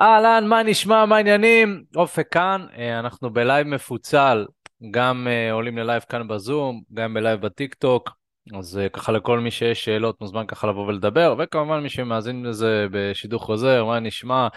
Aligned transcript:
אהלן, 0.00 0.46
מה 0.46 0.62
נשמע, 0.62 1.06
מה 1.06 1.16
העניינים? 1.16 1.84
אופק 1.96 2.28
כאן, 2.30 2.66
אה, 2.76 2.98
אנחנו 2.98 3.30
בלייב 3.30 3.66
מפוצל, 3.66 4.46
גם 4.90 5.28
אה, 5.30 5.52
עולים 5.52 5.78
ללייב 5.78 6.02
כאן 6.08 6.28
בזום, 6.28 6.82
גם 6.94 7.14
בלייב 7.14 7.40
בטיק 7.40 7.74
טוק, 7.74 8.10
אז 8.58 8.78
אה, 8.78 8.88
ככה 8.88 9.12
לכל 9.12 9.38
מי 9.38 9.50
שיש 9.50 9.84
שאלות 9.84 10.20
מוזמן 10.20 10.46
ככה 10.46 10.66
לבוא 10.66 10.86
ולדבר, 10.86 11.34
וכמובן 11.38 11.80
מי 11.80 11.88
שמאזין 11.88 12.46
לזה 12.46 12.86
בשידור 12.90 13.40
חוזר, 13.40 13.84
מה 13.84 14.00
נשמע, 14.00 14.48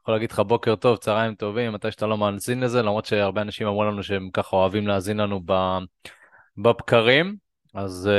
יכול 0.00 0.14
להגיד 0.14 0.30
לך 0.30 0.40
בוקר 0.40 0.76
טוב, 0.76 0.96
צהריים 0.96 1.34
טובים, 1.34 1.72
מתי 1.72 1.90
שאתה 1.90 2.06
לא 2.06 2.18
מאזין 2.18 2.60
לזה, 2.60 2.82
למרות 2.82 3.04
שהרבה 3.04 3.42
אנשים 3.42 3.66
אמרו 3.66 3.84
לנו 3.84 4.02
שהם 4.02 4.30
ככה 4.32 4.56
אוהבים 4.56 4.86
להאזין 4.86 5.16
לנו 5.16 5.40
בבקרים, 6.58 7.36
אז, 7.74 8.10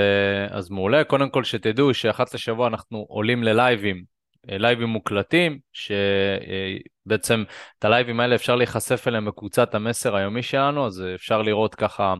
אז 0.50 0.70
מעולה, 0.70 1.04
קודם 1.04 1.30
כל 1.30 1.44
שתדעו 1.44 1.94
שאחת 1.94 2.34
לשבוע 2.34 2.68
אנחנו 2.68 3.06
עולים 3.10 3.44
ללייבים. 3.44 4.17
אה, 4.52 4.58
לייבים 4.58 4.88
מוקלטים, 4.88 5.60
שבעצם 5.74 7.44
את 7.80 7.86
הלייבים 7.86 8.20
האלה 8.20 8.36
אפשר 8.36 8.56
להיחשף 8.56 9.08
אליהם 9.08 9.26
בקבוצת 9.26 9.76
המסר 9.76 10.16
היומי 10.16 10.44
שלנו, 10.44 10.86
אז 10.86 11.04
אפשר 11.16 11.42
לראות 11.42 11.76
ככה, 11.76 12.14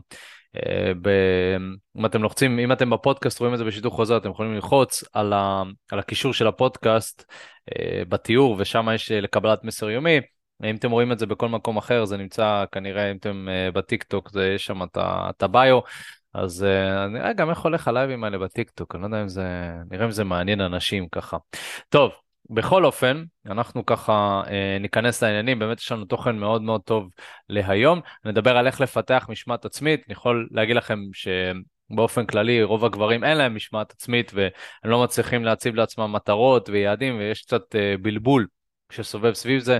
אה, 0.56 0.92
ב... 1.02 1.08
אם 1.98 2.06
אתם 2.06 2.22
לוחצים, 2.22 2.58
אם 2.58 2.72
אתם 2.72 2.90
בפודקאסט 2.90 3.40
רואים 3.40 3.54
את 3.54 3.58
זה 3.58 3.64
בשידור 3.64 3.92
חוזר, 3.92 4.16
אתם 4.16 4.30
יכולים 4.30 4.54
ללחוץ 4.54 5.04
על, 5.12 5.32
ה... 5.32 5.62
על 5.92 5.98
הקישור 5.98 6.32
של 6.32 6.46
הפודקאסט 6.46 7.24
אה, 7.68 8.02
בתיאור, 8.08 8.56
ושם 8.58 8.88
יש 8.94 9.10
לקבלת 9.12 9.64
מסר 9.64 9.90
יומי. 9.90 10.20
אם 10.64 10.76
אתם 10.76 10.90
רואים 10.90 11.12
את 11.12 11.18
זה 11.18 11.26
בכל 11.26 11.48
מקום 11.48 11.76
אחר, 11.76 12.04
זה 12.04 12.16
נמצא 12.16 12.64
כנראה, 12.72 13.10
אם 13.10 13.16
אתם 13.16 13.48
בטיק 13.74 14.02
טוק, 14.02 14.30
זה 14.30 14.52
יש 14.54 14.66
שם 14.66 14.82
את 14.96 15.42
ה 15.42 15.50
bio. 15.50 15.80
אז 16.34 16.66
נראה 17.10 17.32
גם 17.32 17.50
איך 17.50 17.58
הולך 17.58 17.88
הלייבים 17.88 18.24
האלה 18.24 18.38
בטיקטוק, 18.38 18.94
אני 18.94 19.02
לא 19.02 19.06
יודע 19.06 19.22
אם 19.22 19.28
זה, 19.28 19.72
נראה 19.90 20.06
אם 20.06 20.10
זה 20.10 20.24
מעניין 20.24 20.60
אנשים 20.60 21.08
ככה. 21.08 21.36
טוב, 21.88 22.12
בכל 22.50 22.84
אופן, 22.84 23.24
אנחנו 23.46 23.86
ככה 23.86 24.42
אה, 24.50 24.76
ניכנס 24.80 25.22
לעניינים, 25.22 25.58
באמת 25.58 25.78
יש 25.78 25.92
לנו 25.92 26.04
תוכן 26.04 26.36
מאוד 26.36 26.62
מאוד 26.62 26.80
טוב 26.80 27.10
להיום. 27.48 28.00
נדבר 28.24 28.56
על 28.56 28.66
איך 28.66 28.80
לפתח 28.80 29.26
משמעת 29.28 29.64
עצמית, 29.64 30.02
אני 30.06 30.12
יכול 30.12 30.48
להגיד 30.50 30.76
לכם 30.76 30.98
שבאופן 31.12 32.26
כללי 32.26 32.62
רוב 32.62 32.84
הגברים 32.84 33.24
אין 33.24 33.38
להם 33.38 33.54
משמעת 33.54 33.92
עצמית 33.92 34.32
והם 34.34 34.50
לא 34.84 35.02
מצליחים 35.02 35.44
להציב 35.44 35.74
לעצמם 35.74 36.12
מטרות 36.12 36.68
ויעדים 36.68 37.18
ויש 37.18 37.42
קצת 37.42 37.76
אה, 37.76 37.94
בלבול 38.02 38.46
שסובב 38.92 39.32
סביב 39.32 39.60
זה. 39.60 39.78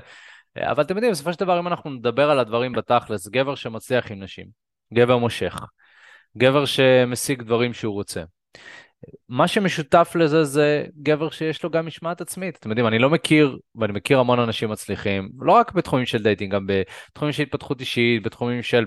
אבל 0.56 0.83
אתם 0.83 0.95
יודעים, 0.95 1.12
בסופו 1.12 1.33
של 1.33 1.41
דבר 1.41 1.58
אם 1.58 1.67
אנחנו 1.67 1.91
נדבר 1.91 2.30
על 2.30 2.39
הדברים 2.39 2.73
בתכלס, 2.73 3.28
גבר 3.28 3.55
שמצליח 3.55 4.11
עם 4.11 4.23
נשים, 4.23 4.47
גבר 4.95 5.17
מושך, 5.17 5.61
גבר 6.37 6.65
שמשיג 6.65 7.43
דברים 7.43 7.73
שהוא 7.73 7.95
רוצה. 7.95 8.23
מה 9.29 9.48
שמשותף 9.48 10.12
לזה 10.15 10.45
זה 10.45 10.85
גבר 11.03 11.31
שיש 11.31 11.62
לו 11.62 11.70
גם 11.70 11.87
משמעת 11.87 12.20
עצמית. 12.20 12.57
אתם 12.57 12.70
יודעים, 12.70 12.87
אני 12.87 12.98
לא 12.98 13.11
מכיר, 13.11 13.59
ואני 13.75 13.93
מכיר 13.93 14.19
המון 14.19 14.41
אנשים 14.41 14.70
מצליחים, 14.70 15.29
לא 15.41 15.53
רק 15.53 15.73
בתחומים 15.73 16.07
של 16.07 16.23
dating, 16.23 16.55
גם 16.55 16.67
בתחומים 16.67 17.33
של 17.33 17.43
התפתחות 17.43 17.81
אישית, 17.81 18.23
בתחומים 18.23 18.62
של 18.62 18.85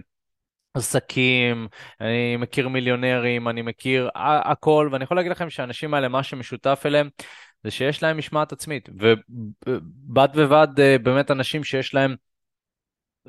עסקים, 0.73 1.67
אני 2.01 2.37
מכיר 2.37 2.69
מיליונרים, 2.69 3.47
אני 3.47 3.61
מכיר 3.61 4.09
הכל, 4.15 4.89
ואני 4.91 5.03
יכול 5.03 5.17
להגיד 5.17 5.31
לכם 5.31 5.49
שהאנשים 5.49 5.93
האלה, 5.93 6.07
מה 6.07 6.23
שמשותף 6.23 6.83
אליהם, 6.85 7.09
זה 7.63 7.71
שיש 7.71 8.03
להם 8.03 8.17
משמעת 8.17 8.51
עצמית. 8.51 8.89
ובד 8.99 10.29
בבד, 10.35 10.67
אה, 10.79 10.97
באמת 10.97 11.31
אנשים 11.31 11.63
שיש 11.63 11.93
להם 11.93 12.15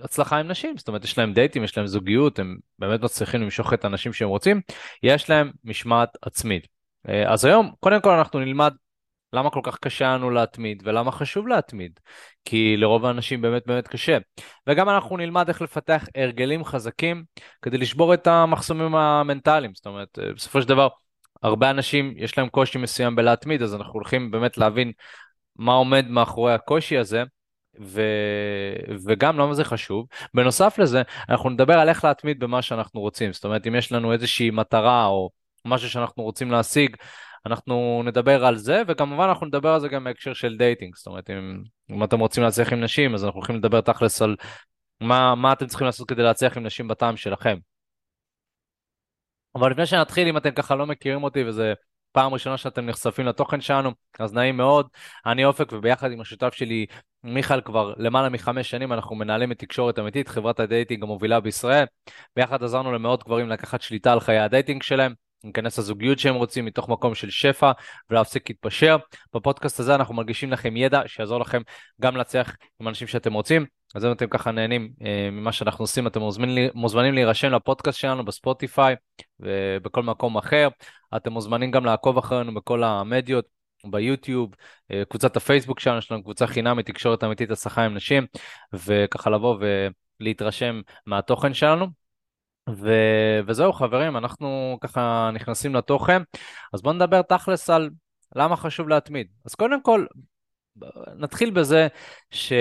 הצלחה 0.03 0.37
עם 0.37 0.49
נשים, 0.49 0.79
זאת 0.79 0.89
אומרת 0.89 1.05
יש 1.05 1.19
להם 1.19 1.33
דייטים, 1.33 1.65
יש 1.65 1.77
להם 1.77 1.87
זוגיות, 1.87 2.39
הם 2.39 2.57
באמת 2.79 3.01
מצליחים 3.01 3.43
למשוך 3.43 3.73
את 3.73 3.85
הנשים 3.85 4.13
שהם 4.13 4.29
רוצים, 4.29 4.61
יש 5.03 5.31
להם 5.31 5.51
משמעת 5.65 6.09
עצמית. 6.23 6.67
אה, 7.09 7.33
אז 7.33 7.45
היום, 7.45 7.73
קודם 7.81 8.01
כל 8.01 8.11
אנחנו 8.11 8.41
נלמד 8.41 8.75
למה 9.33 9.51
כל 9.51 9.61
כך 9.63 9.79
קשה 9.79 10.05
לנו 10.05 10.31
להתמיד 10.31 10.83
ולמה 10.87 11.13
חשוב 11.13 11.49
להתמיד, 11.49 12.01
כי 12.45 12.77
לרוב 12.77 13.05
האנשים 13.05 13.43
באמת 13.43 13.63
באמת 13.67 13.89
קשה. 13.89 14.19
וגם 14.67 14.89
אנחנו 14.89 15.17
נלמד 15.17 15.49
איך 15.49 15.63
לפתח 15.63 16.05
הרגלים 16.15 16.65
חזקים 16.65 17.25
כדי 17.63 17.79
לשבור 17.79 18.15
את 18.15 18.27
המחסומים 18.27 18.95
המנטליים, 18.95 19.75
זאת 19.75 19.87
אומרת, 19.87 20.19
אה, 20.19 20.33
בסופו 20.33 20.63
של 20.63 20.69
דבר, 20.69 20.89
הרבה 21.43 21.71
אנשים 21.71 22.15
יש 22.17 22.39
להם 22.39 22.49
קושי 22.49 22.79
מסוים 22.79 23.17
בלהתמיד, 23.17 23.63
אז 23.63 23.75
אנחנו 23.75 23.93
הולכים 23.93 24.31
באמת 24.31 24.59
להבין 24.59 24.93
מה 25.57 25.73
עומד 25.73 26.07
מאחורי 26.09 26.55
הקושי 26.55 26.99
הזה. 26.99 27.23
ו... 27.81 28.03
וגם 29.07 29.39
למה 29.39 29.55
זה 29.55 29.65
חשוב. 29.65 30.07
בנוסף 30.35 30.79
לזה, 30.79 31.03
אנחנו 31.29 31.51
נדבר 31.51 31.79
על 31.79 31.89
איך 31.89 32.05
להתמיד 32.05 32.39
במה 32.39 32.63
שאנחנו 32.63 33.01
רוצים. 33.01 33.33
זאת 33.33 33.45
אומרת, 33.45 33.67
אם 33.67 33.75
יש 33.75 33.93
לנו 33.93 34.13
איזושהי 34.13 34.51
מטרה 34.51 35.07
או 35.07 35.31
משהו 35.65 35.91
שאנחנו 35.91 36.23
רוצים 36.23 36.51
להשיג, 36.51 36.97
אנחנו 37.47 38.03
נדבר 38.05 38.45
על 38.45 38.57
זה, 38.57 38.83
וכמובן 38.89 39.25
אנחנו 39.29 39.47
נדבר 39.47 39.69
על 39.69 39.81
זה 39.81 39.89
גם 39.89 40.05
בהקשר 40.05 40.33
של 40.33 40.57
dating. 40.57 40.97
זאת 40.97 41.07
אומרת, 41.07 41.31
אם, 41.31 41.63
אם 41.91 42.05
אתם 42.05 42.21
רוצים 42.21 42.43
להצליח 42.43 42.73
עם 42.73 42.81
נשים, 42.81 43.15
אז 43.15 43.25
אנחנו 43.25 43.39
הולכים 43.39 43.57
לדבר 43.57 43.81
תכלס 43.81 44.23
על 44.23 44.37
מה, 45.01 45.35
מה 45.35 45.53
אתם 45.53 45.67
צריכים 45.67 45.87
לעשות 45.87 46.09
כדי 46.09 46.23
להצליח 46.23 46.57
עם 46.57 46.67
נשים 46.67 46.89
בטעם 46.89 47.17
שלכם. 47.17 47.59
אבל 49.55 49.71
לפני 49.71 49.87
שנתחיל, 49.87 50.29
אם 50.29 50.37
אתם 50.37 50.51
ככה 50.51 50.75
לא 50.75 50.87
מכירים 50.87 51.25
אותי 51.25 51.45
וזה 51.45 51.75
פעם 52.13 52.33
ראשונה 52.35 52.57
שאתם 52.57 52.87
נחשפים 52.87 53.27
לתוכן 53.27 53.61
שלנו, 53.61 53.91
אז 54.19 54.35
נעים 54.35 54.57
מאוד. 54.57 54.89
אני 55.27 55.45
אופק, 55.45 55.73
וביחד 55.73 56.13
עם 56.13 56.21
השותף 56.21 56.55
שלי, 56.55 56.87
מיכאל, 57.25 57.61
כבר 57.61 57.93
למעלה 57.97 58.29
מחמש 58.29 58.71
שנים 58.71 58.93
אנחנו 58.93 59.17
מנהלים 59.17 59.53
את 59.53 59.59
תקשורת 59.59 59.99
אמיתית, 59.99 60.29
חברת 60.29 60.61
ה 60.61 60.67
dating 60.67 61.03
המובילה 61.03 61.41
בישראל. 61.41 61.85
ביחד 62.37 62.63
עזרנו 62.63 62.93
למאות 62.93 63.25
גברים 63.25 63.49
לקחת 63.49 63.83
שליטה 63.83 64.13
על 64.13 64.21
חיי 64.21 64.39
ה 64.39 64.45
dating 64.45 64.83
שלהם. 64.83 65.15
להיכנס 65.45 65.79
לזוגיות 65.79 66.19
שהם 66.19 66.35
רוצים 66.35 66.65
מתוך 66.65 66.89
מקום 66.89 67.15
של 67.15 67.31
שפע 67.31 67.73
ולהפסיק 68.11 68.49
להתפשר. 68.49 68.97
בפודקאסט 69.35 69.81
הזה 69.81 69.95
אנחנו 69.95 70.15
מנגישים 70.15 70.53
לכם 70.53 70.77
ידע 70.77 71.03
שיעזור 71.07 71.41
לכם 71.41 71.63
גם 72.01 72.17
להצליח 72.17 72.57
עם 72.81 72.89
הנשים 72.89 73.09
שאתם 73.09 73.33
רוצים. 73.33 73.67
אז 73.95 74.05
אם 74.05 74.13
אתם 74.13 74.27
ככה 74.27 74.51
נהנים 74.51 74.93
אה, 75.05 75.29
ממה 75.33 75.53
שאנחנו 75.53 75.83
עושים, 75.83 76.07
אתם 76.07 76.21
מוזמנים, 76.21 76.71
מוזמנים 76.75 77.15
להירשם 77.15 77.53
לפודקאסט 77.53 77.99
שלנו 77.99 78.25
בספוטיפיי 78.25 78.95
ובכל 79.41 80.03
מקום 80.03 80.37
אחר. 80.37 80.69
אתם 81.17 81.33
מוזמנים 81.33 81.71
גם 81.71 81.85
לעקוב 81.85 82.19
אחרינו 82.19 82.55
בכל 82.55 82.85
המדיות, 82.85 83.45
ביוטיוב, 83.87 84.55
אה, 84.91 85.03
קבוצת 85.09 85.37
הפייסבוק 85.37 85.81
שלנו, 85.81 85.99
יש 85.99 86.13
לנו 86.13 86.23
קבוצה 86.23 86.47
חינמית, 86.47 86.87
תקשורת 86.87 87.25
אמיתית 87.25 87.51
הצלחה 87.51 87.85
עם 87.85 87.95
נשים, 87.95 88.27
וככה 88.73 89.31
לבוא 89.31 89.57
ולהתרשם 90.21 90.81
מהתוכן 91.07 91.55
שלנו. 91.55 91.87
ו... 92.71 92.91
וזהו 93.47 93.73
חברים, 93.73 94.17
אנחנו 94.17 94.79
ככה 94.81 95.31
נכנסים 95.35 95.75
לתוכן, 95.75 96.23
אז 96.73 96.83
בואו 96.83 96.95
נדבר 96.95 97.23
תכלס 97.23 97.71
על 97.71 97.91
למה 98.37 98.57
חשוב 98.57 98.89
להתמיד. 98.89 99.27
אז 99.45 99.55
קודם 99.55 99.83
כל, 99.83 100.07
נתחיל 101.17 101.51
בזה 101.51 101.89
ש... 102.31 102.53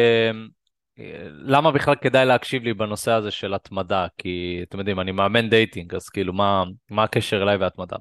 למה 1.25 1.71
בכלל 1.71 1.95
כדאי 1.95 2.25
להקשיב 2.25 2.63
לי 2.63 2.73
בנושא 2.73 3.11
הזה 3.11 3.31
של 3.31 3.53
התמדה? 3.53 4.07
כי 4.17 4.59
אתם 4.69 4.79
יודעים, 4.79 4.99
אני 4.99 5.11
מאמן 5.11 5.49
dating, 5.49 5.95
אז 5.95 6.09
כאילו, 6.09 6.33
מה, 6.33 6.63
מה 6.89 7.03
הקשר 7.03 7.43
אליי 7.43 7.57
והתמדה? 7.57 7.97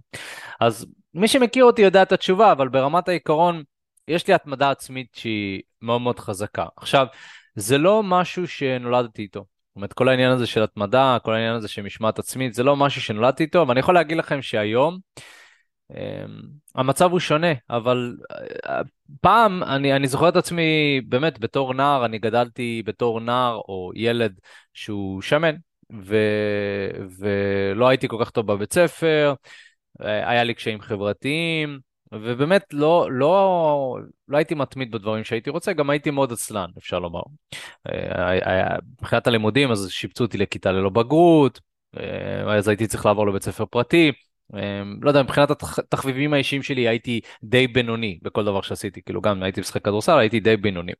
אז 0.60 0.86
מי 1.14 1.28
שמכיר 1.28 1.64
אותי 1.64 1.82
יודע 1.82 2.02
את 2.02 2.12
התשובה, 2.12 2.52
אבל 2.52 2.68
ברמת 2.68 3.08
העיקרון, 3.08 3.62
יש 4.08 4.26
לי 4.26 4.34
התמדה 4.34 4.70
עצמית 4.70 5.08
שהיא 5.14 5.62
מאוד 5.82 6.00
מאוד 6.00 6.18
חזקה. 6.18 6.66
עכשיו, 6.76 7.06
זה 7.54 7.78
לא 7.78 8.02
משהו 8.02 8.48
שנולדתי 8.48 9.22
איתו. 9.22 9.40
זאת 9.40 9.76
אומרת, 9.76 9.92
כל 9.92 10.08
העניין 10.08 10.30
הזה 10.30 10.46
של 10.46 10.62
התמדה, 10.62 11.18
כל 11.22 11.34
העניין 11.34 11.54
הזה 11.54 11.68
של 11.68 11.82
משמעת 11.82 12.18
עצמית, 12.18 12.54
זה 12.54 12.62
לא 12.62 12.76
משהו 12.76 13.02
שנולדתי 13.02 13.42
איתו, 13.42 13.64
ואני 13.68 13.80
יכול 13.80 13.94
להגיד 13.94 14.16
לכם 14.16 14.42
שהיום, 14.42 14.98
אמ, 15.90 16.40
המצב 16.74 17.10
הוא 17.10 17.20
שונה, 17.20 17.52
אבל 17.70 18.16
אה, 18.66 18.80
פעם 19.20 19.62
אני, 19.62 19.96
אני 19.96 20.08
זוכר 20.08 20.28
את 20.28 20.36
עצמי 20.36 21.00
באמת 21.08 21.38
בתור 21.38 21.74
נער, 21.74 22.04
אני 22.04 22.18
גדלתי 22.18 22.82
בתור 22.86 23.20
נער 23.20 23.54
או 23.54 23.90
ילד 23.94 24.38
שהוא 24.74 25.22
שמן, 25.22 25.54
ו, 26.02 26.16
ולא 27.18 27.88
הייתי 27.88 28.08
כל 28.08 28.16
כך 28.20 28.30
טוב 28.30 28.46
בבית 28.46 28.72
ספר, 28.72 29.34
היה 30.00 30.44
לי 30.44 30.54
קשיים 30.54 30.80
חברתיים, 30.80 31.78
ובאמת 32.12 32.64
לא, 32.72 33.08
לא, 33.10 33.98
לא 34.28 34.36
הייתי 34.36 34.54
מתמיד 34.54 34.90
בדברים 34.90 35.24
שהייתי 35.24 35.50
רוצה, 35.50 35.72
גם 35.72 35.90
הייתי 35.90 36.10
מאוד 36.10 36.32
עצלן, 36.32 36.70
אפשר 36.78 36.98
לומר. 36.98 37.22
אה, 37.88 38.76
מבחינת 39.00 39.26
הלימודים, 39.26 39.70
אז 39.70 39.90
שיפצו 39.90 40.24
אותי 40.24 40.38
לכיתה 40.38 40.72
ללא 40.72 40.90
בגרות, 40.90 41.60
אז 42.46 42.68
הייתי 42.68 42.86
צריך 42.86 43.06
לעבור 43.06 43.26
לבית 43.26 43.42
ספר 43.42 43.64
פרטי. 43.66 44.12
אמ, 44.54 44.98
לא 45.02 45.10
יודע, 45.10 45.22
מבחינת 45.22 45.50
התחביבים 45.50 46.34
האישיים 46.34 46.62
שלי 46.62 46.88
הייתי 46.88 47.20
די 47.44 47.66
בינוני 47.66 48.18
בכל 48.22 48.44
דבר 48.44 48.62
שעשיתי, 48.62 49.02
כאילו 49.02 49.20
גם 49.20 49.42
הייתי 49.42 49.60
משחק 49.60 49.84
כדורסל, 49.84 50.18
הייתי 50.18 50.40
די 50.40 50.56
בינוני. 50.56 50.92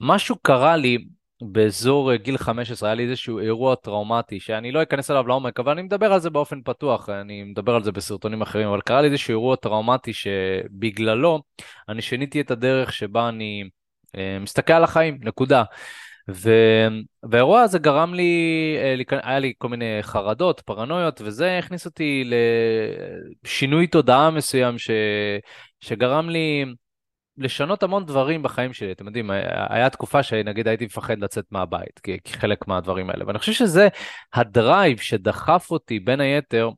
משהו 0.00 0.36
קרה 0.42 0.76
לי 0.76 1.04
באזור 1.40 2.12
אה, 2.12 2.16
גיל 2.16 2.38
15, 2.38 2.88
היה 2.88 2.94
לי 2.94 3.02
איזשהו 3.02 3.38
אירוע 3.38 3.74
טראומטי, 3.74 4.40
שאני 4.40 4.72
לא 4.72 4.82
אכנס 4.82 5.10
אליו 5.10 5.26
לעומק, 5.28 5.60
אבל 5.60 5.72
אני 5.72 5.82
מדבר 5.82 6.12
על 6.12 6.20
זה 6.20 6.30
באופן 6.30 6.62
פתוח, 6.62 7.08
אני 7.08 7.44
מדבר 7.44 7.74
על 7.74 7.84
זה 7.84 7.92
בסרטונים 7.92 8.42
אחרים, 8.42 8.68
אבל 8.68 8.80
קרה 8.80 9.02
לי 9.02 9.08
איזשהו 9.08 9.30
אירוע 9.30 9.56
טראומטי 9.56 10.12
שבגללו 10.12 11.42
אני 11.88 12.02
שיניתי 12.02 12.40
את 12.40 12.50
הדרך 12.50 12.92
שבה 12.92 13.28
אני 13.28 13.64
אה, 14.16 14.38
מסתכל 14.40 14.72
על 14.72 14.84
החיים, 14.84 15.18
נקודה. 15.22 15.64
ו... 16.30 16.50
והאירוע 17.30 17.60
הזה 17.60 17.78
גרם 17.78 18.14
לי, 18.14 18.76
אה, 19.10 19.18
היה 19.22 19.38
לי 19.38 19.52
כל 19.58 19.68
מיני 19.68 19.98
חרדות, 20.02 20.60
פרנויות, 20.60 21.20
וזה 21.24 21.58
הכניס 21.58 21.86
אותי 21.86 22.30
לשינוי 23.44 23.86
תודעה 23.86 24.30
מסוים 24.30 24.78
ש... 24.78 24.90
שגרם 25.80 26.30
לי 26.30 26.64
לשנות 27.38 27.82
המון 27.82 28.06
דברים 28.06 28.42
בחיים 28.42 28.72
שלי. 28.72 28.92
אתם 28.92 29.06
יודעים, 29.06 29.30
היה 29.68 29.90
תקופה 29.90 30.22
שנגיד 30.22 30.68
הייתי 30.68 30.84
מפחד 30.84 31.18
לצאת 31.18 31.44
מהבית, 31.50 32.00
כחלק 32.24 32.68
מהדברים 32.68 33.10
האלה. 33.10 33.26
ואני 33.26 33.38
חושב 33.38 33.52
שזה 33.52 33.88
הדרייב 34.32 34.98
שדחף 34.98 35.70
אותי, 35.70 36.00
בין 36.00 36.20
היתר, 36.20 36.70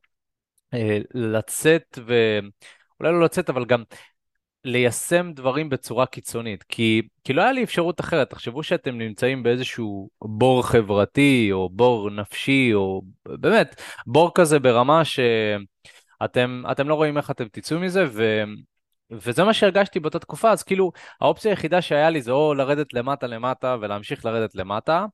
אה, 0.75 0.99
לצאת 1.15 1.99
ו... 2.07 2.39
אולי 3.01 3.13
לא 3.13 3.21
לצאת, 3.21 3.51
אבל 3.51 3.65
גם 3.65 3.83
ליישם 4.65 5.33
דברים 5.35 5.69
בצורה 5.69 6.07
קיצונית, 6.07 6.63
כי, 6.63 7.03
כי 7.25 7.33
לא 7.33 7.43
היה 7.43 7.53
לי 7.53 7.65
אפשרות 7.65 8.01
אחרת. 8.01 8.31
תחשבו 8.31 8.63
שאתם 8.63 8.99
נמצאים 8.99 9.43
באיזשהו 9.43 10.11
בור 10.23 10.67
חברתי, 10.67 11.49
או 11.53 11.69
בור 11.69 12.11
נפשי, 12.11 12.71
או 12.75 13.03
באמת, 13.25 13.83
בור 14.07 14.31
כזה 14.35 14.59
ברמה 14.59 15.03
שאתם 15.05 16.89
לא 16.89 16.95
רואים 16.95 17.17
איך 17.17 17.31
אתם 17.31 17.45
תצאו 17.53 17.81
מזה, 17.81 18.05
ו, 18.11 18.45
וזה 19.11 19.45
מה 19.45 19.55
שהרגשתי 19.55 20.01
באותה 20.01 20.19
תקופה, 20.19 20.51
אז 20.51 20.63
כאילו, 20.63 20.93
האופציה 21.21 21.53
היחידה 21.53 21.83
שהיה 21.83 22.11
לי 22.11 22.23
זה 22.23 22.33
או 22.33 22.55
לרדת 22.55 22.95
למטה 22.95 23.27
למטה 23.27 23.77
ולהמשיך 23.81 24.25
לרדת 24.25 24.55
למטה, 24.55 25.07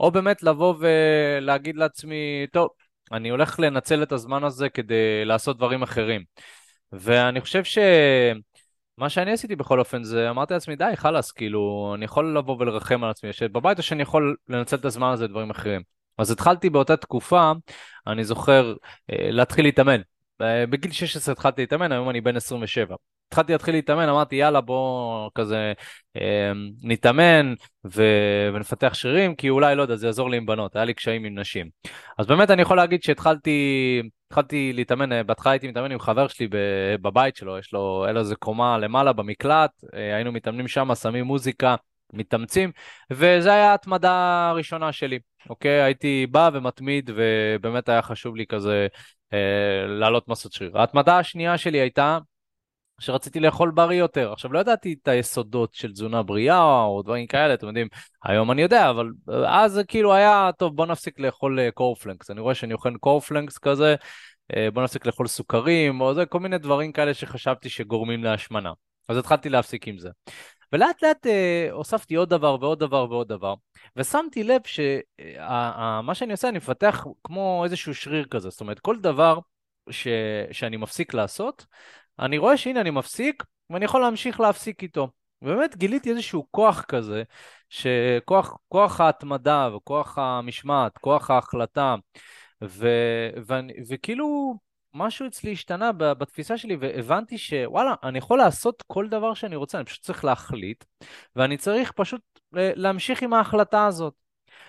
או 0.00 0.10
באמת 0.10 0.42
לבוא 0.42 0.74
ולהגיד 0.78 1.76
לעצמי, 1.76 2.46
טוב, 2.52 2.68
אני 3.12 3.28
הולך 3.28 3.60
לנצל 3.60 4.02
את 4.02 4.12
הזמן 4.12 4.44
הזה 4.44 4.68
כדי 4.68 5.24
לעשות 5.24 5.56
דברים 5.56 5.82
אחרים. 5.82 6.24
ואני 6.92 7.40
חושב 7.40 7.64
ש... 7.64 7.78
מה 8.98 9.08
שאני 9.08 9.32
עשיתי 9.32 9.56
בכל 9.56 9.78
אופן 9.78 10.04
זה 10.04 10.30
אמרתי 10.30 10.54
לעצמי 10.54 10.76
די 10.76 10.92
חלאס 10.94 11.32
כאילו 11.32 11.92
אני 11.94 12.04
יכול 12.04 12.36
לבוא 12.38 12.56
ולרחם 12.58 13.04
על 13.04 13.10
עצמי 13.10 13.32
שבבית 13.32 13.78
או 13.78 13.82
שאני 13.82 14.02
יכול 14.02 14.36
לנצל 14.48 14.76
את 14.76 14.84
הזמן 14.84 15.12
הזה 15.12 15.24
לדברים 15.24 15.50
אחרים. 15.50 15.82
אז 16.18 16.30
התחלתי 16.30 16.70
באותה 16.70 16.96
תקופה 16.96 17.52
אני 18.06 18.24
זוכר 18.24 18.74
אה, 19.10 19.30
להתחיל 19.30 19.64
להתאמן. 19.64 20.00
בגיל 20.40 20.92
16 20.92 21.32
התחלתי 21.32 21.62
להתאמן 21.62 21.92
היום 21.92 22.10
אני 22.10 22.20
בן 22.20 22.36
27. 22.36 22.96
התחלתי 23.30 23.52
להתחיל 23.52 23.74
להתאמן, 23.74 24.08
אמרתי 24.08 24.36
יאללה 24.36 24.60
בוא 24.60 25.30
כזה 25.34 25.72
אה, 26.16 26.52
נתאמן 26.82 27.54
ו... 27.84 28.02
ונפתח 28.54 28.94
שרירים, 28.94 29.34
כי 29.34 29.48
אולי, 29.48 29.74
לא 29.74 29.82
יודע, 29.82 29.96
זה 29.96 30.06
יעזור 30.06 30.30
לי 30.30 30.36
עם 30.36 30.46
בנות, 30.46 30.76
היה 30.76 30.84
לי 30.84 30.94
קשיים 30.94 31.24
עם 31.24 31.38
נשים. 31.38 31.68
אז 32.18 32.26
באמת 32.26 32.50
אני 32.50 32.62
יכול 32.62 32.76
להגיד 32.76 33.02
שהתחלתי 33.02 34.02
התחלתי 34.26 34.72
להתאמן, 34.72 35.12
אה, 35.12 35.22
בהתחלה 35.22 35.52
הייתי 35.52 35.68
מתאמן 35.68 35.92
עם 35.92 36.00
חבר 36.00 36.28
שלי 36.28 36.48
בבית 37.02 37.36
שלו, 37.36 37.58
יש 37.58 37.72
לו, 37.72 38.04
אין 38.06 38.14
לו 38.14 38.20
איזה 38.20 38.36
קומה 38.36 38.78
למעלה 38.78 39.12
במקלט, 39.12 39.70
אה, 39.94 40.14
היינו 40.16 40.32
מתאמנים 40.32 40.68
שם, 40.68 40.94
שמים 40.94 41.24
מוזיקה, 41.24 41.74
מתאמצים, 42.12 42.70
וזה 43.10 43.52
היה 43.52 43.70
ההתמדה 43.70 44.48
הראשונה 44.50 44.92
שלי, 44.92 45.18
אוקיי? 45.50 45.82
הייתי 45.82 46.26
בא 46.30 46.50
ומתמיד, 46.52 47.10
ובאמת 47.14 47.88
היה 47.88 48.02
חשוב 48.02 48.36
לי 48.36 48.46
כזה 48.46 48.86
אה, 49.32 49.86
לעלות 49.86 50.28
מסות 50.28 50.52
שריר. 50.52 50.78
ההתמדה 50.78 51.18
השנייה 51.18 51.58
שלי 51.58 51.78
הייתה 51.78 52.18
שרציתי 53.00 53.40
לאכול 53.40 53.70
בריא 53.70 53.98
יותר. 53.98 54.32
עכשיו, 54.32 54.52
לא 54.52 54.58
ידעתי 54.58 54.96
את 55.02 55.08
היסודות 55.08 55.74
של 55.74 55.92
תזונה 55.92 56.22
בריאה 56.22 56.82
או 56.82 57.02
דברים 57.02 57.26
כאלה, 57.26 57.54
אתם 57.54 57.66
יודעים, 57.66 57.88
היום 58.24 58.50
אני 58.50 58.62
יודע, 58.62 58.90
אבל 58.90 59.10
אז 59.46 59.72
זה 59.72 59.84
כאילו 59.84 60.14
היה, 60.14 60.50
טוב, 60.58 60.76
בוא 60.76 60.86
נפסיק 60.86 61.20
לאכול 61.20 61.70
קורפלנקס. 61.70 62.30
אני 62.30 62.40
רואה 62.40 62.54
שאני 62.54 62.72
אוכל 62.72 62.96
קורפלנקס 62.96 63.58
כזה, 63.58 63.94
אה, 64.56 64.70
בוא 64.70 64.82
נפסיק 64.82 65.06
לאכול 65.06 65.26
סוכרים, 65.26 66.00
או 66.00 66.14
זה, 66.14 66.26
כל 66.26 66.40
מיני 66.40 66.58
דברים 66.58 66.92
כאלה 66.92 67.14
שחשבתי 67.14 67.68
שגורמים 67.68 68.24
להשמנה. 68.24 68.72
אז 69.08 69.16
התחלתי 69.16 69.48
להפסיק 69.48 69.88
עם 69.88 69.98
זה. 69.98 70.08
ולאט 70.72 71.02
לאט 71.02 71.26
אה, 71.26 71.68
הוספתי 71.70 72.14
עוד 72.14 72.30
דבר 72.30 72.56
ועוד 72.60 72.78
דבר 72.78 73.06
ועוד 73.10 73.28
דבר, 73.28 73.54
ושמתי 73.96 74.42
לב 74.42 74.60
שמה 74.64 75.00
אה, 76.08 76.14
שאני 76.14 76.32
עושה, 76.32 76.48
אני 76.48 76.58
מפתח 76.58 77.04
כמו 77.24 77.64
איזשהו 77.64 77.94
שריר 77.94 78.24
כזה, 78.24 78.50
זאת 78.50 78.60
אומרת, 78.60 78.80
כל 78.80 78.96
דבר 79.00 79.38
ש, 79.90 80.08
שאני 80.52 80.76
מפסיק 80.76 81.14
לעשות, 81.14 81.66
אני 82.20 82.38
רואה 82.38 82.56
שהנה 82.56 82.80
אני 82.80 82.90
מפסיק, 82.90 83.44
ואני 83.70 83.84
יכול 83.84 84.00
להמשיך 84.00 84.40
להפסיק 84.40 84.82
איתו. 84.82 85.08
ובאמת 85.42 85.76
גיליתי 85.76 86.10
איזשהו 86.10 86.46
כוח 86.50 86.82
כזה, 86.82 87.22
שכוח 87.68 88.56
כוח 88.68 89.00
ההתמדה 89.00 89.68
וכוח 89.76 90.18
המשמעת, 90.18 90.98
כוח 90.98 91.30
ההחלטה, 91.30 91.94
ו, 92.64 92.88
ואני, 93.46 93.72
וכאילו 93.88 94.54
משהו 94.94 95.26
אצלי 95.26 95.52
השתנה 95.52 95.92
בתפיסה 95.92 96.58
שלי, 96.58 96.76
והבנתי 96.80 97.38
שוואלה, 97.38 97.94
אני 98.02 98.18
יכול 98.18 98.38
לעשות 98.38 98.82
כל 98.86 99.08
דבר 99.08 99.34
שאני 99.34 99.56
רוצה, 99.56 99.78
אני 99.78 99.84
פשוט 99.84 100.02
צריך 100.02 100.24
להחליט, 100.24 100.84
ואני 101.36 101.56
צריך 101.56 101.92
פשוט 101.92 102.20
אה, 102.56 102.72
להמשיך 102.74 103.22
עם 103.22 103.32
ההחלטה 103.32 103.86
הזאת. 103.86 104.14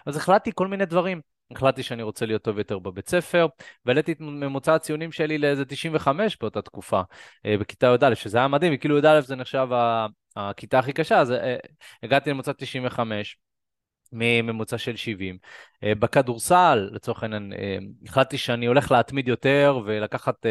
אז 0.05 0.17
החלטתי 0.17 0.51
כל 0.55 0.67
מיני 0.67 0.85
דברים. 0.85 1.21
החלטתי 1.55 1.83
שאני 1.83 2.03
רוצה 2.03 2.25
להיות 2.25 2.41
טוב 2.41 2.57
יותר 2.57 2.79
בבית 2.79 3.09
ספר, 3.09 3.47
והעליתי 3.85 4.11
את 4.11 4.17
ממוצע 4.19 4.75
הציונים 4.75 5.11
שלי 5.11 5.37
לאיזה 5.37 5.65
95 5.65 6.37
באותה 6.41 6.61
תקופה, 6.61 7.01
אה, 7.45 7.57
בכיתה 7.57 7.95
י"א, 8.01 8.15
שזה 8.15 8.37
היה 8.37 8.47
מדהים, 8.47 8.77
כאילו 8.77 8.97
י"א 8.97 9.21
זה 9.21 9.35
נחשב 9.35 9.67
הכיתה 10.35 10.79
הכי 10.79 10.93
קשה, 10.93 11.19
אז 11.19 11.31
אה, 11.31 11.57
הגעתי 12.03 12.29
לממוצע 12.29 12.53
95. 12.53 13.37
מממוצע 14.13 14.77
של 14.77 14.95
70. 14.95 15.37
אה, 15.83 15.95
בכדורסל, 15.95 16.89
לצורך 16.91 17.23
העניין, 17.23 17.53
החלטתי 18.07 18.37
שאני 18.37 18.65
הולך 18.65 18.91
להתמיד 18.91 19.27
יותר 19.27 19.79
ולקחת, 19.85 20.45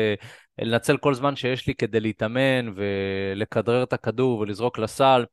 לנצל 0.59 0.97
כל 0.97 1.15
זמן 1.15 1.37
שיש 1.37 1.67
לי 1.67 1.75
כדי 1.75 2.01
להתאמן 2.01 2.73
ולכדרר 2.75 3.83
את 3.83 3.93
הכדור 3.93 4.39
ולזרוק 4.39 4.79
לסל. 4.79 5.25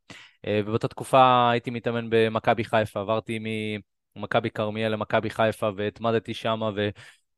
ובאותה 0.48 0.88
תקופה 0.88 1.50
הייתי 1.52 1.72
מתאמן 1.72 2.08
במכבי 2.10 2.64
חיפה, 2.64 3.00
עברתי 3.00 3.40
מ... 3.40 3.46
מכבי 4.18 4.50
כרמיאל 4.50 4.92
למכבי 4.92 5.30
חיפה 5.30 5.70
והתמדתי 5.76 6.34
שם, 6.34 6.62
ו... 6.76 6.90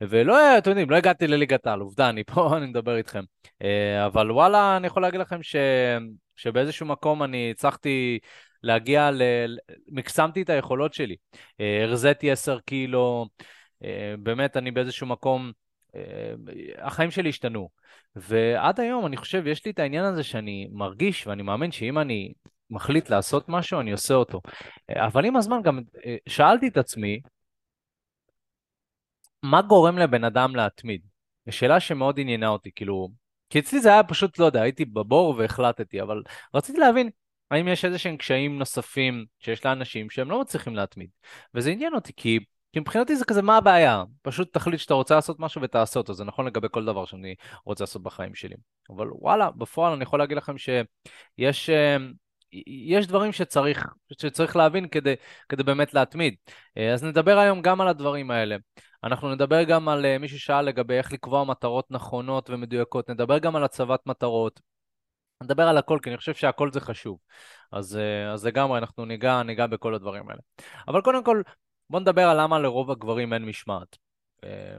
ולא, 0.02 0.58
אתם 0.58 0.70
יודעים, 0.70 0.90
לא 0.90 0.96
הגעתי 0.96 1.28
לליגת 1.28 1.68
העל, 1.68 1.80
עובדה, 1.80 2.10
אני 2.10 2.24
פה, 2.24 2.50
אני 2.58 2.66
מדבר 2.66 2.98
איתכם. 2.98 3.24
אה, 3.62 4.06
אבל 4.06 4.32
וואלה, 4.32 4.78
אני 4.78 4.88
יכול 4.88 5.02
להגיד 5.02 5.20
לכם 5.20 5.44
ש... 5.44 5.56
שבאיזשהו 6.36 6.86
מקום 6.86 7.24
אני 7.24 7.52
הצלחתי 7.52 8.20
להגיע 8.64 9.12
ל... 9.12 9.22
מקסמתי 9.88 10.42
את 10.42 10.50
היכולות 10.50 10.94
שלי. 10.94 11.16
אה, 11.60 11.84
הרזיתי 11.84 12.32
10 12.32 12.60
קילו, 12.60 13.28
אה, 13.84 14.14
באמת, 14.20 14.58
אני 14.58 14.72
באיזשהו 14.72 15.08
מקום, 15.08 15.52
החיים 16.78 17.12
שלי 17.12 17.30
השתנו. 17.30 17.70
ועד 18.16 18.80
היום, 18.80 19.06
אני 19.06 19.18
חושב, 19.18 19.48
יש 19.48 19.66
לי 19.66 19.72
את 19.72 19.80
העניין 19.80 20.06
הזה 20.06 20.24
שאני 20.24 20.68
מרגיש 20.72 21.28
ואני 21.28 21.44
מאמין 21.44 21.72
שאם 21.72 22.00
אני 22.00 22.34
מחליט 22.70 23.10
לעשות 23.10 23.50
משהו, 23.50 23.80
אני 23.80 23.92
עושה 23.92 24.14
אותו. 24.14 24.42
אבל 24.90 25.26
עם 25.26 25.36
הזמן 25.36 25.62
גם 25.64 25.80
אה, 26.06 26.16
שאלתי 26.30 26.68
את 26.68 26.78
עצמי, 26.78 27.20
מה 29.44 29.62
גורם 29.62 29.98
לבן 29.98 30.24
אדם 30.24 30.56
להתמיד? 30.56 31.02
שאלה 31.50 31.80
שמאוד 31.80 32.20
עניינה 32.20 32.48
אותי, 32.48 32.72
כאילו, 32.76 33.10
כי 33.50 33.60
אצלי 33.60 33.80
זה 33.80 33.90
היה 33.90 34.04
פשוט, 34.04 34.40
לא 34.40 34.46
יודע, 34.46 34.62
הייתי 34.62 34.86
בבור 34.86 35.36
והחלטתי, 35.38 36.02
אבל 36.02 36.24
רציתי 36.54 36.80
להבין 36.80 37.10
האם 37.52 37.68
יש 37.68 37.86
איזה 37.86 37.98
שהם 37.98 38.18
קשיים 38.18 38.60
נוספים 38.60 39.26
שיש 39.40 39.66
לאנשים 39.66 40.10
שהם 40.10 40.32
לא 40.32 40.42
מצליחים 40.42 40.76
להתמיד. 40.76 41.10
וזה 41.54 41.70
עניין 41.70 41.94
אותי, 41.94 42.14
כי, 42.16 42.40
כי 42.74 42.80
מבחינתי 42.80 43.16
זה 43.16 43.26
כזה, 43.26 43.42
מה 43.42 43.58
הבעיה? 43.58 44.04
פשוט 44.22 44.54
תחליט 44.54 44.80
שאתה 44.80 44.94
רוצה 44.94 45.16
לעשות 45.16 45.40
משהו 45.40 45.62
ותעשה 45.62 46.00
אותו, 46.00 46.14
זה 46.14 46.24
נכון 46.24 46.48
לגבי 46.48 46.68
כל 46.72 46.86
דבר 46.86 47.06
שאני 47.06 47.36
רוצה 47.66 47.84
לעשות 47.84 48.04
בחיים 48.04 48.36
שלי. 48.36 48.56
אבל 48.90 49.08
וואלה, 49.12 49.52
בפועל 49.52 49.94
אני 49.94 50.04
יכול 50.04 50.20
להגיד 50.20 50.38
לכם 50.38 50.58
שיש... 50.58 51.70
יש 52.88 53.08
דברים 53.08 53.32
שצריך, 53.32 53.88
שצריך 54.22 54.56
להבין 54.56 54.88
כדי, 54.88 55.14
כדי 55.50 55.64
באמת 55.64 55.94
להתמיד. 55.94 56.36
אה, 56.78 56.94
אז 56.94 57.04
נדבר 57.04 57.38
היום 57.38 57.62
גם 57.62 57.82
על 57.82 57.88
הדברים 57.88 58.32
האלה. 58.32 58.56
אנחנו 59.04 59.36
נדבר 59.36 59.64
גם 59.64 59.90
על, 59.90 60.06
אה, 60.06 60.18
מי 60.18 60.28
ששאל 60.28 60.62
לגבי 60.62 60.94
איך 60.94 61.12
לקבוע 61.12 61.44
מטרות 61.44 61.92
נכונות 61.92 62.50
ומדויקות, 62.50 63.10
נדבר 63.10 63.38
גם 63.38 63.56
על 63.56 63.64
הצבת 63.64 64.00
מטרות. 64.06 64.60
נדבר 65.44 65.68
על 65.68 65.78
הכל, 65.78 66.00
כי 66.04 66.10
אני 66.10 66.18
חושב 66.18 66.34
שהכל 66.34 66.72
זה 66.72 66.82
חשוב. 66.82 67.18
אז, 67.72 67.98
אה, 67.98 68.34
אז 68.34 68.46
לגמרי, 68.46 68.78
אנחנו 68.78 69.06
ניגע, 69.06 69.44
ניגע 69.44 69.68
בכל 69.68 69.96
הדברים 69.96 70.30
האלה. 70.30 70.42
אבל 70.88 71.02
קודם 71.02 71.24
כל, 71.24 71.42
בוא 71.90 72.00
נדבר 72.00 72.30
על 72.30 72.42
למה 72.42 72.60
לרוב 72.60 72.92
הגברים 72.92 73.34
אין 73.34 73.46
משמעת. 73.46 73.98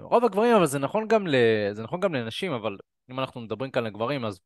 רוב 0.00 0.24
הגברים, 0.24 0.56
אבל 0.56 0.66
זה 0.66 0.78
נכון 0.78 1.08
גם, 1.08 1.26
ל... 1.26 1.34
זה 1.72 1.82
נכון 1.82 2.00
גם 2.00 2.14
לנשים, 2.14 2.52
אבל 2.52 2.76
אם 3.10 3.20
אנחנו 3.20 3.40
מדברים 3.40 3.70
כאן 3.70 3.84
לגברים, 3.84 4.24
אז 4.24 4.40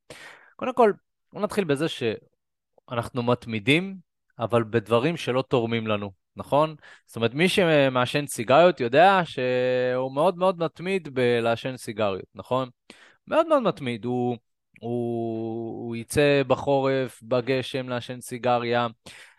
קודם 0.57 0.75
כל, 0.75 0.93
בוא 1.33 1.43
נתחיל 1.43 1.65
בזה 1.65 1.89
ש... 1.89 2.03
אנחנו 2.91 3.23
מתמידים, 3.23 3.97
אבל 4.39 4.65
בדברים 4.65 5.17
שלא 5.17 5.43
תורמים 5.49 5.87
לנו, 5.87 6.13
נכון? 6.37 6.77
זאת 7.07 7.17
אומרת, 7.17 7.35
מי 7.35 7.49
שמעשן 7.49 8.27
סיגריות 8.27 8.81
יודע 8.81 9.21
שהוא 9.25 10.13
מאוד 10.15 10.39
מאוד 10.39 10.59
מתמיד 10.59 11.09
בלעשן 11.15 11.77
סיגריות, 11.77 12.27
נכון? 12.35 12.69
מאוד 13.27 13.47
מאוד 13.47 13.63
מתמיד, 13.63 14.05
הוא, 14.05 14.37
הוא, 14.81 15.87
הוא 15.87 15.97
יצא 15.97 16.43
בחורף, 16.47 17.21
בגשם, 17.23 17.89
לעשן 17.89 18.21
סיגריה, 18.21 18.87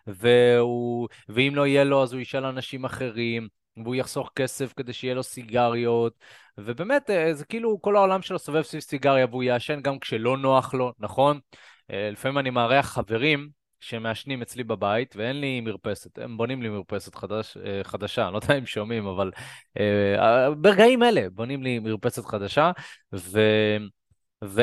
והוא, 0.07 1.07
ואם 1.29 1.53
לא 1.55 1.67
יהיה 1.67 1.83
לו 1.83 2.03
אז 2.03 2.13
הוא 2.13 2.21
ישאל 2.21 2.45
אנשים 2.45 2.85
אחרים, 2.85 3.47
והוא 3.77 3.95
יחסוך 3.95 4.31
כסף 4.35 4.73
כדי 4.73 4.93
שיהיה 4.93 5.13
לו 5.13 5.23
סיגריות, 5.23 6.13
ובאמת, 6.57 7.09
אה, 7.09 7.33
זה 7.33 7.45
כאילו 7.45 7.81
כל 7.81 7.95
העולם 7.95 8.21
שלו 8.21 8.39
סובב 8.39 8.61
סביב 8.61 8.81
סיגריה, 8.81 9.25
והוא 9.29 9.43
יעשן 9.43 9.81
גם 9.81 9.99
כשלא 9.99 10.37
נוח 10.37 10.73
לו, 10.73 10.93
נכון? 10.99 11.39
אה, 11.91 12.09
לפעמים 12.11 12.37
אני 12.37 12.49
מארח 12.49 12.85
חברים 12.85 13.49
שמעשנים 13.79 14.41
אצלי 14.41 14.63
בבית 14.63 15.15
ואין 15.15 15.41
לי 15.41 15.61
מרפסת, 15.61 16.19
הם 16.19 16.37
בונים 16.37 16.61
לי 16.61 16.69
מרפסת 16.69 17.15
חדש, 17.15 17.57
אה, 17.57 17.83
חדשה, 17.83 18.29
לא 18.29 18.39
יודע 18.43 18.57
אם 18.57 18.65
שומעים, 18.65 19.07
אבל 19.07 19.31
uh, 19.77 20.55
ברגעים 20.57 21.03
אלה 21.03 21.27
בונים 21.33 21.63
לי 21.63 21.79
מרפסת 21.79 22.25
חדשה, 22.25 22.71
ו... 23.13 23.39
ו... 24.43 24.61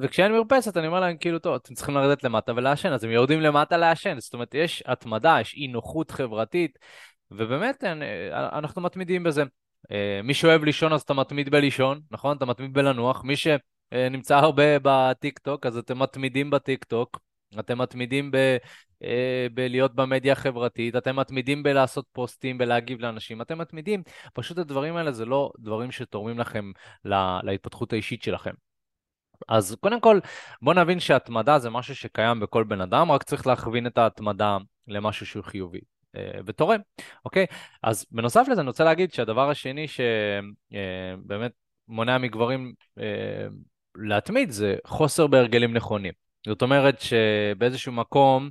וכשאין 0.00 0.32
מרפסת, 0.32 0.76
אני 0.76 0.86
אומר 0.86 1.00
להם, 1.00 1.16
כאילו, 1.16 1.38
טוב, 1.38 1.54
אתם 1.54 1.74
צריכים 1.74 1.94
לרדת 1.94 2.24
למטה 2.24 2.52
ולעשן, 2.56 2.92
אז 2.92 3.04
הם 3.04 3.10
יורדים 3.10 3.40
למטה 3.40 3.76
לעשן. 3.76 4.20
זאת 4.20 4.34
אומרת, 4.34 4.54
יש 4.54 4.82
התמדה, 4.86 5.36
יש 5.40 5.54
אי 5.54 5.68
נוחות 5.68 6.10
חברתית, 6.10 6.78
ובאמת, 7.30 7.84
אנחנו 8.32 8.82
מתמידים 8.82 9.22
בזה. 9.22 9.42
אה, 9.92 10.20
מי 10.24 10.34
שאוהב 10.34 10.64
לישון, 10.64 10.92
אז 10.92 11.02
אתה 11.02 11.14
מתמיד 11.14 11.50
בלישון, 11.50 12.00
נכון? 12.10 12.36
אתה 12.36 12.44
מתמיד 12.44 12.72
בלנוח. 12.72 13.24
מי 13.24 13.36
שנמצא 13.94 14.36
הרבה 14.36 14.78
בטיקטוק, 14.82 15.66
אז 15.66 15.76
אתם 15.76 15.98
מתמידים 15.98 16.50
בטיקטוק. 16.50 17.20
אתם 17.58 17.78
מתמידים 17.78 18.30
ב, 18.30 18.36
אה, 19.02 19.46
בלהיות 19.54 19.94
במדיה 19.94 20.32
החברתית, 20.32 20.96
אתם 20.96 21.16
מתמידים 21.16 21.62
בלעשות 21.62 22.06
פוסטים, 22.12 22.58
בלהגיב 22.58 23.00
לאנשים, 23.00 23.42
אתם 23.42 23.58
מתמידים. 23.58 24.02
פשוט 24.34 24.58
הדברים 24.58 24.96
האלה 24.96 25.12
זה 25.12 25.24
לא 25.24 25.52
דברים 25.58 25.90
שתורמים 25.90 26.38
לכם 26.38 26.72
לה, 27.04 27.40
להתפתחות 27.42 27.92
האישית 27.92 28.22
שלכם. 28.22 28.52
אז 29.48 29.76
קודם 29.80 30.00
כל, 30.00 30.20
בוא 30.62 30.74
נבין 30.74 31.00
שהתמדה 31.00 31.58
זה 31.58 31.70
משהו 31.70 31.96
שקיים 31.96 32.40
בכל 32.40 32.64
בן 32.64 32.80
אדם, 32.80 33.12
רק 33.12 33.22
צריך 33.22 33.46
להכווין 33.46 33.86
את 33.86 33.98
ההתמדה 33.98 34.58
למשהו 34.88 35.26
שהוא 35.26 35.44
חיובי. 35.44 35.80
אה, 36.16 36.40
ותורם, 36.46 36.80
אוקיי? 37.24 37.46
אז 37.82 38.06
בנוסף 38.10 38.46
לזה 38.50 38.60
אני 38.60 38.68
רוצה 38.68 38.84
להגיד 38.84 39.12
שהדבר 39.12 39.50
השני 39.50 39.88
שבאמת 39.88 41.50
אה, 41.52 41.56
מונע 41.88 42.18
מגברים 42.18 42.74
אה, 42.98 43.46
להתמיד 43.94 44.50
זה 44.50 44.76
חוסר 44.86 45.26
בהרגלים 45.26 45.74
נכונים. 45.74 46.12
זאת 46.46 46.62
אומרת 46.62 47.00
שבאיזשהו 47.00 47.92
מקום 47.92 48.50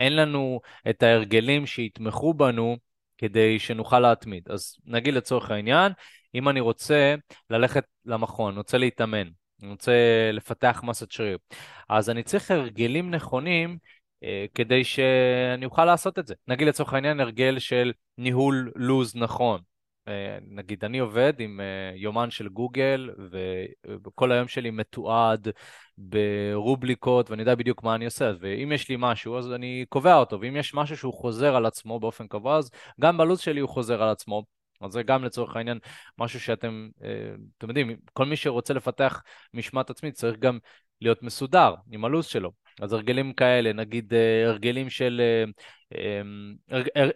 אין 0.00 0.16
לנו 0.16 0.60
את 0.90 1.02
ההרגלים 1.02 1.66
שיתמכו 1.66 2.34
בנו 2.34 2.76
כדי 3.18 3.58
שנוכל 3.58 4.00
להתמיד. 4.00 4.48
אז 4.50 4.76
נגיד 4.84 5.14
לצורך 5.14 5.50
העניין, 5.50 5.92
אם 6.34 6.48
אני 6.48 6.60
רוצה 6.60 7.14
ללכת 7.50 7.84
למכון, 8.04 8.56
רוצה 8.56 8.78
להתאמן, 8.78 9.28
אני 9.62 9.70
רוצה 9.70 9.92
לפתח 10.32 10.80
מסת 10.84 11.10
שריר, 11.10 11.38
אז 11.88 12.10
אני 12.10 12.22
צריך 12.22 12.50
הרגלים 12.50 13.10
נכונים 13.10 13.78
אה, 14.24 14.46
כדי 14.54 14.84
שאני 14.84 15.64
אוכל 15.64 15.84
לעשות 15.84 16.18
את 16.18 16.26
זה. 16.26 16.34
נגיד 16.48 16.68
לצורך 16.68 16.94
העניין 16.94 17.20
הרגל 17.20 17.58
של 17.58 17.92
ניהול 18.18 18.72
לוז 18.76 19.16
נכון. 19.16 19.60
אה, 20.10 20.38
נגיד, 20.48 20.84
אני 20.84 20.98
עובד 20.98 21.32
עם 21.38 21.60
אה, 21.60 21.96
יומן 21.96 22.30
של 22.30 22.48
גוגל, 22.48 23.10
וכל 24.04 24.32
היום 24.32 24.48
שלי 24.48 24.70
מתועד 24.70 25.48
ברובליקות, 25.98 27.30
ואני 27.30 27.42
יודע 27.42 27.54
בדיוק 27.54 27.82
מה 27.82 27.94
אני 27.94 28.04
עושה. 28.04 28.32
ואם 28.40 28.72
יש 28.72 28.88
לי 28.88 28.96
משהו, 28.98 29.38
אז 29.38 29.52
אני 29.52 29.84
קובע 29.88 30.16
אותו, 30.16 30.40
ואם 30.40 30.56
יש 30.56 30.74
משהו 30.74 30.96
שהוא 30.96 31.14
חוזר 31.14 31.56
על 31.56 31.66
עצמו 31.66 32.00
באופן 32.00 32.26
קבוע, 32.26 32.56
אז 32.56 32.70
גם 33.00 33.18
בלוז 33.18 33.40
שלי 33.40 33.60
הוא 33.60 33.68
חוזר 33.68 34.02
על 34.02 34.08
עצמו. 34.08 34.44
אז 34.80 34.92
זה 34.92 35.02
גם 35.02 35.24
לצורך 35.24 35.56
העניין 35.56 35.78
משהו 36.18 36.40
שאתם, 36.40 36.88
אתם 37.58 37.68
יודעים, 37.68 37.96
כל 38.12 38.26
מי 38.26 38.36
שרוצה 38.36 38.74
לפתח 38.74 39.22
משמעת 39.54 39.90
עצמית 39.90 40.14
צריך 40.14 40.38
גם 40.38 40.58
להיות 41.00 41.22
מסודר 41.22 41.74
עם 41.90 42.04
הלו"ז 42.04 42.26
שלו. 42.26 42.52
אז 42.80 42.92
הרגלים 42.92 43.32
כאלה, 43.32 43.72
נגיד 43.72 44.14
אה, 44.14 44.48
הרגלים 44.48 44.90
של... 44.90 45.20
אה, 45.20 45.44
אמ, 45.94 46.54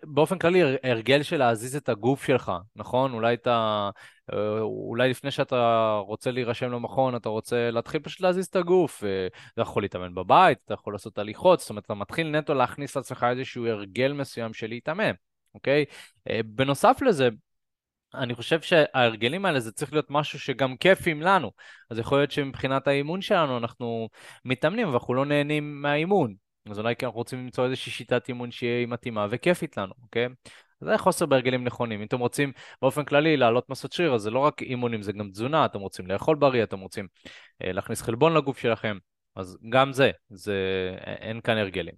באופן 0.04 0.38
כללי, 0.38 0.62
הרגל 0.83 1.23
של 1.23 1.37
להזיז 1.37 1.76
את 1.76 1.88
הגוף 1.88 2.26
שלך, 2.26 2.52
נכון? 2.76 3.12
אולי 3.12 3.35
אתה... 3.35 3.90
אה, 4.33 4.61
אולי 4.61 5.11
לפני 5.11 5.30
שאתה 5.30 5.90
רוצה 6.06 6.30
להירשם 6.30 6.73
למכון, 6.73 7.16
אתה 7.16 7.28
רוצה 7.28 7.71
להתחיל 7.71 8.00
פשוט 8.00 8.21
להזיז 8.21 8.47
את 8.47 8.56
הגוף. 8.56 9.04
אתה 9.54 9.62
יכול 9.62 9.83
להתאמן 9.83 10.14
בבית, 10.14 10.59
אתה 10.64 10.75
יכול 10.75 10.94
לעשות 10.94 11.18
הליכות, 11.18 11.61
זאת 11.61 11.71
אומרת, 11.71 11.85
אתה 11.85 11.94
מתחיל 11.94 12.30
נטו 12.30 12.54
להכניס 12.54 12.97
לעצמך 12.97 13.26
איזשהו 13.30 13.66
הרגל 13.66 14.12
מסוים 14.12 14.54
של 14.54 14.66
להתאמן, 14.66 15.12
אוקיי? 15.54 15.85
בנוסף 16.44 16.99
לזה, 17.02 17.28
אני 18.14 18.35
חושב 18.35 18.61
שההרגלים 18.61 19.44
האלה 19.44 19.61
זה 19.61 19.73
צריך 19.73 19.92
להיות 19.92 20.11
משהו 20.11 20.38
שגם 20.38 20.76
כיפים 20.76 21.23
לנו. 21.23 21.50
אז 21.90 21.99
יכול 21.99 22.18
להיות 22.18 22.30
שמבחינת 22.30 22.88
האימון 22.88 23.21
שלנו 23.21 23.59
אנחנו 23.59 24.09
מתאמנים 24.44 24.88
ואנחנו 24.88 25.14
לא 25.14 25.26
נהנים 25.26 25.83
מהאימון. 25.83 26.35
אז 26.71 26.78
אולי 26.78 26.97
כי 26.97 27.06
אנחנו 27.06 27.18
רוצים 27.18 27.38
למצוא 27.38 27.64
איזושהי 27.64 27.92
שיטת 27.92 28.28
אימון 28.28 28.50
שהיא 28.50 28.87
מתאימה 28.88 29.26
וכיפית 29.30 29.76
לנו, 29.76 29.94
אוקיי? 30.02 30.28
זה 30.80 30.99
חוסר 30.99 31.26
בהרגלים 31.26 31.64
נכונים. 31.64 32.00
אם 32.00 32.06
אתם 32.06 32.18
רוצים 32.18 32.52
באופן 32.83 33.04
כללי 33.04 33.37
לעלות 33.37 33.71
מסות 33.71 33.92
שריר, 33.92 34.14
אז 34.14 34.23
זה 34.23 34.30
לא 34.30 34.38
רק 34.38 34.62
אימונים, 34.62 35.02
זה 35.02 35.12
גם 35.12 35.30
תזונה, 35.30 35.64
אתם 35.64 35.80
רוצים 35.80 36.06
לאכול 36.06 36.37
בריא, 36.37 36.62
אתם 36.62 36.80
רוצים 36.80 37.06
אה, 37.64 37.73
להכניס 37.73 38.02
חלבון 38.02 38.35
לגוף 38.35 38.59
שלכם, 38.59 38.99
אז 39.37 39.59
גם 39.68 39.92
זה, 39.92 40.11
זה 40.30 40.56
אין 41.00 41.40
כאן 41.40 41.56
הרגלים. 41.56 41.94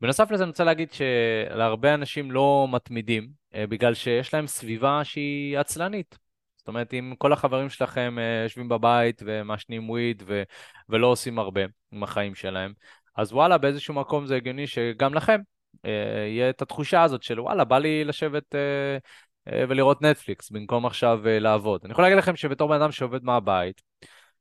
בנוסף 0.00 0.30
לזה 0.30 0.42
אני 0.42 0.50
רוצה 0.50 0.64
להגיד 0.64 0.88
שלהרבה 0.92 1.94
אנשים 1.94 2.30
לא 2.30 2.68
מתמידים, 2.70 3.28
אה, 3.54 3.66
בגלל 3.66 3.94
שיש 3.94 4.34
להם 4.34 4.46
סביבה 4.46 5.04
שהיא 5.04 5.58
עצלנית. 5.58 6.18
זאת 6.56 6.68
אומרת, 6.68 6.94
אם 6.94 7.14
כל 7.18 7.32
החברים 7.32 7.68
שלכם 7.68 8.16
אה, 8.18 8.42
יושבים 8.42 8.68
בבית 8.68 9.22
ומעשנים 9.26 9.90
וויד 9.90 10.22
ו- 10.26 10.42
ולא 10.88 11.06
עושים 11.06 11.38
הרבה 11.38 11.60
עם 11.92 12.02
החיים 12.02 12.34
שלהם, 12.34 12.72
אז 13.16 13.32
וואלה, 13.32 13.58
באיזשהו 13.58 13.94
מקום 13.94 14.26
זה 14.26 14.36
הגיוני 14.36 14.66
שגם 14.66 15.14
לכם 15.14 15.40
אה, 15.84 15.90
יהיה 16.26 16.50
את 16.50 16.62
התחושה 16.62 17.02
הזאת 17.02 17.22
של 17.22 17.40
וואלה, 17.40 17.64
בא 17.64 17.78
לי 17.78 18.04
לשבת 18.04 18.54
ולראות 19.68 20.02
נטפליקס 20.02 20.50
במקום 20.50 20.86
עכשיו 20.86 21.20
לעבוד. 21.24 21.80
אני 21.84 21.92
יכול 21.92 22.04
להגיד 22.04 22.18
לכם 22.18 22.36
שבתור 22.36 22.68
בן 22.68 22.74
אדם 22.74 22.92
שעובד 22.92 23.24
מהבית, 23.24 23.82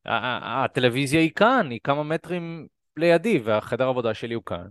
הטלוויזיה 0.05 1.19
היא 1.19 1.31
כאן, 1.35 1.67
היא 1.69 1.79
כמה 1.83 2.03
מטרים 2.03 2.67
לידי, 2.97 3.39
והחדר 3.43 3.88
עבודה 3.88 4.13
שלי 4.13 4.33
הוא 4.33 4.43
כאן, 4.45 4.67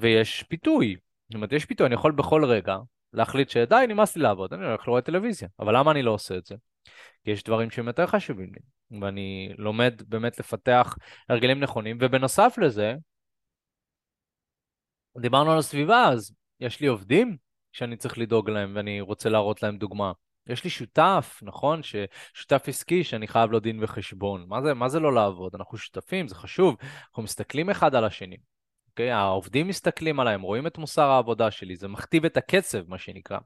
ויש 0.00 0.42
פיתוי. 0.42 0.96
זאת 1.28 1.34
אומרת, 1.34 1.52
יש 1.52 1.64
פיתוי, 1.64 1.86
אני 1.86 1.94
יכול 1.94 2.12
בכל 2.12 2.44
רגע 2.44 2.76
להחליט 3.12 3.48
שדי, 3.50 3.84
נמאס 3.88 4.16
לי 4.16 4.22
לעבוד, 4.22 4.52
אני 4.52 4.64
הולך 4.64 4.88
לראות 4.88 5.04
טלוויזיה. 5.04 5.48
אבל 5.60 5.76
למה 5.76 5.90
אני 5.90 6.02
לא 6.02 6.10
עושה 6.10 6.36
את 6.36 6.46
זה? 6.46 6.54
כי 7.24 7.30
יש 7.30 7.42
דברים 7.42 7.70
שהם 7.70 7.86
יותר 7.86 8.06
חשובים 8.06 8.52
לי, 8.54 8.60
ואני 9.00 9.52
לומד 9.58 10.02
באמת 10.08 10.38
לפתח 10.38 10.96
הרגלים 11.28 11.60
נכונים, 11.60 11.98
ובנוסף 12.00 12.58
לזה, 12.58 12.94
דיברנו 15.20 15.52
על 15.52 15.58
הסביבה, 15.58 16.04
אז 16.08 16.32
יש 16.60 16.80
לי 16.80 16.86
עובדים 16.86 17.36
שאני 17.72 17.96
צריך 17.96 18.18
לדאוג 18.18 18.50
להם 18.50 18.72
ואני 18.76 19.00
רוצה 19.00 19.28
להראות 19.28 19.62
להם 19.62 19.78
דוגמה. 19.78 20.12
יש 20.46 20.64
לי 20.64 20.70
שותף, 20.70 21.40
נכון? 21.42 21.80
שותף 22.34 22.64
עסקי 22.66 23.04
שאני 23.04 23.28
חייב 23.28 23.50
לו 23.50 23.60
דין 23.60 23.84
וחשבון. 23.84 24.44
מה 24.48 24.62
זה, 24.62 24.74
מה 24.74 24.88
זה 24.88 25.00
לא 25.00 25.14
לעבוד? 25.14 25.54
אנחנו 25.54 25.78
שותפים, 25.78 26.28
זה 26.28 26.34
חשוב. 26.34 26.76
אנחנו 27.08 27.22
מסתכלים 27.22 27.70
אחד 27.70 27.94
על 27.94 28.04
השני. 28.04 28.36
אוקיי? 28.96 29.10
העובדים 29.10 29.68
מסתכלים 29.68 30.20
עליי, 30.20 30.34
הם 30.34 30.42
רואים 30.42 30.66
את 30.66 30.78
מוסר 30.78 31.10
העבודה 31.10 31.50
שלי, 31.50 31.76
זה 31.76 31.88
מכתיב 31.88 32.24
את 32.24 32.36
הקצב, 32.36 32.88
מה 32.88 32.98
שנקרא. 32.98 33.38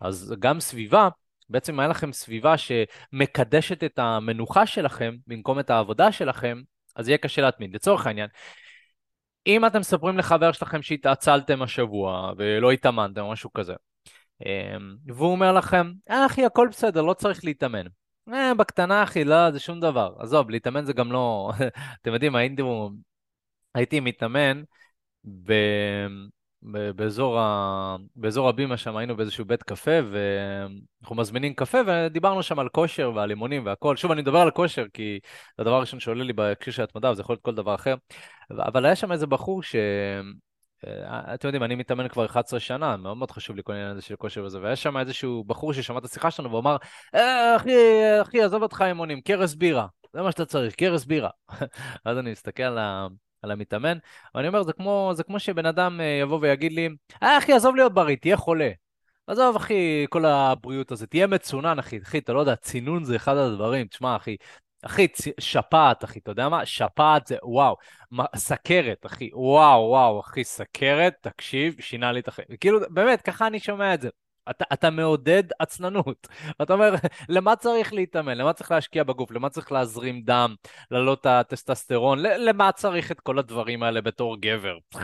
אז 0.00 0.34
גם 0.38 0.60
סביבה, 0.60 1.08
בעצם 1.48 1.80
היה 1.80 1.88
לכם 1.88 2.12
סביבה 2.12 2.54
שמקדשת 2.56 3.84
את 3.84 3.98
המנוחה 3.98 4.66
שלכם 4.66 5.16
במקום 5.26 5.60
את 5.60 5.70
העבודה 5.70 6.12
שלכם, 6.12 6.62
אז 6.96 7.08
יהיה 7.08 7.18
קשה 7.18 7.42
להתמיד. 7.42 7.74
לצורך 7.74 8.06
העניין, 8.06 8.28
אם 9.46 9.66
אתם 9.66 9.80
מספרים 9.80 10.18
לחבר 10.18 10.52
שלכם 10.52 10.82
שהתעצלתם 10.82 11.62
השבוע 11.62 12.32
ולא 12.36 12.70
התאמנתם 12.70 13.20
או 13.20 13.32
משהו 13.32 13.52
כזה, 13.52 13.74
אמ, 14.46 14.96
והוא 15.06 15.30
אומר 15.32 15.52
לכם, 15.52 15.92
אה 16.10 16.26
אחי, 16.26 16.44
הכל 16.44 16.68
בסדר, 16.70 17.02
לא 17.02 17.14
צריך 17.14 17.44
להתאמן. 17.44 17.86
אה, 18.32 18.54
בקטנה 18.54 19.02
אחי, 19.02 19.24
לא, 19.24 19.50
זה 19.50 19.58
שום 19.58 19.80
דבר. 19.80 20.14
עזוב, 20.18 20.50
להתאמן 20.50 20.84
זה 20.84 20.92
גם 20.92 21.12
לא... 21.12 21.52
אתם 22.02 22.12
יודעים, 22.12 22.36
הייתי 22.36 22.62
הייתי 23.76 24.00
מתאמן 24.00 24.62
ב... 25.24 25.52
באזור, 26.96 27.38
ה... 27.38 27.96
באזור 28.16 28.48
הבימה 28.48 28.76
שם, 28.76 28.96
היינו 28.96 29.16
באיזשהו 29.16 29.44
בית 29.44 29.62
קפה, 29.62 29.90
ואנחנו 30.10 31.16
מזמינים 31.16 31.54
קפה, 31.54 31.78
ודיברנו 31.86 32.42
שם 32.42 32.58
על 32.58 32.68
כושר 32.68 33.12
ועל 33.14 33.30
אימונים 33.30 33.66
והכל. 33.66 33.96
שוב, 33.96 34.10
אני 34.10 34.22
מדבר 34.22 34.38
על 34.38 34.50
כושר, 34.50 34.86
כי 34.92 35.18
זה 35.56 35.62
הדבר 35.62 35.74
הראשון 35.74 36.00
שעולה 36.00 36.24
לי 36.24 36.32
בהקשר 36.32 36.70
של 36.70 36.82
התמדה, 36.82 37.10
וזה 37.10 37.20
יכול 37.22 37.32
להיות 37.32 37.42
כל 37.42 37.54
דבר 37.54 37.74
אחר. 37.74 37.94
אבל 38.50 38.84
היה 38.84 38.96
שם 38.96 39.12
איזה 39.12 39.26
בחור 39.26 39.62
ש... 39.62 39.76
אה, 40.86 41.34
אתם 41.34 41.48
יודעים, 41.48 41.62
אני 41.62 41.74
מתאמן 41.74 42.08
כבר 42.08 42.24
11 42.24 42.60
שנה, 42.60 42.96
מאוד 42.96 43.16
מאוד 43.16 43.30
חשוב 43.30 43.56
לי 43.56 43.62
כל 43.64 43.72
העניין 43.72 43.90
הזה 43.90 44.02
של 44.02 44.16
כושר 44.16 44.44
וזה, 44.44 44.60
והיה 44.60 44.76
שם 44.76 44.96
איזשהו 44.96 45.44
בחור 45.44 45.72
ששמע 45.72 45.98
את 45.98 46.04
השיחה 46.04 46.30
שלנו 46.30 46.48
והוא 46.48 46.60
אמר, 46.60 46.76
אה, 47.14 47.56
אחי, 47.56 47.72
אחי, 48.22 48.42
עזוב 48.42 48.62
אותך 48.62 48.84
אימונים, 48.86 49.20
קרס 49.20 49.54
בירה, 49.54 49.86
זה 50.12 50.22
מה 50.22 50.30
שאתה 50.32 50.44
צריך, 50.44 50.74
קרס 50.74 51.04
בירה. 51.04 51.30
אז 52.04 52.18
אני 52.18 52.30
מסתכל 52.30 52.62
על 52.62 52.78
ה... 52.78 53.06
על 53.42 53.50
המתאמן, 53.50 53.98
ואני 54.34 54.48
אומר, 54.48 54.62
זה 54.62 54.72
כמו, 54.72 55.10
זה 55.14 55.22
כמו 55.22 55.40
שבן 55.40 55.66
אדם 55.66 56.00
אה, 56.00 56.18
יבוא 56.22 56.38
ויגיד 56.42 56.72
לי, 56.72 56.88
אה, 57.22 57.38
אחי, 57.38 57.52
עזוב 57.52 57.76
להיות 57.76 57.94
בריא, 57.94 58.16
תהיה 58.16 58.36
חולה. 58.36 58.70
עזוב, 59.26 59.56
אחי, 59.56 60.06
כל 60.10 60.24
הבריאות 60.24 60.92
הזאת, 60.92 61.10
תהיה 61.10 61.26
מצונן, 61.26 61.78
אחי. 61.78 61.98
אחי, 62.02 62.18
אתה 62.18 62.32
לא 62.32 62.40
יודע, 62.40 62.56
צינון 62.56 63.04
זה 63.04 63.16
אחד 63.16 63.36
הדברים. 63.36 63.86
תשמע, 63.86 64.16
אחי, 64.16 64.36
אחי. 64.82 65.06
שפעת, 65.40 66.04
אחי, 66.04 66.18
אתה 66.18 66.30
יודע 66.30 66.48
מה? 66.48 66.66
שפעת 66.66 67.26
זה, 67.26 67.36
וואו. 67.42 67.76
סכרת, 68.36 69.06
אחי, 69.06 69.30
וואו, 69.32 69.80
וואו, 69.88 70.20
אחי, 70.20 70.44
סכרת, 70.44 71.14
תקשיב, 71.20 71.76
שינה 71.80 72.12
לי 72.12 72.20
את 72.20 72.28
החיים. 72.28 72.48
כאילו, 72.60 72.80
באמת, 72.90 73.22
ככה 73.22 73.46
אני 73.46 73.60
שומע 73.60 73.94
את 73.94 74.00
זה. 74.00 74.08
אתה, 74.50 74.64
אתה 74.72 74.90
מעודד 74.90 75.42
עצלנות. 75.58 76.28
אתה 76.62 76.72
אומר, 76.72 76.94
למה 77.28 77.56
צריך 77.56 77.92
להתאמן? 77.92 78.38
למה 78.38 78.52
צריך 78.52 78.70
להשקיע 78.70 79.04
בגוף? 79.04 79.30
למה 79.30 79.48
צריך 79.48 79.72
להזרים 79.72 80.22
דם? 80.22 80.54
להעלות 80.90 81.20
את 81.20 81.26
הטסטסטרון? 81.26 82.18
למה 82.18 82.72
צריך 82.72 83.12
את 83.12 83.20
כל 83.20 83.38
הדברים 83.38 83.82
האלה 83.82 84.00
בתור 84.00 84.36
גבר? 84.40 84.78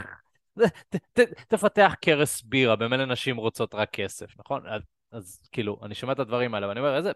ת, 0.90 0.96
ת, 1.12 1.20
תפתח 1.48 1.94
קרס 2.00 2.42
בירה, 2.42 2.76
במילא 2.76 3.04
נשים 3.04 3.36
רוצות 3.36 3.74
רק 3.74 3.90
כסף, 3.92 4.26
נכון? 4.38 4.66
אז, 4.66 4.82
אז 5.12 5.40
כאילו, 5.52 5.80
אני 5.82 5.94
שומע 5.94 6.12
את 6.12 6.18
הדברים 6.18 6.54
האלה 6.54 6.68
ואני 6.68 6.80
אומר, 6.80 6.96
איזה, 6.96 7.10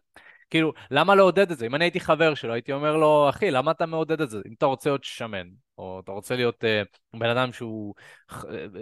כאילו, 0.50 0.72
למה 0.90 1.14
לעודד 1.14 1.50
את 1.50 1.58
זה? 1.58 1.66
אם 1.66 1.74
אני 1.74 1.84
הייתי 1.84 2.00
חבר 2.00 2.34
שלו, 2.34 2.52
הייתי 2.52 2.72
אומר 2.72 2.96
לו, 2.96 3.28
אחי, 3.28 3.50
למה 3.50 3.70
אתה 3.70 3.86
מעודד 3.86 4.20
את 4.20 4.30
זה? 4.30 4.38
אם 4.48 4.54
אתה 4.58 4.66
רוצה 4.66 4.90
להיות 4.90 5.04
שמן, 5.04 5.48
או 5.78 6.00
אתה 6.04 6.12
רוצה 6.12 6.36
להיות 6.36 6.64
uh, 6.64 7.18
בן 7.18 7.28
אדם 7.28 7.52
שהוא 7.52 7.94
uh, 8.30 8.34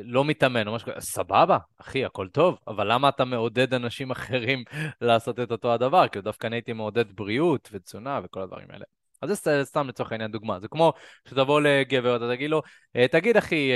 לא 0.04 0.24
מתאמן, 0.24 0.68
או 0.68 0.74
משהו 0.74 0.92
כזה, 0.92 1.00
סבבה, 1.00 1.58
אחי, 1.78 2.04
הכל 2.04 2.28
טוב, 2.28 2.58
אבל 2.68 2.92
למה 2.92 3.08
אתה 3.08 3.24
מעודד 3.24 3.74
אנשים 3.74 4.10
אחרים 4.16 4.64
לעשות 5.00 5.40
את 5.40 5.50
אותו 5.50 5.72
הדבר? 5.72 6.08
כאילו, 6.08 6.24
דווקא 6.24 6.46
אני 6.46 6.56
הייתי 6.56 6.72
מעודד 6.72 7.16
בריאות 7.16 7.68
ותזונה 7.72 8.20
וכל 8.24 8.42
הדברים 8.42 8.66
האלה. 8.70 8.84
אז 9.22 9.40
זה 9.44 9.64
סתם 9.64 9.88
לצורך 9.88 10.12
העניין 10.12 10.30
דוגמה. 10.30 10.60
זה 10.60 10.68
כמו 10.68 10.92
שתבוא 11.28 11.60
לגבר, 11.60 12.16
אתה 12.16 12.28
תגיד 12.34 12.50
לו, 12.50 12.62
אה, 12.96 13.08
תגיד 13.08 13.36
אחי, 13.36 13.70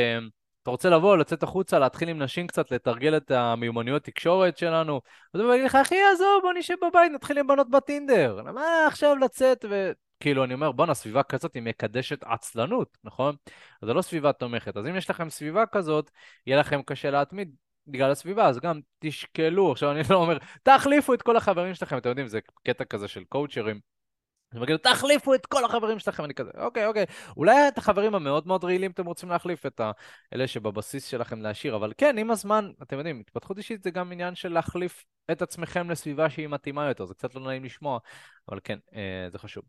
אתה 0.63 0.71
רוצה 0.71 0.91
לבוא, 0.91 1.17
לצאת 1.17 1.43
החוצה, 1.43 1.79
להתחיל 1.79 2.09
עם 2.09 2.23
נשים 2.23 2.47
קצת, 2.47 2.71
לתרגל 2.71 3.17
את 3.17 3.31
המיומנויות 3.31 4.05
תקשורת 4.05 4.59
שלנו? 4.59 5.01
אז 5.35 5.41
הוא 5.41 5.55
יגיד 5.55 5.67
לך, 5.67 5.75
אחי, 5.75 5.97
עזוב, 6.13 6.43
בוא 6.43 6.53
נשב 6.53 6.75
בבית, 6.89 7.13
נתחיל 7.13 7.39
עם 7.39 7.47
בנות 7.47 7.71
בטינדר. 7.71 8.43
מה 8.43 8.87
עכשיו 8.87 9.17
לצאת 9.17 9.65
ו... 9.71 9.93
כאילו, 10.21 10.45
אני 10.45 10.55
אומר, 10.55 10.73
בואנה, 10.73 10.95
סביבה 10.95 11.23
כזאת 11.23 11.55
היא 11.55 11.63
מקדשת 11.63 12.23
עצלנות, 12.23 12.99
נכון? 13.05 13.37
זו 13.83 13.95
לא 13.95 14.03
סביבה 14.03 14.33
תומכת. 14.33 14.77
אז 14.77 14.87
אם 14.87 14.97
יש 14.97 15.11
לכם 15.11 15.31
סביבה 15.31 15.67
כזאת, 15.67 16.11
יהיה 16.47 16.61
לכם 16.61 16.83
קשה 16.83 17.11
להתמיד 17.11 17.55
בגלל 17.87 18.11
הסביבה, 18.11 18.47
אז 18.47 18.59
גם 18.59 18.81
תשקלו. 18.99 19.73
עכשיו, 19.73 19.91
אני 19.91 20.01
לא 20.11 20.17
אומר, 20.17 20.39
תחליפו 20.63 21.15
את 21.15 21.23
כל 21.23 21.37
החברים 21.37 21.75
שלכם, 21.75 21.99
אתם 21.99 22.09
יודעים, 22.09 22.29
זה 22.29 22.41
קטע 22.63 22.85
כזה 22.85 23.09
של 23.09 23.25
קואוצ'רים. 23.25 23.98
אז 24.53 24.57
הם 24.57 24.63
יגידו, 24.63 24.79
תחליפו 24.79 25.35
את 25.35 25.47
כל 25.47 25.65
החברים 25.65 25.99
שלכם, 25.99 26.25
אני 26.25 26.35
כזה, 26.35 26.51
אוקיי, 26.59 26.87
אוקיי. 26.87 27.05
אולי 27.37 27.69
את 27.69 27.79
החברים 27.79 28.15
המאוד 28.15 28.47
מאוד 28.47 28.65
רעילים 28.65 28.91
אתם 28.91 29.07
רוצים 29.07 29.29
להחליף 29.29 29.67
את 29.67 29.81
אלה 30.35 30.47
שבבסיס 30.47 31.07
שלכם 31.07 31.43
להשאיר, 31.43 31.77
אבל 31.77 31.93
כן, 31.99 32.19
עם 32.19 32.31
הזמן, 32.31 32.71
אתם 32.83 32.99
יודעים, 32.99 33.21
התפתחות 33.21 33.59
אישית 33.59 33.83
זה 33.83 33.91
גם 33.91 34.13
עניין 34.13 34.35
של 34.35 34.53
להחליף 34.53 35.05
את 35.31 35.43
עצמכם 35.43 35.91
לסביבה 35.91 36.31
שהיא 36.31 36.49
מתאימה 36.49 36.89
יותר, 36.89 37.05
זה 37.05 37.15
קצת 37.15 37.35
לא 37.35 37.41
נעים 37.41 37.65
לשמוע, 37.65 37.99
אבל 38.49 38.59
כן, 38.65 38.79
אה, 38.95 39.31
זה 39.33 39.39
חשוב. 39.39 39.65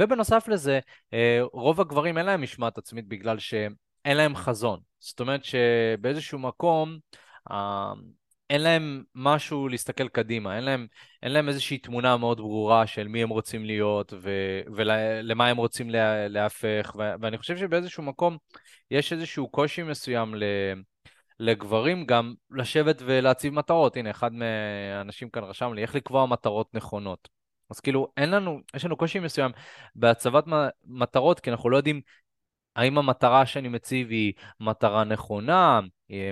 ובנוסף 0.00 0.48
לזה, 0.48 0.80
אה, 1.12 1.38
רוב 1.52 1.80
הגברים 1.80 2.18
אין 2.18 2.26
להם 2.26 2.42
משמעת 2.42 2.78
עצמית 2.78 3.08
בגלל 3.08 3.38
שאין 3.38 4.16
להם 4.16 4.36
חזון. 4.36 4.80
זאת 4.98 5.20
אומרת 5.20 5.44
שבאיזשהו 5.44 6.38
מקום, 6.38 6.98
אה, 7.50 7.92
אין 8.50 8.62
להם 8.62 9.02
משהו 9.14 9.68
להסתכל 9.68 10.08
קדימה, 10.08 10.56
אין 10.56 10.64
להם, 10.64 10.86
אין 11.22 11.32
להם 11.32 11.48
איזושהי 11.48 11.78
תמונה 11.78 12.16
מאוד 12.16 12.38
ברורה 12.38 12.86
של 12.86 13.08
מי 13.08 13.22
הם 13.22 13.28
רוצים 13.28 13.64
להיות 13.64 14.12
ו, 14.20 14.30
ולמה 14.74 15.48
הם 15.48 15.56
רוצים 15.56 15.90
לה, 15.90 16.28
להפך, 16.28 16.96
ו, 16.98 17.02
ואני 17.20 17.38
חושב 17.38 17.56
שבאיזשהו 17.56 18.02
מקום 18.02 18.36
יש 18.90 19.12
איזשהו 19.12 19.48
קושי 19.48 19.82
מסוים 19.82 20.34
ל, 20.34 20.44
לגברים 21.40 22.06
גם 22.06 22.34
לשבת 22.50 23.02
ולהציב 23.06 23.54
מטרות. 23.54 23.96
הנה, 23.96 24.10
אחד 24.10 24.32
מהאנשים 24.32 25.30
כאן 25.30 25.44
רשם 25.44 25.72
לי, 25.72 25.82
איך 25.82 25.94
לקבוע 25.94 26.26
מטרות 26.26 26.74
נכונות. 26.74 27.28
אז 27.70 27.80
כאילו, 27.80 28.12
אין 28.16 28.30
לנו, 28.30 28.60
יש 28.76 28.84
לנו 28.84 28.96
קושי 28.96 29.18
מסוים 29.18 29.50
בהצבת 29.94 30.44
מטרות, 30.84 31.40
כי 31.40 31.50
אנחנו 31.50 31.70
לא 31.70 31.76
יודעים 31.76 32.00
האם 32.76 32.98
המטרה 32.98 33.46
שאני 33.46 33.68
מציב 33.68 34.10
היא 34.10 34.32
מטרה 34.60 35.04
נכונה, 35.04 35.80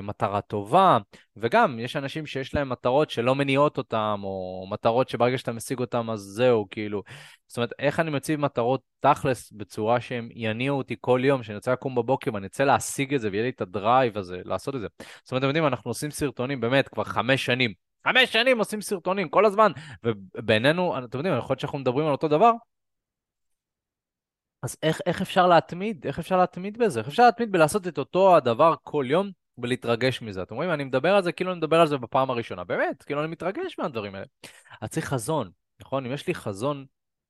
מטרה 0.02 0.40
טובה, 0.40 0.98
וגם 1.36 1.78
יש 1.78 1.96
אנשים 1.96 2.26
שיש 2.26 2.54
להם 2.54 2.68
מטרות 2.68 3.10
שלא 3.10 3.34
מניעות 3.34 3.78
אותם, 3.78 4.20
או 4.22 4.66
מטרות 4.70 5.08
שברגע 5.08 5.38
שאתה 5.38 5.52
משיג 5.52 5.78
אותם 5.78 6.10
אז 6.10 6.20
זהו, 6.20 6.66
כאילו. 6.70 7.02
זאת 7.46 7.56
אומרת, 7.56 7.72
איך 7.78 8.00
אני 8.00 8.10
מציב 8.10 8.40
מטרות 8.40 8.80
תכלס 9.00 9.52
בצורה 9.52 10.00
שהם 10.00 10.28
יניעו 10.32 10.78
אותי 10.78 10.96
כל 11.00 11.20
יום, 11.24 11.42
שאני 11.42 11.56
רוצה 11.56 11.72
לקום 11.72 11.94
בבוקר 11.94 12.34
ואני 12.34 12.46
רוצה 12.46 12.64
להשיג 12.64 13.14
את 13.14 13.20
זה, 13.20 13.28
ויהיה 13.30 13.42
לי 13.42 13.50
את 13.50 13.60
הדרייב 13.60 14.18
הזה, 14.18 14.40
לעשות 14.44 14.74
את 14.74 14.80
זה. 14.80 14.86
זאת 14.98 15.32
אומרת, 15.32 15.40
אתם 15.40 15.46
יודעים, 15.48 15.66
אנחנו 15.66 15.90
עושים 15.90 16.10
סרטונים 16.10 16.60
באמת 16.60 16.88
כבר 16.88 17.04
חמש 17.04 17.44
שנים. 17.44 17.72
חמש 18.08 18.32
שנים 18.32 18.58
עושים 18.58 18.80
סרטונים 18.80 19.28
כל 19.28 19.46
הזמן, 19.46 19.72
ובינינו, 20.04 20.98
אתם 20.98 21.18
יודעים, 21.18 21.38
יכול 21.38 21.54
להיות 21.54 21.60
שאנחנו 21.60 21.78
מדברים 21.78 22.06
על 22.06 22.12
אותו 22.12 22.28
דבר, 22.28 22.52
אז 24.62 24.76
איך, 24.82 25.00
איך 25.06 25.22
אפשר 25.22 25.46
להתמיד? 25.46 26.06
איך 26.06 26.18
אפשר 26.18 26.36
להתמיד 26.36 26.78
בזה? 26.78 27.00
איך 27.00 27.08
אפשר 27.08 27.22
להתמיד 27.22 27.52
בלעשות 27.52 27.88
את 27.88 27.98
אותו 27.98 28.36
הדבר 28.36 28.74
כל 28.82 29.04
יום 29.08 29.30
ולהתרגש 29.58 30.22
מזה? 30.22 30.42
אתם 30.42 30.54
רואים, 30.54 30.70
אני 30.70 30.84
מדבר 30.84 31.14
על 31.14 31.22
זה 31.22 31.32
כאילו 31.32 31.50
אני 31.50 31.58
מדבר 31.58 31.80
על 31.80 31.86
זה 31.86 31.98
בפעם 31.98 32.30
הראשונה. 32.30 32.64
באמת, 32.64 33.02
כאילו 33.02 33.20
אני 33.20 33.28
מתרגש 33.28 33.78
מהדברים 33.78 34.14
האלה. 34.14 34.26
אז 34.80 34.88
צריך 34.88 35.06
חזון, 35.06 35.50
נכון? 35.80 36.06
אם 36.06 36.12
יש 36.12 36.26
לי 36.26 36.34
חזון 36.34 36.86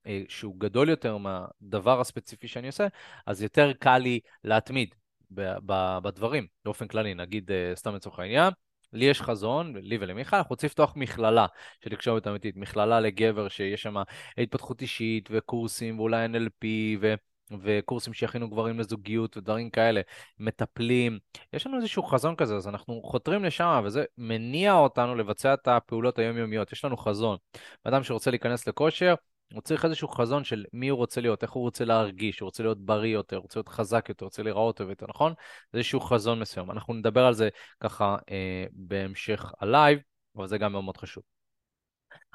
אה, 0.07 0.23
שהוא 0.29 0.61
גדול 0.61 0.89
יותר 0.89 1.17
מהדבר 1.17 2.01
הספציפי 2.01 2.49
שאני 2.49 2.67
עושה, 2.67 2.87
אז 3.27 3.43
יותר 3.43 3.73
קל 3.73 3.99
לי 3.99 4.21
להתמיד 4.45 4.95
ב- 5.31 5.57
ב- 5.67 5.99
בדברים, 6.03 6.47
באופן 6.65 6.89
כללי. 6.89 7.15
נגיד, 7.15 7.51
אה, 7.51 7.73
סתם 7.75 7.95
לצורך 7.95 8.19
העניין, 8.19 8.53
לי 8.93 9.05
יש 9.05 9.23
חזון, 9.23 9.77
לי 9.77 9.99
ולמיכל, 10.01 10.37
אנחנו 10.37 10.51
רוצים 10.51 10.67
לפתוח 10.67 10.93
מכללה 10.97 11.47
של 11.85 11.91
תקשורת 11.91 12.27
אמיתית, 12.27 12.57
מכללה 12.57 13.01
לגבר 13.01 13.49
שיש 13.49 13.83
שם 13.83 13.97
התפתחות 14.39 14.83
אישית 14.83 15.29
וקורסים 15.33 15.99
ואולי 15.99 16.27
NLP 16.27 16.67
ו... 17.01 17.15
וקורסים 17.63 18.13
שיכינו 18.13 18.51
גברים 18.51 18.79
לזוגיות 18.79 19.37
ודברים 19.37 19.71
כאלה, 19.71 20.01
מטפלים. 20.39 21.19
יש 21.53 21.67
לנו 21.67 21.77
איזשהו 21.77 22.03
חזון 22.03 22.37
כזה, 22.37 22.57
אז 22.57 22.69
אנחנו 22.69 23.03
חותרים 23.05 23.45
לשם, 23.45 23.83
וזה 23.85 24.05
מניע 24.19 24.73
אותנו 24.73 25.15
לבצע 25.15 25.55
את 25.55 25.69
הפעולות 25.69 26.19
היומיומיות. 26.19 26.73
יש 26.73 26.85
לנו 26.85 26.97
חזון. 26.97 27.37
אדם 27.85 28.03
שרוצה 28.03 28.31
להיכנס 28.31 28.69
לכושר, 28.69 29.15
הוא 29.53 29.63
צריך 29.63 29.85
איזשהו 29.85 30.09
חזון 30.09 30.45
של 30.45 30.65
מי 30.73 30.89
הוא 30.89 30.97
רוצה 30.97 31.21
להיות, 31.21 31.43
איך 31.43 31.51
הוא 31.51 31.63
רוצה 31.63 31.85
להרגיש, 31.85 32.41
הוא 32.41 32.47
רוצה 32.47 32.63
להיות 32.63 32.79
בריא 32.79 33.15
יותר, 33.15 33.37
הוא 33.37 33.43
רוצה 33.43 33.59
להיות 33.59 33.69
חזק 33.69 34.07
יותר, 34.09 34.25
הוא 34.25 34.27
רוצה 34.27 34.43
להיראות 34.43 34.81
יותר, 34.81 35.07
נכון? 35.09 35.35
איזשהו 35.75 36.01
חזון 36.01 36.41
מסוים. 36.41 36.71
אנחנו 36.71 36.95
נדבר 36.95 37.25
על 37.25 37.35
זה 37.35 37.49
ככה 37.81 38.17
אה, 38.31 38.65
בהמשך 38.73 39.53
הלייב, 39.61 39.99
אבל 40.37 40.47
זה 40.47 40.59
גם 40.59 40.73
מאוד 40.73 40.85
מאוד 40.85 40.97
חשוב. 40.97 41.23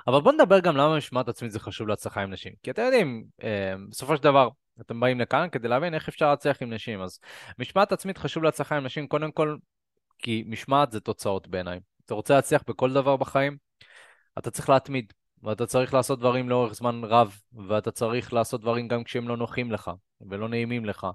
אבל 0.07 0.21
בואו 0.21 0.35
נדבר 0.35 0.59
גם 0.59 0.77
למה 0.77 0.97
משמעת 0.97 1.29
עצמית 1.29 1.51
זה 1.51 1.59
חשוב 1.59 1.87
להצלחה 1.87 2.21
עם 2.21 2.31
נשים. 2.31 2.53
כי 2.63 2.71
אתם 2.71 2.81
יודעים, 2.81 3.25
אה, 3.43 3.73
בסופו 3.89 4.17
של 4.17 4.23
דבר, 4.23 4.49
אתם 4.81 4.99
באים 4.99 5.19
לכאן 5.19 5.47
כדי 5.51 5.67
להבין 5.67 5.93
איך 5.93 6.07
אפשר 6.07 6.29
להצליח 6.29 6.61
עם 6.61 6.73
נשים. 6.73 7.01
אז 7.01 7.19
משמעת 7.59 7.91
עצמית 7.91 8.17
חשוב 8.17 8.43
להצלחה 8.43 8.77
עם 8.77 8.83
נשים, 8.85 9.07
קודם 9.07 9.31
כל, 9.31 9.57
כי 10.17 10.43
משמעת 10.47 10.91
זה 10.91 10.99
תוצאות 10.99 11.47
בעיניי. 11.47 11.79
אתה 12.05 12.13
רוצה 12.13 12.35
להצליח 12.35 12.63
בכל 12.67 12.93
דבר 12.93 13.17
בחיים, 13.17 13.57
אתה 14.37 14.51
צריך 14.51 14.69
להתמיד. 14.69 15.13
ואתה 15.43 15.65
צריך 15.65 15.93
לעשות 15.93 16.19
דברים 16.19 16.49
לאורך 16.49 16.73
זמן 16.73 17.01
רב, 17.03 17.39
ואתה 17.67 17.91
צריך 17.91 18.33
לעשות 18.33 18.61
דברים 18.61 18.87
גם 18.87 19.03
כשהם 19.03 19.27
לא 19.27 19.37
נוחים 19.37 19.71
לך 19.71 19.91
ולא 20.21 20.49
נעימים 20.49 20.85
לך. 20.85 21.07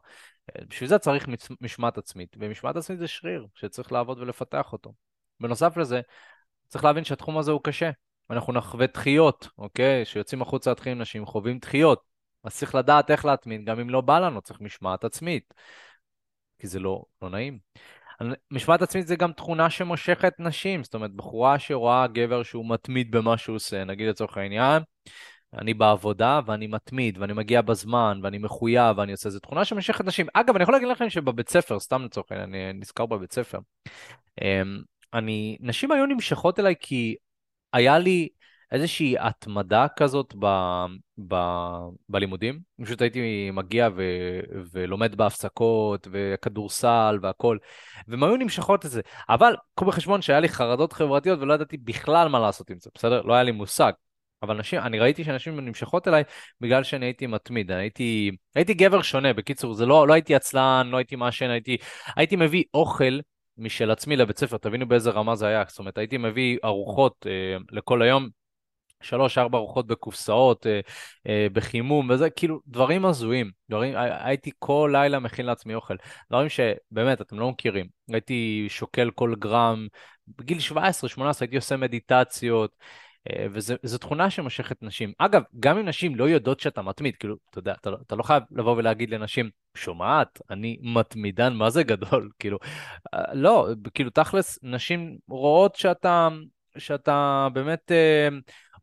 בשביל 0.68 0.88
זה 0.88 0.98
צריך 0.98 1.28
משמעת 1.60 1.98
עצמית, 1.98 2.36
ומשמעת 2.38 2.76
עצמית 2.76 2.98
זה 2.98 3.08
שריר 3.08 3.46
שצריך 3.54 3.92
לעבוד 3.92 4.18
ולפתח 4.18 4.72
אותו. 4.72 4.92
בנוסף 5.40 5.76
לזה, 5.76 6.00
צריך 6.68 6.84
להבין 6.84 7.04
שהתחום 7.04 7.38
הזה 7.38 7.50
הוא 7.50 7.60
קשה. 7.64 7.90
אנחנו 8.30 8.52
נחווה 8.52 8.86
דחיות, 8.86 9.48
אוקיי? 9.58 10.04
שיוצאים 10.04 10.42
החוצה 10.42 10.70
להתחיל 10.70 10.92
עם 10.92 10.98
נשים, 10.98 11.26
חווים 11.26 11.58
דחיות. 11.58 12.13
אז 12.44 12.56
צריך 12.56 12.74
לדעת 12.74 13.10
איך 13.10 13.24
להתמיד, 13.24 13.64
גם 13.64 13.80
אם 13.80 13.90
לא 13.90 14.00
בא 14.00 14.18
לנו, 14.18 14.42
צריך 14.42 14.60
משמעת 14.60 15.04
עצמית. 15.04 15.54
כי 16.58 16.66
זה 16.66 16.78
לא, 16.78 17.02
לא 17.22 17.30
נעים. 17.30 17.58
משמעת 18.50 18.82
עצמית 18.82 19.06
זה 19.06 19.16
גם 19.16 19.32
תכונה 19.32 19.70
שמושכת 19.70 20.34
נשים, 20.38 20.84
זאת 20.84 20.94
אומרת, 20.94 21.12
בחורה 21.12 21.58
שרואה 21.58 22.06
גבר 22.06 22.42
שהוא 22.42 22.68
מתמיד 22.68 23.10
במה 23.10 23.38
שהוא 23.38 23.56
עושה, 23.56 23.84
נגיד 23.84 24.08
לצורך 24.08 24.36
העניין, 24.36 24.82
אני 25.58 25.74
בעבודה 25.74 26.40
ואני 26.46 26.66
מתמיד 26.66 27.18
ואני 27.18 27.32
מגיע 27.32 27.62
בזמן 27.62 28.20
ואני 28.22 28.38
מחויב 28.38 28.98
ואני 28.98 29.12
עושה, 29.12 29.30
זו 29.30 29.38
תכונה 29.38 29.64
שמושכת 29.64 30.04
נשים. 30.04 30.26
אגב, 30.34 30.54
אני 30.54 30.62
יכול 30.62 30.74
להגיד 30.74 30.88
לכם 30.88 31.10
שבבית 31.10 31.48
ספר, 31.48 31.80
סתם 31.80 32.04
לצורך 32.04 32.26
העניין, 32.32 32.54
אני 32.54 32.80
נזכר 32.80 33.06
בבית 33.06 33.32
ספר, 33.32 33.58
אמ, 34.42 34.82
אני, 35.14 35.56
נשים 35.60 35.92
היו 35.92 36.06
נמשכות 36.06 36.58
אליי 36.58 36.74
כי 36.80 37.16
היה 37.72 37.98
לי 37.98 38.28
איזושהי 38.72 39.14
התמדה 39.20 39.86
כזאת 39.96 40.34
ב, 40.38 40.46
ב, 41.28 41.34
בלימודים. 42.08 42.60
פשוט 42.82 43.02
הייתי 43.02 43.50
מגיע 43.52 43.88
ו, 43.96 44.02
ולומד 44.72 45.14
בהפסקות, 45.14 46.08
וכדורסל 46.10 47.18
והכל, 47.22 47.58
והן 48.08 48.22
היו 48.22 48.36
נמשכות 48.36 48.84
לזה. 48.84 49.00
אבל 49.28 49.56
קחו 49.74 49.86
בחשבון 49.86 50.22
שהיה 50.22 50.40
לי 50.40 50.48
חרדות 50.48 50.92
חברתיות 50.92 51.38
ולא 51.40 51.54
ידעתי 51.54 51.76
בכלל 51.76 52.28
מה 52.28 52.38
לעשות 52.38 52.70
עם 52.70 52.78
זה, 52.80 52.90
בסדר? 52.94 53.22
לא 53.22 53.34
היה 53.34 53.42
לי 53.42 53.52
מושג. 53.52 53.92
אבל 54.42 54.58
נשים, 54.58 54.80
אני 54.80 54.98
ראיתי 54.98 55.24
שאנשים 55.24 55.60
נמשכות 55.60 56.08
אליי 56.08 56.22
בגלל 56.60 56.82
שאני 56.82 57.06
הייתי 57.06 57.26
מתמיד, 57.26 57.70
הייתי, 57.70 58.30
הייתי 58.54 58.74
גבר 58.74 59.02
שונה, 59.02 59.32
בקיצור, 59.32 59.74
זה 59.74 59.86
לא, 59.86 60.08
לא 60.08 60.12
הייתי 60.12 60.34
עצלן, 60.34 60.88
לא 60.90 60.96
הייתי 60.96 61.16
מעשן, 61.16 61.50
הייתי, 61.50 61.76
הייתי 62.16 62.36
מביא 62.36 62.64
אוכל 62.74 63.18
משל 63.58 63.90
עצמי 63.90 64.16
לבית 64.16 64.38
ספר, 64.38 64.56
תבינו 64.56 64.88
באיזה 64.88 65.10
רמה 65.10 65.36
זה 65.36 65.46
היה, 65.46 65.64
זאת 65.68 65.78
אומרת, 65.78 65.98
הייתי 65.98 66.18
מביא 66.18 66.58
ארוחות 66.64 67.26
אה, 67.26 67.56
לכל 67.70 68.02
היום, 68.02 68.28
שלוש, 69.04 69.38
ארבע 69.38 69.58
ארוחות 69.58 69.86
בקופסאות, 69.86 70.66
אה, 70.66 70.80
אה, 71.28 71.46
בחימום 71.52 72.10
וזה, 72.10 72.30
כאילו, 72.30 72.60
דברים 72.66 73.06
הזויים. 73.06 73.50
דברים, 73.70 73.94
הייתי 73.96 74.50
כל 74.58 74.90
לילה 74.92 75.18
מכין 75.18 75.46
לעצמי 75.46 75.74
אוכל. 75.74 75.94
דברים 76.30 76.48
שבאמת, 76.48 77.20
אתם 77.20 77.38
לא 77.38 77.50
מכירים. 77.50 77.86
הייתי 78.08 78.66
שוקל 78.68 79.10
כל 79.10 79.34
גרם. 79.38 79.86
בגיל 80.38 80.58
17-18 80.58 81.40
הייתי 81.40 81.56
עושה 81.56 81.76
מדיטציות. 81.76 82.70
אה, 83.30 83.46
וזו 83.52 83.98
תכונה 83.98 84.30
שמושכת 84.30 84.82
נשים. 84.82 85.12
אגב, 85.18 85.42
גם 85.60 85.78
אם 85.78 85.88
נשים 85.88 86.16
לא 86.16 86.28
יודעות 86.28 86.60
שאתה 86.60 86.82
מתמיד, 86.82 87.16
כאילו, 87.16 87.36
אתה 87.50 87.58
יודע, 87.58 87.72
אתה, 87.80 87.90
לא, 87.90 87.96
אתה 88.06 88.16
לא 88.16 88.22
חייב 88.22 88.42
לבוא 88.50 88.76
ולהגיד 88.76 89.10
לנשים, 89.10 89.50
שומעת, 89.74 90.40
אני 90.50 90.76
מתמידן, 90.82 91.52
מה 91.52 91.70
זה 91.70 91.82
גדול? 91.82 92.30
כאילו, 92.38 92.58
אה, 93.14 93.34
לא, 93.34 93.68
כאילו, 93.94 94.10
תכלס, 94.10 94.58
נשים 94.62 95.16
רואות 95.28 95.74
שאתה, 95.76 96.28
שאתה 96.78 97.48
באמת... 97.52 97.92
אה, 97.92 98.28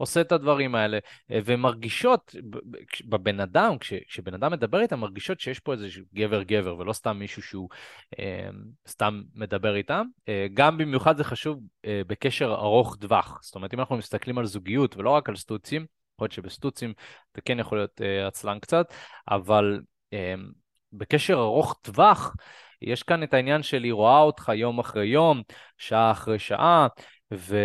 עושה 0.02 0.22
את 0.22 0.32
הדברים 0.32 0.76
האלה, 0.76 1.00
ומרגישות, 1.30 2.36
בבן 3.06 3.40
אדם, 3.40 3.78
כש, 3.78 3.94
כשבן 4.08 4.34
אדם 4.34 4.52
מדבר 4.52 4.82
איתם, 4.82 5.00
מרגישות 5.00 5.40
שיש 5.40 5.60
פה 5.60 5.74
איזה 5.74 5.88
גבר-גבר, 6.14 6.76
ולא 6.78 6.94
סתם 6.94 7.18
מישהו 7.20 7.42
שהוא 7.42 7.70
אה, 8.20 8.50
סתם 8.88 9.22
מדבר 9.36 9.76
איתם. 9.76 10.06
אה, 10.30 10.48
גם 10.54 10.78
במיוחד 10.78 11.18
זה 11.18 11.24
חשוב 11.24 11.60
אה, 11.86 12.02
בקשר 12.08 12.54
ארוך 12.54 12.96
טווח. 12.96 13.40
זאת 13.42 13.56
אומרת, 13.56 13.74
אם 13.74 13.80
אנחנו 13.80 13.98
מסתכלים 13.98 14.38
על 14.38 14.46
זוגיות 14.46 14.98
ולא 14.98 15.10
רק 15.10 15.30
על 15.30 15.36
סטוצים, 15.36 15.82
יכול 15.82 16.26
להיות 16.26 16.32
שבסטוצים 16.32 16.94
זה 17.36 17.42
כן 17.42 17.60
יכול 17.60 17.78
להיות 17.78 18.02
אה, 18.02 18.28
עצלן 18.28 18.60
קצת, 18.60 18.94
אבל 19.30 19.82
אה, 20.14 20.36
בקשר 20.94 21.34
ארוך 21.34 21.80
טווח, 21.82 22.36
יש 22.82 23.04
כאן 23.04 23.24
את 23.24 23.34
העניין 23.34 23.64
של 23.64 23.84
היא 23.84 23.94
רואה 23.94 24.20
אותך 24.20 24.52
יום 24.56 24.80
אחרי 24.80 25.06
יום, 25.06 25.42
שעה 25.78 26.12
אחרי 26.12 26.40
שעה, 26.40 26.88
ו... 27.34 27.58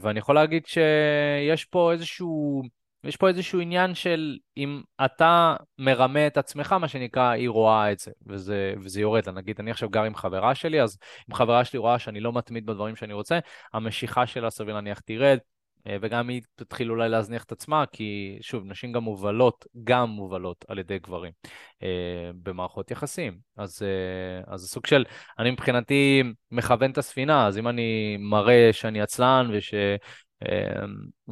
ואני 0.00 0.18
יכול 0.18 0.34
להגיד 0.34 0.66
שיש 0.66 1.64
פה 1.64 1.92
איזשהו... 1.92 2.62
יש 3.04 3.16
פה 3.16 3.28
איזשהו 3.28 3.60
עניין 3.60 3.94
של 3.94 4.38
אם 4.56 4.82
אתה 5.04 5.56
מרמה 5.78 6.26
את 6.26 6.36
עצמך, 6.36 6.72
מה 6.72 6.88
שנקרא, 6.88 7.30
היא 7.30 7.48
רואה 7.48 7.92
את 7.92 7.98
זה, 7.98 8.10
וזה, 8.26 8.74
וזה 8.82 9.00
יורד 9.00 9.26
לה. 9.26 9.32
נגיד, 9.32 9.56
אני 9.60 9.70
עכשיו 9.70 9.90
גר 9.90 10.02
עם 10.02 10.14
חברה 10.14 10.54
שלי, 10.54 10.82
אז 10.82 10.98
אם 11.30 11.34
חברה 11.34 11.64
שלי 11.64 11.78
רואה 11.78 11.98
שאני 11.98 12.20
לא 12.20 12.32
מתמיד 12.32 12.66
בדברים 12.66 12.96
שאני 12.96 13.12
רוצה, 13.12 13.38
המשיכה 13.72 14.26
שלה 14.26 14.50
סביר 14.50 14.74
להניח 14.74 15.00
תרד, 15.00 15.38
וגם 16.00 16.28
היא 16.28 16.42
תתחיל 16.54 16.90
אולי 16.90 17.08
להזניח 17.08 17.44
את 17.44 17.52
עצמה, 17.52 17.84
כי 17.92 18.38
שוב, 18.40 18.64
נשים 18.66 18.92
גם 18.92 19.02
מובלות, 19.02 19.66
גם 19.84 20.10
מובלות 20.10 20.64
על 20.68 20.78
ידי 20.78 20.98
גברים 20.98 21.32
אה, 21.82 22.30
במערכות 22.42 22.90
יחסים. 22.90 23.38
אז, 23.56 23.82
אה, 23.82 24.54
אז 24.54 24.60
זה 24.60 24.68
סוג 24.68 24.86
של, 24.86 25.04
אני 25.38 25.50
מבחינתי 25.50 26.22
מכוון 26.50 26.90
את 26.90 26.98
הספינה, 26.98 27.46
אז 27.46 27.58
אם 27.58 27.68
אני 27.68 28.16
מראה 28.20 28.72
שאני 28.72 29.00
עצלן 29.00 29.50
וש... 29.52 29.74
אה, 30.42 30.84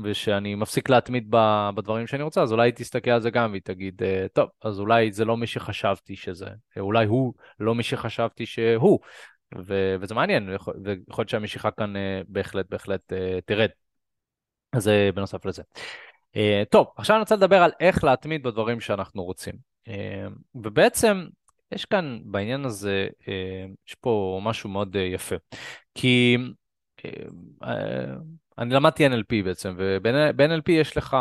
ושאני 0.02 0.54
מפסיק 0.54 0.88
להתמיד 0.88 1.26
בדברים 1.74 2.06
שאני 2.06 2.22
רוצה, 2.22 2.42
אז 2.42 2.52
אולי 2.52 2.68
היא 2.68 2.74
תסתכל 2.74 3.10
על 3.10 3.20
זה 3.20 3.30
גם 3.30 3.50
והיא 3.50 3.62
תגיד, 3.64 4.02
אה, 4.02 4.26
טוב, 4.32 4.48
אז 4.62 4.80
אולי 4.80 5.12
זה 5.12 5.24
לא 5.24 5.36
מי 5.36 5.46
שחשבתי 5.46 6.16
שזה, 6.16 6.46
אולי 6.78 7.06
הוא 7.06 7.34
לא 7.60 7.74
מי 7.74 7.82
שחשבתי 7.82 8.46
שהוא, 8.46 8.98
ו- 9.66 9.96
וזה 10.00 10.14
מעניין, 10.14 10.48
ויכול 10.48 10.74
להיות 11.18 11.28
שהמשיכה 11.28 11.70
כאן 11.70 11.96
אה, 11.96 12.20
בהחלט 12.28 12.66
בהחלט 12.70 13.12
תרד. 13.44 13.68
אז 14.72 14.82
זה 14.82 15.10
בנוסף 15.14 15.46
לזה. 15.46 15.62
Uh, 16.32 16.38
טוב, 16.70 16.86
עכשיו 16.96 17.16
אני 17.16 17.20
רוצה 17.20 17.36
לדבר 17.36 17.62
על 17.62 17.70
איך 17.80 18.04
להתמיד 18.04 18.42
בדברים 18.42 18.80
שאנחנו 18.80 19.24
רוצים. 19.24 19.54
Uh, 19.88 19.92
ובעצם 20.54 21.26
יש 21.72 21.84
כאן 21.84 22.18
בעניין 22.24 22.64
הזה, 22.64 23.08
יש 23.88 23.94
פה 23.94 24.40
משהו 24.42 24.70
מאוד 24.70 24.96
יפה. 24.96 25.36
כי 25.94 26.36
אני 28.58 28.74
למדתי 28.74 29.06
NLP 29.06 29.44
בעצם, 29.44 29.74
וב-NLP 29.78 30.70
יש 30.70 30.96
לך, 30.96 31.16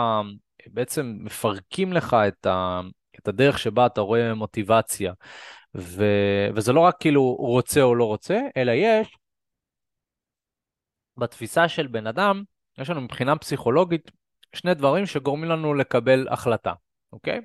בעצם 0.67 1.17
מפרקים 1.19 1.93
לך 1.93 2.15
את, 2.27 2.45
ה, 2.45 2.81
את 3.19 3.27
הדרך 3.27 3.59
שבה 3.59 3.85
אתה 3.85 4.01
רואה 4.01 4.33
מוטיבציה. 4.33 5.13
ו, 5.75 6.03
וזה 6.55 6.73
לא 6.73 6.79
רק 6.79 6.95
כאילו 6.99 7.35
רוצה 7.35 7.81
או 7.81 7.95
לא 7.95 8.05
רוצה, 8.05 8.39
אלא 8.57 8.71
יש 8.71 9.17
בתפיסה 11.17 11.67
של 11.69 11.87
בן 11.87 12.07
אדם, 12.07 12.43
יש 12.77 12.89
לנו 12.89 13.01
מבחינה 13.01 13.35
פסיכולוגית 13.35 14.11
שני 14.55 14.73
דברים 14.73 15.05
שגורמים 15.05 15.49
לנו 15.49 15.73
לקבל 15.73 16.27
החלטה, 16.29 16.73
אוקיי? 17.13 17.41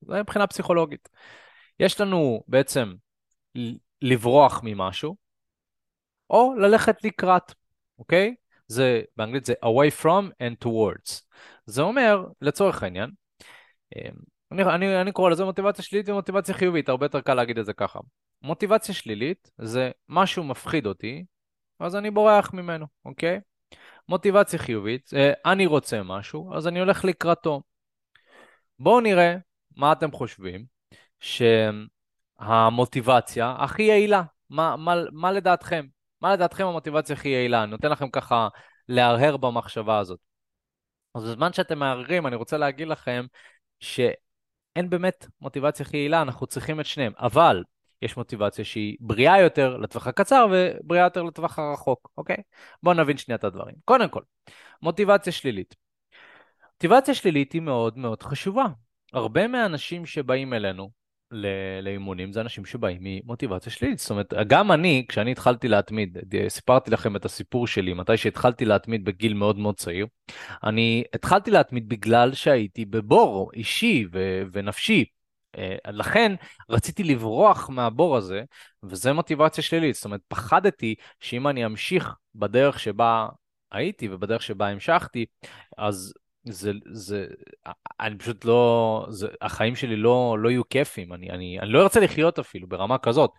זה 0.00 0.20
מבחינה 0.20 0.46
פסיכולוגית. 0.46 1.08
יש 1.80 2.00
לנו 2.00 2.42
בעצם 2.48 2.92
לברוח 4.02 4.60
ממשהו, 4.64 5.16
או 6.30 6.54
ללכת 6.58 7.04
לקראת, 7.04 7.54
אוקיי? 7.98 8.34
זה, 8.66 9.02
באנגלית 9.16 9.44
זה 9.44 9.54
away 9.64 10.02
from 10.02 10.30
and 10.42 10.66
towards. 10.66 11.22
זה 11.66 11.82
אומר, 11.82 12.24
לצורך 12.40 12.82
העניין, 12.82 13.10
אמ, 13.96 14.14
אני, 14.52 14.62
אני, 14.62 15.00
אני 15.00 15.12
קורא 15.12 15.30
לזה 15.30 15.44
מוטיבציה 15.44 15.84
שלילית 15.84 16.08
ומוטיבציה 16.08 16.54
חיובית, 16.54 16.88
הרבה 16.88 17.06
יותר 17.06 17.20
קל 17.20 17.34
להגיד 17.34 17.58
את 17.58 17.66
זה 17.66 17.72
ככה. 17.72 17.98
מוטיבציה 18.42 18.94
שלילית 18.94 19.50
זה 19.58 19.90
משהו 20.08 20.44
מפחיד 20.44 20.86
אותי, 20.86 21.24
אז 21.80 21.96
אני 21.96 22.10
בורח 22.10 22.54
ממנו, 22.54 22.86
אוקיי? 23.04 23.40
מוטיבציה 24.08 24.58
חיובית, 24.58 25.10
אה, 25.16 25.32
אני 25.52 25.66
רוצה 25.66 26.02
משהו, 26.02 26.54
אז 26.54 26.66
אני 26.66 26.80
הולך 26.80 27.04
לקראתו. 27.04 27.62
בואו 28.78 29.00
נראה 29.00 29.36
מה 29.76 29.92
אתם 29.92 30.12
חושבים 30.12 30.64
שהמוטיבציה 32.40 33.56
הכי 33.58 33.82
יעילה, 33.82 34.22
מה, 34.50 34.76
מה, 34.76 34.94
מה 35.12 35.32
לדעתכם? 35.32 35.86
מה 36.20 36.32
לדעתכם 36.32 36.66
המוטיבציה 36.66 37.16
הכי 37.16 37.28
יעילה? 37.28 37.62
אני 37.62 37.70
נותן 37.70 37.90
לכם 37.90 38.10
ככה 38.10 38.48
להרהר 38.88 39.36
במחשבה 39.36 39.98
הזאת. 39.98 40.20
אז 41.14 41.24
בזמן 41.24 41.52
שאתם 41.52 41.78
מהרהרים, 41.78 42.26
אני 42.26 42.36
רוצה 42.36 42.56
להגיד 42.58 42.88
לכם 42.88 43.26
שאין 43.80 44.90
באמת 44.90 45.26
מוטיבציה 45.40 45.86
הכי 45.86 45.96
יעילה, 45.96 46.22
אנחנו 46.22 46.46
צריכים 46.46 46.80
את 46.80 46.86
שניהם. 46.86 47.12
אבל 47.18 47.62
יש 48.02 48.16
מוטיבציה 48.16 48.64
שהיא 48.64 48.96
בריאה 49.00 49.40
יותר 49.40 49.76
לטווח 49.76 50.06
הקצר 50.06 50.46
ובריאה 50.52 51.04
יותר 51.04 51.22
לטווח 51.22 51.58
הרחוק, 51.58 52.10
אוקיי? 52.18 52.36
בואו 52.82 52.94
נבין 52.94 53.16
שנייה 53.16 53.36
את 53.36 53.44
הדברים. 53.44 53.74
קודם 53.84 54.08
כל, 54.08 54.22
מוטיבציה 54.82 55.32
שלילית. 55.32 55.74
מוטיבציה 56.72 57.14
שלילית 57.14 57.52
היא 57.52 57.62
מאוד 57.62 57.98
מאוד 57.98 58.22
חשובה. 58.22 58.64
הרבה 59.12 59.48
מהאנשים 59.48 60.06
שבאים 60.06 60.54
אלינו 60.54 60.90
לאימונים 61.82 62.32
זה 62.32 62.40
אנשים 62.40 62.64
שבאים 62.64 62.98
ממוטיבציה 63.00 63.72
שלילית. 63.72 63.98
זאת 63.98 64.10
אומרת, 64.10 64.34
גם 64.46 64.72
אני, 64.72 65.04
כשאני 65.08 65.32
התחלתי 65.32 65.68
להתמיד, 65.68 66.18
סיפרתי 66.48 66.90
לכם 66.90 67.16
את 67.16 67.24
הסיפור 67.24 67.66
שלי, 67.66 67.94
מתי 67.94 68.16
שהתחלתי 68.16 68.64
להתמיד 68.64 69.04
בגיל 69.04 69.34
מאוד 69.34 69.58
מאוד 69.58 69.76
צעיר, 69.76 70.06
אני 70.64 71.04
התחלתי 71.14 71.50
להתמיד 71.50 71.88
בגלל 71.88 72.34
שהייתי 72.34 72.84
בבור 72.84 73.50
אישי 73.54 74.06
ו- 74.12 74.42
ונפשי. 74.52 75.04
אה, 75.56 75.76
לכן 75.92 76.34
רציתי 76.70 77.04
לברוח 77.04 77.70
מהבור 77.70 78.16
הזה, 78.16 78.42
וזה 78.82 79.12
מוטיבציה 79.12 79.64
שלילית. 79.64 79.94
זאת 79.94 80.04
אומרת, 80.04 80.20
פחדתי 80.28 80.94
שאם 81.20 81.48
אני 81.48 81.66
אמשיך 81.66 82.14
בדרך 82.34 82.80
שבה 82.80 83.28
הייתי 83.70 84.08
ובדרך 84.08 84.42
שבה 84.42 84.68
המשכתי, 84.68 85.26
אז 85.78 86.14
זה, 86.44 86.72
זה, 86.92 87.26
אני 88.00 88.18
פשוט 88.18 88.44
לא, 88.44 89.06
זה, 89.10 89.28
החיים 89.40 89.76
שלי 89.76 89.96
לא, 89.96 90.36
לא 90.38 90.48
יהיו 90.48 90.68
כיפים, 90.68 91.12
אני, 91.12 91.30
אני, 91.30 91.60
אני 91.60 91.70
לא 91.72 91.82
ארצה 91.82 92.00
לחיות 92.00 92.38
אפילו 92.38 92.68
ברמה 92.68 92.98
כזאת. 92.98 93.30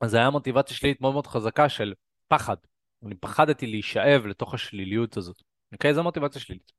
אז 0.00 0.10
זה 0.10 0.16
היה 0.16 0.30
מוטיבציה 0.30 0.76
שלילית 0.76 1.00
מאוד 1.00 1.12
מאוד 1.12 1.26
חזקה 1.26 1.68
של 1.68 1.94
פחד. 2.28 2.56
אני 3.06 3.14
פחדתי 3.14 3.66
להישאב 3.66 4.26
לתוך 4.26 4.54
השליליות 4.54 5.16
הזאת. 5.16 5.42
אוקיי? 5.72 5.94
זו 5.94 6.02
מוטיבציה 6.02 6.40
שלילית. 6.40 6.77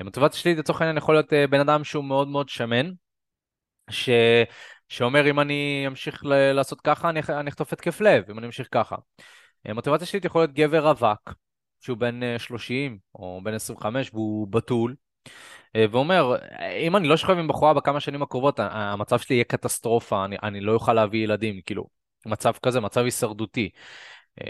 מוטיבציה 0.00 0.40
שלילית 0.40 0.58
לצורך 0.58 0.80
העניין 0.80 0.96
יכול 0.96 1.14
להיות 1.14 1.32
אה, 1.32 1.46
בן 1.46 1.60
אדם 1.60 1.84
שהוא 1.84 2.04
מאוד 2.04 2.28
מאוד 2.28 2.48
שמן, 2.48 2.90
ש... 3.90 4.10
שאומר 4.88 5.30
אם 5.30 5.40
אני 5.40 5.84
אמשיך 5.86 6.24
ל... 6.24 6.52
לעשות 6.52 6.80
ככה 6.80 7.08
אני, 7.08 7.20
אני 7.28 7.50
אחטוף 7.50 7.72
התקף 7.72 8.00
לב, 8.00 8.30
אם 8.30 8.38
אני 8.38 8.46
אמשיך 8.46 8.68
ככה. 8.70 8.96
אה, 9.66 9.74
מוטיבציה 9.74 10.06
שלילית 10.06 10.24
יכול 10.24 10.40
להיות 10.40 10.52
גבר 10.52 10.88
רווק, 10.88 11.34
שהוא 11.80 11.98
בן 11.98 12.38
30 12.38 12.92
אה, 12.92 12.96
או 13.14 13.40
בן 13.44 13.54
25 13.54 14.10
והוא 14.12 14.48
בתול, 14.48 14.94
ואומר, 15.76 16.36
אם 16.80 16.96
אני 16.96 17.08
לא 17.08 17.16
שוכב 17.16 17.38
עם 17.38 17.48
בחורה 17.48 17.74
בכמה 17.74 18.00
שנים 18.00 18.22
הקרובות, 18.22 18.60
המצב 18.60 19.18
שלי 19.18 19.36
יהיה 19.36 19.44
קטסטרופה, 19.44 20.24
אני, 20.24 20.36
אני 20.42 20.60
לא 20.60 20.72
אוכל 20.72 20.92
להביא 20.92 21.24
ילדים, 21.24 21.60
כאילו, 21.66 21.86
מצב 22.26 22.52
כזה, 22.62 22.80
מצב 22.80 23.04
הישרדותי. 23.04 23.70
אמ, 24.40 24.46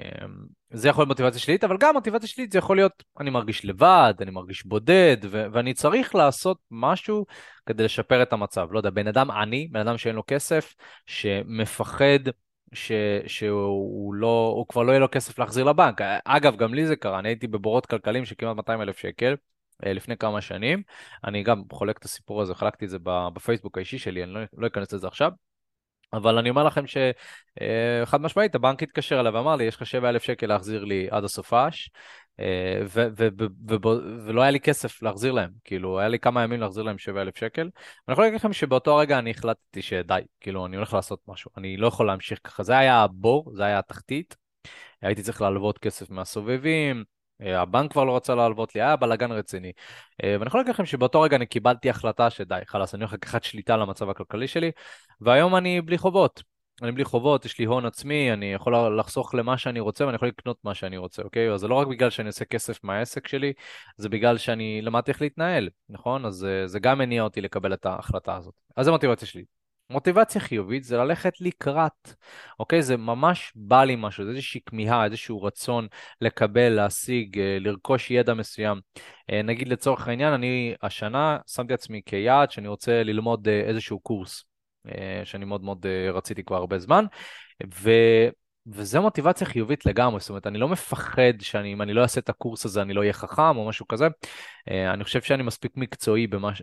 זה 0.70 0.88
יכול 0.88 1.02
להיות 1.02 1.08
מוטיבציה 1.08 1.40
שלילית, 1.40 1.64
אבל 1.64 1.76
גם 1.80 1.94
מוטיבציה 1.94 2.28
שלילית 2.28 2.52
זה 2.52 2.58
יכול 2.58 2.76
להיות, 2.76 3.02
אני 3.20 3.30
מרגיש 3.30 3.64
לבד, 3.64 4.14
אני 4.20 4.30
מרגיש 4.30 4.66
בודד, 4.66 5.16
ו- 5.30 5.46
ואני 5.52 5.74
צריך 5.74 6.14
לעשות 6.14 6.58
משהו 6.70 7.26
כדי 7.66 7.84
לשפר 7.84 8.22
את 8.22 8.32
המצב. 8.32 8.68
לא 8.70 8.78
יודע, 8.78 8.90
בן 8.90 9.06
אדם 9.06 9.30
עני, 9.30 9.68
בן 9.70 9.80
אדם 9.80 9.98
שאין 9.98 10.14
לו 10.14 10.22
כסף, 10.26 10.74
שמפחד 11.06 12.18
ש- 12.72 12.92
שהוא 13.26 14.14
לא, 14.14 14.52
הוא 14.56 14.66
כבר 14.68 14.82
לא 14.82 14.92
יהיה 14.92 15.00
לו 15.00 15.08
כסף 15.10 15.38
להחזיר 15.38 15.64
לבנק. 15.64 16.00
אגב, 16.24 16.56
גם 16.56 16.74
לי 16.74 16.86
זה 16.86 16.96
קרה, 16.96 17.18
אני 17.18 17.28
הייתי 17.28 17.46
בבורות 17.46 17.86
כלכליים 17.86 18.24
של 18.24 18.34
כמעט 18.38 18.56
200 18.56 18.82
אלף 18.82 18.98
שקל. 18.98 19.34
אה, 19.86 19.92
לפני 19.92 20.16
כמה 20.16 20.40
שנים, 20.40 20.82
אני 21.24 21.42
גם 21.42 21.62
חולק 21.72 21.98
את 21.98 22.04
הסיפור 22.04 22.42
הזה, 22.42 22.54
חלקתי 22.54 22.84
את 22.84 22.90
זה 22.90 22.98
בפייסבוק 23.04 23.78
האישי 23.78 23.98
שלי, 23.98 24.22
אני 24.24 24.32
לא, 24.32 24.40
לא 24.56 24.66
אכנס 24.66 24.92
לזה 24.92 25.06
עכשיו. 25.06 25.32
אבל 26.12 26.38
אני 26.38 26.50
אומר 26.50 26.64
לכם 26.64 26.86
שחד 26.86 28.18
אה, 28.20 28.24
משמעית, 28.24 28.54
הבנק 28.54 28.82
התקשר 28.82 29.20
אליי 29.20 29.32
ואמר 29.32 29.56
לי, 29.56 29.64
יש 29.64 29.76
לך 29.76 29.86
7,000 29.86 30.22
שקל 30.22 30.46
להחזיר 30.46 30.84
לי 30.84 31.08
עד 31.10 31.24
הסופש, 31.24 31.90
אה, 32.40 32.82
ולא 34.26 34.42
היה 34.42 34.50
לי 34.50 34.60
כסף 34.60 35.02
להחזיר 35.02 35.32
להם, 35.32 35.50
כאילו, 35.64 35.98
היה 35.98 36.08
לי 36.08 36.18
כמה 36.18 36.42
ימים 36.42 36.60
להחזיר 36.60 36.82
להם 36.82 36.98
7,000 36.98 37.36
שקל. 37.36 37.62
ואני 37.62 38.12
יכול 38.12 38.24
להגיד 38.24 38.38
לכם 38.38 38.52
שבאותו 38.52 38.96
רגע 38.96 39.18
אני 39.18 39.30
החלטתי 39.30 39.82
שדי, 39.82 40.20
כאילו, 40.40 40.66
אני 40.66 40.76
הולך 40.76 40.94
לעשות 40.94 41.20
משהו, 41.28 41.50
אני 41.56 41.76
לא 41.76 41.86
יכול 41.86 42.06
להמשיך 42.06 42.40
ככה. 42.44 42.62
זה 42.62 42.78
היה 42.78 43.02
הבור, 43.02 43.52
זה 43.54 43.64
היה 43.64 43.78
התחתית. 43.78 44.36
הייתי 45.02 45.22
צריך 45.22 45.40
להלוות 45.40 45.78
כסף 45.78 46.10
מהסובבים, 46.10 47.04
הבנק 47.44 47.92
כבר 47.92 48.04
לא 48.04 48.16
רצה 48.16 48.34
להלוות 48.34 48.74
לי, 48.74 48.82
היה 48.82 48.96
בלאגן 48.96 49.32
רציני. 49.32 49.72
אה, 50.24 50.36
ואני 50.38 50.46
יכול 50.46 50.60
להגיד 50.60 50.74
לכם 50.74 50.86
שבאותו 50.86 51.20
רגע 51.20 51.36
אני 51.36 51.46
קיבלתי 51.46 51.90
החלטה 51.90 52.30
שדי, 52.30 52.60
חלאס, 52.66 52.94
אני 52.94 53.02
הולך 53.02 53.12
לקחת 53.12 53.44
שליטה 53.44 53.74
על 53.74 53.82
המצב 53.82 54.10
הכלכלי 54.10 54.48
שלי, 54.48 54.70
והיום 55.20 55.56
אני 55.56 55.80
בלי 55.80 55.98
חובות. 55.98 56.42
אני 56.82 56.92
בלי 56.92 57.04
חובות, 57.04 57.44
יש 57.44 57.58
לי 57.58 57.64
הון 57.64 57.86
עצמי, 57.86 58.32
אני 58.32 58.52
יכול 58.52 58.98
לחסוך 58.98 59.34
למה 59.34 59.58
שאני 59.58 59.80
רוצה 59.80 60.06
ואני 60.06 60.16
יכול 60.16 60.28
לקנות 60.28 60.56
מה 60.64 60.74
שאני 60.74 60.96
רוצה, 60.96 61.22
אוקיי? 61.22 61.52
אז 61.52 61.60
זה 61.60 61.68
לא 61.68 61.74
רק 61.74 61.86
בגלל 61.86 62.10
שאני 62.10 62.28
עושה 62.28 62.44
כסף 62.44 62.84
מהעסק 62.84 63.28
שלי, 63.28 63.52
זה 63.96 64.08
בגלל 64.08 64.38
שאני 64.38 64.82
למדתי 64.82 65.10
איך 65.10 65.22
להתנהל, 65.22 65.68
נכון? 65.88 66.26
אז 66.26 66.44
אה, 66.44 66.66
זה 66.68 66.78
גם 66.80 66.98
מניע 66.98 67.22
אותי 67.22 67.40
לקבל 67.40 67.74
את 67.74 67.86
ההחלטה 67.86 68.36
הזאת. 68.36 68.54
אז 68.76 68.84
זה 68.84 68.90
מוטיבציה 68.90 69.28
שלי. 69.28 69.44
מוטיבציה 69.92 70.40
חיובית 70.40 70.84
זה 70.84 70.96
ללכת 70.96 71.40
לקראת, 71.40 72.14
אוקיי? 72.60 72.82
זה 72.82 72.96
ממש 72.96 73.52
בא 73.54 73.84
לי 73.84 73.96
משהו, 73.98 74.24
זה 74.24 74.30
איזושהי 74.30 74.60
כמיהה, 74.66 75.04
איזשהו 75.04 75.42
רצון 75.42 75.86
לקבל, 76.20 76.68
להשיג, 76.68 77.38
אה, 77.38 77.56
לרכוש 77.60 78.10
ידע 78.10 78.34
מסוים. 78.34 78.80
אה, 79.30 79.42
נגיד 79.42 79.68
לצורך 79.68 80.08
העניין, 80.08 80.32
אני 80.32 80.74
השנה 80.82 81.38
שמתי 81.46 81.74
עצמי 81.74 82.00
כיעד 82.06 82.50
שאני 82.50 82.68
רוצה 82.68 83.02
ללמוד 83.02 83.48
איזשהו 83.48 84.00
קורס. 84.00 84.44
אה, 84.88 85.20
שאני 85.24 85.44
מאוד 85.44 85.62
מאוד 85.62 85.86
אה, 85.86 86.10
רציתי 86.10 86.44
כבר 86.44 86.56
הרבה 86.56 86.78
זמן, 86.78 87.04
ו... 87.74 87.90
וזו 88.66 89.02
מוטיבציה 89.02 89.46
חיובית 89.46 89.86
לגמרי, 89.86 90.20
זאת 90.20 90.28
אומרת, 90.28 90.46
אני 90.46 90.58
לא 90.58 90.68
מפחד 90.68 91.40
שאם 91.40 91.82
אני 91.82 91.92
לא 91.94 92.02
אעשה 92.02 92.20
את 92.20 92.28
הקורס 92.28 92.64
הזה 92.64 92.82
אני 92.82 92.94
לא 92.94 93.00
אהיה 93.00 93.12
חכם 93.12 93.56
או 93.56 93.68
משהו 93.68 93.88
כזה. 93.88 94.08
אה, 94.70 94.92
אני 94.92 95.04
חושב 95.04 95.22
שאני 95.22 95.42
מספיק 95.42 95.72
מקצועי 95.76 96.26
במש... 96.26 96.62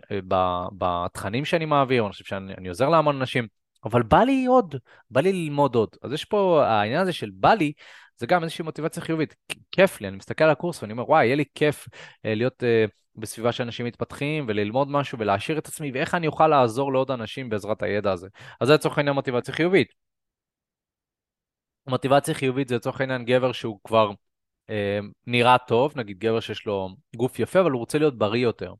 בתכנים 0.78 1.44
שאני 1.44 1.64
מעביר, 1.64 2.04
אני 2.04 2.12
חושב 2.12 2.24
שאני 2.24 2.68
עוזר 2.68 2.88
להמון 2.88 3.16
אנשים, 3.16 3.46
אבל 3.84 4.02
בא 4.02 4.18
לי 4.18 4.46
עוד, 4.46 4.74
בא 5.10 5.20
לי 5.20 5.32
ללמוד 5.32 5.74
עוד. 5.74 5.96
אז 6.02 6.12
יש 6.12 6.24
פה, 6.24 6.64
העניין 6.66 7.00
הזה 7.00 7.12
של 7.12 7.30
בא 7.34 7.54
לי, 7.54 7.72
זה 8.16 8.26
גם 8.26 8.42
איזושהי 8.42 8.64
מוטיבציה 8.64 9.02
חיובית. 9.02 9.34
כיף 9.72 10.00
לי, 10.00 10.08
אני 10.08 10.16
מסתכל 10.16 10.44
על 10.44 10.50
הקורס 10.50 10.82
ואני 10.82 10.92
אומר, 10.92 11.10
וואי, 11.10 11.26
יהיה 11.26 11.36
לי 11.36 11.44
כיף 11.54 11.88
להיות 12.24 12.62
בסביבה 13.16 13.52
שאנשים 13.52 13.86
מתפתחים 13.86 14.44
וללמוד 14.48 14.90
משהו 14.90 15.18
ולהעשיר 15.18 15.58
את 15.58 15.68
עצמי, 15.68 15.90
ואיך 15.94 16.14
אני 16.14 16.26
אוכל 16.26 16.48
לעזור 16.48 16.92
לעוד 16.92 17.10
אנשים 17.10 17.48
בעזרת 17.48 17.82
הידע 17.82 18.12
הזה. 18.12 18.28
אז 18.60 18.68
זה 18.68 18.74
לצורך 18.74 18.98
העניין 18.98 19.14
מוטיבציה 19.14 19.54
חיובית. 19.54 20.09
מוטיבציה 21.86 22.34
חיובית 22.34 22.68
זה 22.68 22.76
לצורך 22.76 23.00
העניין 23.00 23.24
גבר 23.24 23.52
שהוא 23.52 23.78
כבר 23.84 24.10
אה, 24.70 24.98
נראה 25.26 25.58
טוב, 25.58 25.92
נגיד 25.96 26.18
גבר 26.18 26.40
שיש 26.40 26.66
לו 26.66 26.88
גוף 27.16 27.38
יפה, 27.38 27.60
אבל 27.60 27.70
הוא 27.70 27.78
רוצה 27.78 27.98
להיות 27.98 28.18
בריא 28.18 28.42
יותר. 28.42 28.74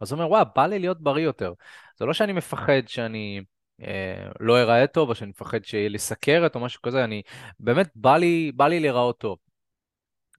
אז 0.00 0.12
הוא 0.12 0.18
אומר, 0.18 0.30
וואי, 0.30 0.44
בא 0.56 0.66
לי 0.66 0.78
להיות 0.78 1.00
בריא 1.00 1.24
יותר. 1.24 1.52
זה 1.98 2.04
לא 2.04 2.12
שאני 2.12 2.32
מפחד 2.32 2.82
שאני 2.86 3.40
אה, 3.82 4.28
לא 4.40 4.60
אראה 4.60 4.86
טוב, 4.86 5.08
או 5.08 5.14
שאני 5.14 5.30
מפחד 5.30 5.64
שיהיה 5.64 5.88
לי 5.88 5.98
סכרת 5.98 6.54
או 6.54 6.60
משהו 6.60 6.82
כזה, 6.82 7.04
אני, 7.04 7.22
באמת 7.60 7.90
בא 7.94 8.16
לי, 8.16 8.52
בא 8.54 8.68
לי 8.68 8.80
להיראות 8.80 9.18
טוב. 9.18 9.38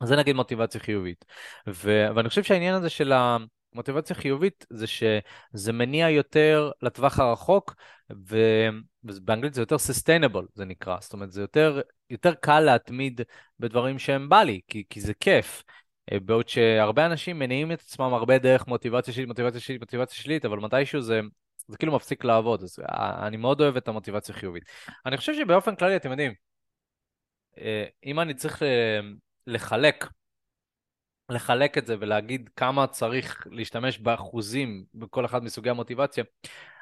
אז 0.01 0.07
זה 0.09 0.15
נגיד 0.15 0.35
מוטיבציה 0.35 0.81
חיובית. 0.81 1.25
ו- 1.67 2.07
ואני 2.15 2.29
חושב 2.29 2.43
שהעניין 2.43 2.73
הזה 2.75 2.89
של 2.89 3.13
המוטיבציה 3.73 4.15
חיובית 4.15 4.65
זה 4.69 4.87
שזה 4.87 5.73
מניע 5.73 6.09
יותר 6.09 6.71
לטווח 6.81 7.19
הרחוק, 7.19 7.75
ו- 8.29 8.69
ובאנגלית 9.05 9.53
זה 9.53 9.61
יותר 9.61 9.75
sustainable 9.75 10.45
זה 10.53 10.65
נקרא, 10.65 10.97
זאת 11.01 11.13
אומרת 11.13 11.31
זה 11.31 11.41
יותר, 11.41 11.81
יותר 12.09 12.33
קל 12.33 12.59
להתמיד 12.59 13.21
בדברים 13.59 13.99
שהם 13.99 14.29
בא 14.29 14.43
לי, 14.43 14.61
כי, 14.67 14.83
כי 14.89 15.01
זה 15.01 15.13
כיף. 15.13 15.63
אה, 16.11 16.19
בעוד 16.19 16.49
שהרבה 16.49 17.05
אנשים 17.05 17.39
מניעים 17.39 17.71
את 17.71 17.81
עצמם 17.81 18.13
הרבה 18.13 18.37
דרך 18.37 18.67
מוטיבציה 18.67 19.13
שלילית, 19.13 19.27
מוטיבציה 19.27 19.61
שלילית, 19.61 19.81
מוטיבציה 19.81 20.15
שלילית, 20.15 20.45
אבל 20.45 20.57
מתישהו 20.59 21.01
זה, 21.01 21.21
זה 21.67 21.77
כאילו 21.77 21.95
מפסיק 21.95 22.23
לעבוד, 22.23 22.63
אז 22.63 22.79
אה, 22.79 23.27
אני 23.27 23.37
מאוד 23.37 23.61
אוהב 23.61 23.77
את 23.77 23.87
המוטיבציה 23.87 24.35
החיובית. 24.35 24.63
אני 25.05 25.17
חושב 25.17 25.33
שבאופן 25.33 25.75
כללי, 25.75 25.95
אתם 25.95 26.11
יודעים, 26.11 26.33
אה, 27.57 27.85
אם 28.05 28.19
אני 28.19 28.33
צריך 28.33 28.61
לחלק, 29.47 30.05
לחלק 31.29 31.77
את 31.77 31.85
זה 31.85 31.95
ולהגיד 31.99 32.49
כמה 32.55 32.87
צריך 32.87 33.47
להשתמש 33.51 33.97
באחוזים 33.99 34.85
בכל 34.93 35.25
אחד 35.25 35.43
מסוגי 35.43 35.69
המוטיבציה, 35.69 36.23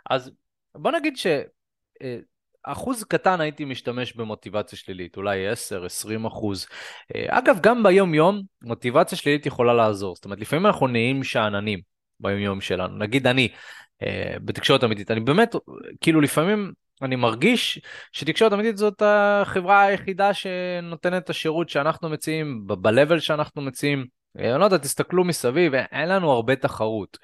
אז 0.10 0.32
בוא 0.76 0.92
נגיד 0.92 1.18
שאחוז 2.02 3.04
קטן 3.04 3.42
הייתי 3.42 3.66
משתמש 3.66 4.14
במוטיבציה 4.14 4.78
שלילית, 4.78 5.18
אולי 5.18 5.52
10-20 6.24 6.28
אחוז. 6.28 6.68
אגב, 7.28 7.58
גם 7.62 7.84
ביום-יום 7.84 8.42
מוטיבציה 8.64 9.18
שלילית 9.18 9.46
יכולה 9.46 9.74
לעזור. 9.74 10.16
זאת 10.16 10.26
אומרת, 10.26 10.40
לפעמים 10.40 10.66
אנחנו 10.66 10.88
נהיים 10.88 11.24
שאננים 11.24 11.80
ביום-יום 12.20 12.62
שלנו. 12.62 12.98
נגיד 12.98 13.28
אני, 13.28 13.48
אה, 14.04 14.36
בתקשורת 14.46 14.84
אמיתית, 14.84 15.12
אני 15.12 15.20
באמת, 15.20 15.56
כאילו 16.02 16.22
לפעמים 16.22 16.72
אני 17.02 17.16
מרגיש 17.16 17.82
שתקשורת 18.12 18.54
אמיתית 18.54 18.78
זאת 18.78 19.02
החברה 19.06 19.82
היחידה 19.82 20.34
שנותנת 20.34 21.24
את 21.24 21.30
השירות 21.30 21.70
שאנחנו 21.70 22.10
מציעים, 22.10 22.68
ב-level 22.68 23.20
שאנחנו 23.20 23.62
מציעים. 23.62 24.06
לא 24.36 24.66
יודע, 24.66 24.78
תסתכלו 24.78 25.24
מסביב, 25.24 25.74
אין 25.74 26.10
לנו 26.10 26.32
הרבה 26.32 26.56
תחרות. 26.56 27.18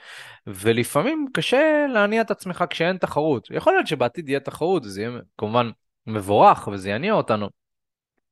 ולפעמים 0.47 1.27
קשה 1.33 1.85
להניע 1.93 2.21
את 2.21 2.31
עצמך 2.31 2.63
כשאין 2.69 2.97
תחרות. 2.97 3.47
יכול 3.51 3.73
להיות 3.73 3.87
שבעתיד 3.87 4.29
יהיה 4.29 4.39
תחרות, 4.39 4.83
זה 4.83 5.01
יהיה 5.01 5.11
כמובן 5.37 5.69
מבורך 6.07 6.67
וזה 6.67 6.89
יניע 6.89 7.13
אותנו. 7.13 7.49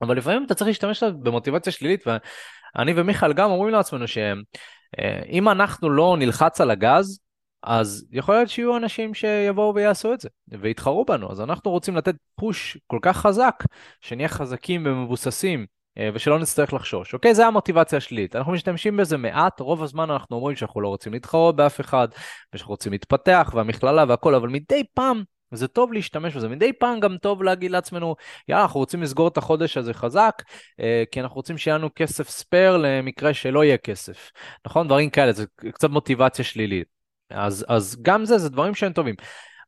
אבל 0.01 0.17
לפעמים 0.17 0.45
אתה 0.45 0.55
צריך 0.55 0.67
להשתמש 0.67 1.03
במוטיבציה 1.03 1.73
שלילית, 1.73 2.03
ואני 2.07 2.93
ומיכאל 2.95 3.33
גם 3.33 3.51
אומרים 3.51 3.73
לעצמנו 3.73 4.07
שאם 4.07 5.49
אנחנו 5.49 5.89
לא 5.89 6.15
נלחץ 6.19 6.61
על 6.61 6.71
הגז, 6.71 7.19
אז 7.63 8.07
יכול 8.11 8.35
להיות 8.35 8.49
שיהיו 8.49 8.77
אנשים 8.77 9.13
שיבואו 9.13 9.75
ויעשו 9.75 10.13
את 10.13 10.21
זה, 10.21 10.29
ויתחרו 10.47 11.05
בנו. 11.05 11.31
אז 11.31 11.41
אנחנו 11.41 11.71
רוצים 11.71 11.95
לתת 11.95 12.15
פוש 12.35 12.77
כל 12.87 12.99
כך 13.01 13.17
חזק, 13.17 13.63
שנהיה 14.01 14.27
חזקים 14.27 14.83
ומבוססים, 14.85 15.59
אה, 15.59 15.65
ושלא 16.13 16.39
נצטרך 16.39 16.73
לחשוש. 16.73 17.13
אוקיי? 17.13 17.35
זה 17.35 17.47
המוטיבציה 17.47 17.97
השלילית. 17.97 18.35
אנחנו 18.35 18.51
משתמשים 18.51 18.97
בזה 18.97 19.17
מעט, 19.17 19.59
רוב 19.59 19.83
הזמן 19.83 20.11
אנחנו 20.11 20.35
אומרים 20.35 20.55
שאנחנו 20.55 20.81
לא 20.81 20.87
רוצים 20.87 21.13
להתחרות 21.13 21.55
באף 21.55 21.81
אחד, 21.81 22.07
ושאנחנו 22.53 22.73
רוצים 22.73 22.91
להתפתח, 22.91 23.51
והמכללה 23.53 24.05
והכל, 24.07 24.35
אבל 24.35 24.49
מדי 24.49 24.83
פעם 24.93 25.23
זה 25.51 25.67
טוב 25.67 25.93
להשתמש 25.93 26.35
בזה. 26.35 26.49
מדי 26.49 26.73
פעם 26.73 26.99
גם 26.99 27.17
טוב 27.17 27.43
להגיד 27.43 27.71
לעצמנו, 27.71 28.15
יאללה, 28.47 28.63
אנחנו 28.63 28.79
רוצים 28.79 29.01
לסגור 29.01 29.27
את 29.27 29.37
החודש 29.37 29.77
הזה 29.77 29.93
חזק, 29.93 30.43
אה, 30.79 31.03
כי 31.11 31.21
אנחנו 31.21 31.35
רוצים 31.35 31.57
שיהיה 31.57 31.77
לנו 31.77 31.89
כסף 31.95 32.29
ספייר 32.29 32.77
למקרה 32.77 33.33
שלא 33.33 33.63
יהיה 33.63 33.77
כסף. 33.77 34.31
נכון? 34.65 34.87
דברים 34.87 35.09
כאלה, 35.09 35.31
זה 35.31 35.45
קצת 35.73 35.89
מוטיבציה 35.89 36.45
שלילית. 36.45 36.87
אז, 37.29 37.65
אז 37.67 37.97
גם 38.01 38.25
זה, 38.25 38.37
זה 38.37 38.49
דברים 38.49 38.75
שהם 38.75 38.93
טובים. 38.93 39.15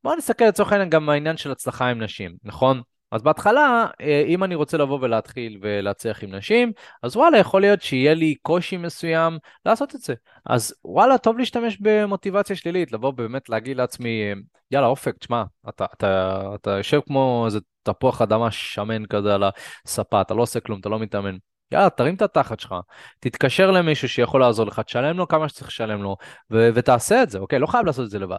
בואו 0.04 0.16
נסתכל 0.16 0.46
לצורך 0.46 0.72
העניין 0.72 0.90
גם 0.90 1.10
העניין 1.10 1.38
של 1.38 1.52
הצלחה 1.52 1.88
עם 1.88 2.02
נשים, 2.02 2.36
נכון? 2.44 2.82
אז 3.12 3.22
בהתחלה, 3.22 3.86
אה, 4.02 4.24
אם 4.28 4.44
אני 4.44 4.56
רוצה 4.56 4.78
לבוא 4.78 5.00
ולהתחיל 5.02 5.58
ולהצליח 5.62 6.24
עם 6.24 6.36
נשים, 6.36 6.72
אז 7.04 7.18
וואלה, 7.18 7.38
יכול 7.38 7.62
להיות 7.62 7.82
שיהיה 7.82 8.14
לי 8.14 8.36
קושי 8.42 8.78
מסוים 8.78 9.38
לעשות 9.66 9.96
את 9.96 10.02
זה. 10.02 10.14
אז 10.46 10.76
וואלה, 10.86 11.18
טוב 11.18 11.38
להשתמש 11.38 11.78
במוטיבציה 11.82 12.56
שלילית, 12.56 12.92
לבוא 12.92 13.12
באמת 13.12 13.50
להגיד 13.50 13.78
לעצמי, 13.78 14.34
יאללה, 14.72 14.88
אופק, 14.88 15.18
תשמע, 15.18 15.44
אתה, 15.70 15.86
אתה, 15.94 16.42
אתה 16.56 16.72
יושב 16.72 17.00
כמו 17.08 17.44
איזה 17.46 17.60
תפוח 17.84 18.22
אדמה 18.22 18.52
שמן 18.52 19.06
כזה 19.06 19.36
על 19.36 19.44
הספה, 19.86 20.22
אתה 20.22 20.34
לא 20.34 20.42
עושה 20.42 20.60
כלום, 20.60 20.80
אתה 20.80 20.90
לא 20.90 21.00
מתאמן. 21.00 21.38
יאללה, 21.72 21.90
תרים 21.90 22.16
את 22.16 22.22
התחת 22.22 22.60
שלך, 22.60 22.76
תתקשר 23.20 23.72
למישהו 23.72 24.10
שיכול 24.10 24.42
לעזור 24.42 24.66
לך, 24.66 24.80
תשלם 24.80 25.18
לו 25.18 25.28
כמה 25.28 25.50
שצריך 25.50 25.68
לשלם 25.68 26.04
לו, 26.04 26.18
ו- 26.52 26.70
ותעשה 26.74 27.24
את 27.24 27.30
זה, 27.30 27.40
אוקיי? 27.40 27.60
לא 27.60 27.68
חייב 27.68 27.86
לעשות 27.86 28.06
את 28.06 28.10
זה 28.10 28.20
לבד. 28.20 28.38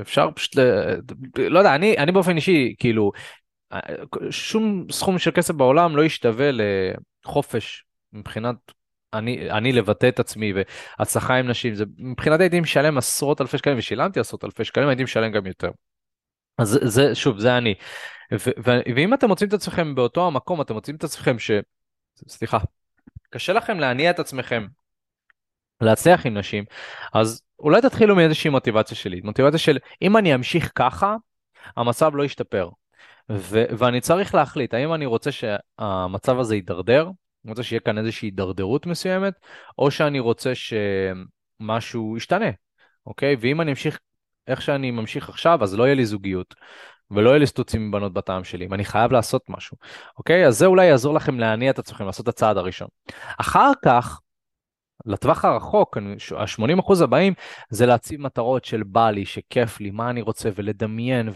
אפשר 0.00 0.28
פשוט. 0.34 0.56
לא 1.38 1.58
יודע, 1.58 1.74
אני, 1.74 1.98
אני 1.98 2.12
באופן 2.12 2.36
אישי, 2.36 2.74
כאילו, 2.78 3.12
שום 4.30 4.86
סכום 4.90 5.18
של 5.18 5.30
כסף 5.30 5.54
בעולם 5.54 5.96
לא 5.96 6.04
ישתווה 6.04 6.50
לחופש 7.24 7.84
מבחינת 8.12 8.56
אני, 9.14 9.50
אני 9.50 9.72
לבטא 9.72 10.08
את 10.08 10.20
עצמי 10.20 10.52
והצלחה 10.98 11.34
עם 11.34 11.48
נשים, 11.48 11.74
זה 11.74 11.84
מבחינתי 11.98 12.42
הייתי 12.42 12.60
משלם 12.60 12.98
עשרות 12.98 13.40
אלפי 13.40 13.58
שקלים 13.58 13.78
ושילמתי 13.78 14.20
עשרות 14.20 14.44
אלפי 14.44 14.64
שקלים, 14.64 14.88
הייתי 14.88 15.04
משלם 15.04 15.32
גם 15.32 15.46
יותר. 15.46 15.70
אז 16.58 16.78
זה, 16.82 17.14
שוב, 17.14 17.38
זה 17.38 17.58
אני. 17.58 17.74
ו- 18.32 18.50
ו- 18.64 18.94
ואם 18.96 19.14
אתם 19.14 19.28
מוצאים 19.28 19.48
את 19.48 19.54
עצמכם 19.54 19.94
באותו 19.94 20.26
המקום, 20.26 20.60
אתם 20.60 20.74
מוצאים 20.74 20.96
את 20.96 21.04
עצמכם 21.04 21.38
ש... 21.38 21.50
סליחה, 22.28 22.58
קשה 23.30 23.52
לכם 23.52 23.80
להניע 23.80 24.10
את 24.10 24.18
עצמכם 24.18 24.66
להצליח 25.80 26.26
עם 26.26 26.38
נשים, 26.38 26.64
אז 27.14 27.42
אולי 27.58 27.82
תתחילו 27.82 28.16
מאיזושהי 28.16 28.50
מוטיבציה 28.50 28.96
שלי, 28.96 29.20
מוטיבציה 29.24 29.58
של 29.58 29.78
אם 30.02 30.16
אני 30.16 30.34
אמשיך 30.34 30.72
ככה, 30.74 31.16
המצב 31.76 32.10
לא 32.14 32.24
ישתפר. 32.24 32.68
ו- 33.30 33.64
ואני 33.78 34.00
צריך 34.00 34.34
להחליט 34.34 34.74
האם 34.74 34.94
אני 34.94 35.06
רוצה 35.06 35.30
שהמצב 35.32 36.38
הזה 36.38 36.54
יידרדר, 36.54 37.10
אני 37.44 37.50
רוצה 37.50 37.62
שיהיה 37.62 37.80
כאן 37.80 37.98
איזושהי 37.98 38.26
הידרדרות 38.26 38.86
מסוימת, 38.86 39.34
או 39.78 39.90
שאני 39.90 40.20
רוצה 40.20 40.52
שמשהו 40.54 42.16
ישתנה, 42.16 42.50
אוקיי? 43.06 43.36
ואם 43.40 43.60
אני 43.60 43.70
אמשיך 43.70 43.98
איך 44.46 44.62
שאני 44.62 44.90
ממשיך 44.90 45.28
עכשיו, 45.28 45.62
אז 45.62 45.74
לא 45.74 45.84
יהיה 45.84 45.94
לי 45.94 46.06
זוגיות, 46.06 46.54
ולא 47.10 47.30
יהיה 47.30 47.38
לי 47.38 47.46
סטוצים 47.46 47.82
עם 47.82 47.90
בנות 47.90 48.12
בטעם 48.12 48.44
שלי, 48.44 48.66
ואני 48.70 48.84
חייב 48.84 49.12
לעשות 49.12 49.42
משהו, 49.48 49.76
אוקיי? 50.18 50.46
אז 50.46 50.58
זה 50.58 50.66
אולי 50.66 50.86
יעזור 50.86 51.14
לכם 51.14 51.38
להניע 51.38 51.70
את 51.70 51.78
עצמכם, 51.78 52.06
לעשות 52.06 52.24
את 52.24 52.28
הצעד 52.28 52.56
הראשון. 52.56 52.88
אחר 53.38 53.70
כך, 53.84 54.20
לטווח 55.06 55.44
הרחוק, 55.44 55.96
ה-80% 56.36 57.02
הבאים, 57.04 57.32
זה 57.70 57.86
להציב 57.86 58.20
מטרות 58.20 58.64
של 58.64 58.82
בא 58.82 59.10
לי, 59.10 59.24
שכיף 59.26 59.80
לי, 59.80 59.90
מה 59.90 60.10
אני 60.10 60.22
רוצה, 60.22 60.48
ולדמיין, 60.54 61.28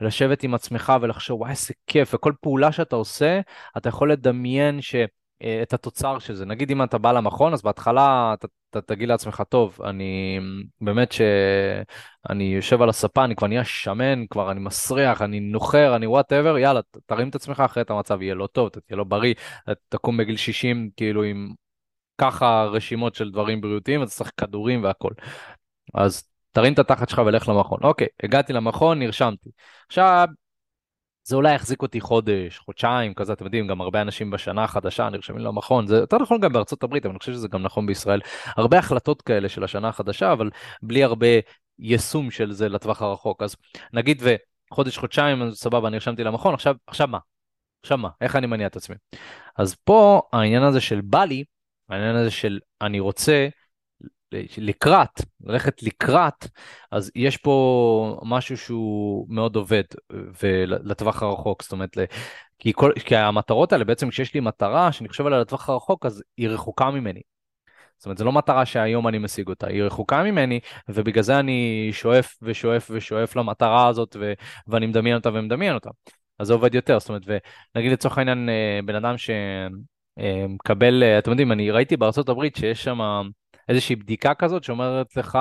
ולשבת 0.00 0.42
עם 0.42 0.54
עצמך 0.54 0.92
ולחשוב, 1.00 1.40
וואי, 1.40 1.50
איזה 1.50 1.74
כיף, 1.86 2.14
וכל 2.14 2.32
פעולה 2.40 2.72
שאתה 2.72 2.96
עושה, 2.96 3.40
אתה 3.76 3.88
יכול 3.88 4.12
לדמיין 4.12 4.80
ש... 4.80 4.94
אה, 5.42 5.62
את 5.62 5.72
התוצר 5.72 6.18
של 6.18 6.34
זה. 6.34 6.44
נגיד 6.44 6.70
אם 6.70 6.82
אתה 6.82 6.98
בא 6.98 7.12
למכון, 7.12 7.52
אז 7.52 7.62
בהתחלה 7.62 8.34
אתה, 8.34 8.48
אתה 8.70 8.80
תגיד 8.80 9.08
לעצמך, 9.08 9.42
טוב, 9.48 9.78
אני 9.84 10.40
באמת 10.80 11.12
שאני 11.12 12.44
יושב 12.44 12.82
על 12.82 12.88
הספה, 12.88 13.24
אני 13.24 13.36
כבר 13.36 13.46
נהיה 13.46 13.64
שמן, 13.64 14.26
כבר 14.26 14.50
אני 14.50 14.60
מסריח, 14.60 15.22
אני 15.22 15.40
נוחר, 15.40 15.96
אני 15.96 16.06
וואטאבר, 16.06 16.58
יאללה, 16.58 16.80
תרים 17.06 17.28
את 17.28 17.34
עצמך, 17.34 17.60
אחרת 17.60 17.90
המצב 17.90 18.22
יהיה 18.22 18.34
לא 18.34 18.46
טוב, 18.46 18.66
אתה 18.66 18.80
תהיה 18.80 18.96
לא 18.96 19.04
בריא, 19.04 19.34
תקום 19.88 20.16
בגיל 20.16 20.36
60, 20.36 20.90
כאילו 20.96 21.22
עם 21.22 21.52
ככה 22.18 22.64
רשימות 22.64 23.14
של 23.14 23.30
דברים 23.30 23.60
בריאותיים, 23.60 24.02
אתה 24.02 24.10
צריך 24.10 24.32
כדורים 24.36 24.84
והכל. 24.84 25.10
אז 25.94 26.22
תרים 26.52 26.72
את 26.72 26.78
התחת 26.78 27.08
שלך 27.08 27.22
ולך 27.26 27.48
למכון. 27.48 27.78
אוקיי, 27.82 28.06
הגעתי 28.22 28.52
למכון, 28.52 28.98
נרשמתי. 28.98 29.50
עכשיו, 29.86 30.28
זה 31.24 31.36
אולי 31.36 31.54
יחזיק 31.54 31.82
אותי 31.82 32.00
חודש, 32.00 32.58
חודשיים, 32.58 33.14
כזה, 33.14 33.32
אתם 33.32 33.44
יודעים, 33.44 33.66
גם 33.66 33.80
הרבה 33.80 34.02
אנשים 34.02 34.30
בשנה 34.30 34.64
החדשה 34.64 35.08
נרשמים 35.08 35.40
למכון, 35.40 35.86
זה 35.86 35.96
יותר 35.96 36.18
נכון 36.18 36.40
גם 36.40 36.52
בארצות 36.52 36.82
הברית, 36.82 37.04
אבל 37.04 37.12
אני 37.12 37.18
חושב 37.18 37.32
שזה 37.32 37.48
גם 37.48 37.62
נכון 37.62 37.86
בישראל. 37.86 38.20
הרבה 38.56 38.78
החלטות 38.78 39.22
כאלה 39.22 39.48
של 39.48 39.64
השנה 39.64 39.88
החדשה, 39.88 40.32
אבל 40.32 40.50
בלי 40.82 41.04
הרבה 41.04 41.26
יישום 41.78 42.30
של 42.30 42.52
זה 42.52 42.68
לטווח 42.68 43.02
הרחוק. 43.02 43.42
אז 43.42 43.56
נגיד 43.92 44.22
וחודש, 44.70 44.98
חודשיים, 44.98 45.42
אז 45.42 45.54
סבבה, 45.54 45.90
נרשמתי 45.90 46.24
למכון, 46.24 46.54
עכשיו, 46.54 46.74
עכשיו 46.86 47.08
מה? 47.08 47.18
עכשיו 47.82 47.98
מה? 47.98 48.08
איך 48.20 48.36
אני 48.36 48.46
מניע 48.46 48.66
את 48.66 48.76
עצמי? 48.76 48.96
אז 49.56 49.74
פה 49.74 50.22
העניין 50.32 50.62
הזה 50.62 50.80
של 50.80 51.00
בא 51.00 51.24
לי, 51.24 51.44
העניין 51.88 52.16
הזה 52.16 52.30
של 52.30 52.60
אני 52.82 53.00
רוצה, 53.00 53.48
לקראת, 54.58 55.20
ללכת 55.44 55.82
לקראת, 55.82 56.46
אז 56.90 57.10
יש 57.14 57.36
פה 57.36 58.20
משהו 58.24 58.56
שהוא 58.56 59.26
מאוד 59.28 59.56
עובד 59.56 59.82
ולטווח 60.42 61.22
הרחוק, 61.22 61.62
זאת 61.62 61.72
אומרת, 61.72 61.96
כי, 62.58 62.72
כל, 62.74 62.92
כי 63.04 63.16
המטרות 63.16 63.72
האלה, 63.72 63.84
בעצם 63.84 64.10
כשיש 64.10 64.34
לי 64.34 64.40
מטרה 64.40 64.92
שאני 64.92 65.08
חושב 65.08 65.26
עליה 65.26 65.40
לטווח 65.40 65.68
הרחוק, 65.68 66.06
אז 66.06 66.22
היא 66.36 66.48
רחוקה 66.48 66.90
ממני. 66.90 67.20
זאת 67.98 68.06
אומרת, 68.06 68.18
זו 68.18 68.24
לא 68.24 68.32
מטרה 68.32 68.66
שהיום 68.66 69.08
אני 69.08 69.18
משיג 69.18 69.48
אותה, 69.48 69.66
היא 69.66 69.82
רחוקה 69.82 70.22
ממני, 70.22 70.60
ובגלל 70.88 71.22
זה 71.22 71.38
אני 71.38 71.88
שואף 71.92 72.36
ושואף 72.42 72.90
ושואף 72.94 73.36
למטרה 73.36 73.88
הזאת, 73.88 74.16
ו- 74.20 74.32
ואני 74.66 74.86
מדמיין 74.86 75.16
אותה 75.16 75.28
ומדמיין 75.28 75.74
אותה. 75.74 75.90
אז 76.38 76.46
זה 76.46 76.52
עובד 76.52 76.74
יותר, 76.74 76.98
זאת 76.98 77.08
אומרת, 77.08 77.22
ונגיד 77.74 77.92
לצורך 77.92 78.18
העניין, 78.18 78.48
אה, 78.48 78.80
בן 78.84 78.94
אדם 78.94 79.14
שמקבל, 79.18 79.93
אה, 80.18 81.18
אתם 81.18 81.30
יודעים, 81.30 81.52
אני 81.52 81.70
ראיתי 81.70 81.96
בארצות 81.96 82.28
הברית 82.28 82.56
שיש 82.56 82.84
שם 82.84 83.00
איזושהי 83.68 83.96
בדיקה 83.96 84.34
כזאת 84.34 84.64
שאומרת 84.64 85.16
לך 85.16 85.38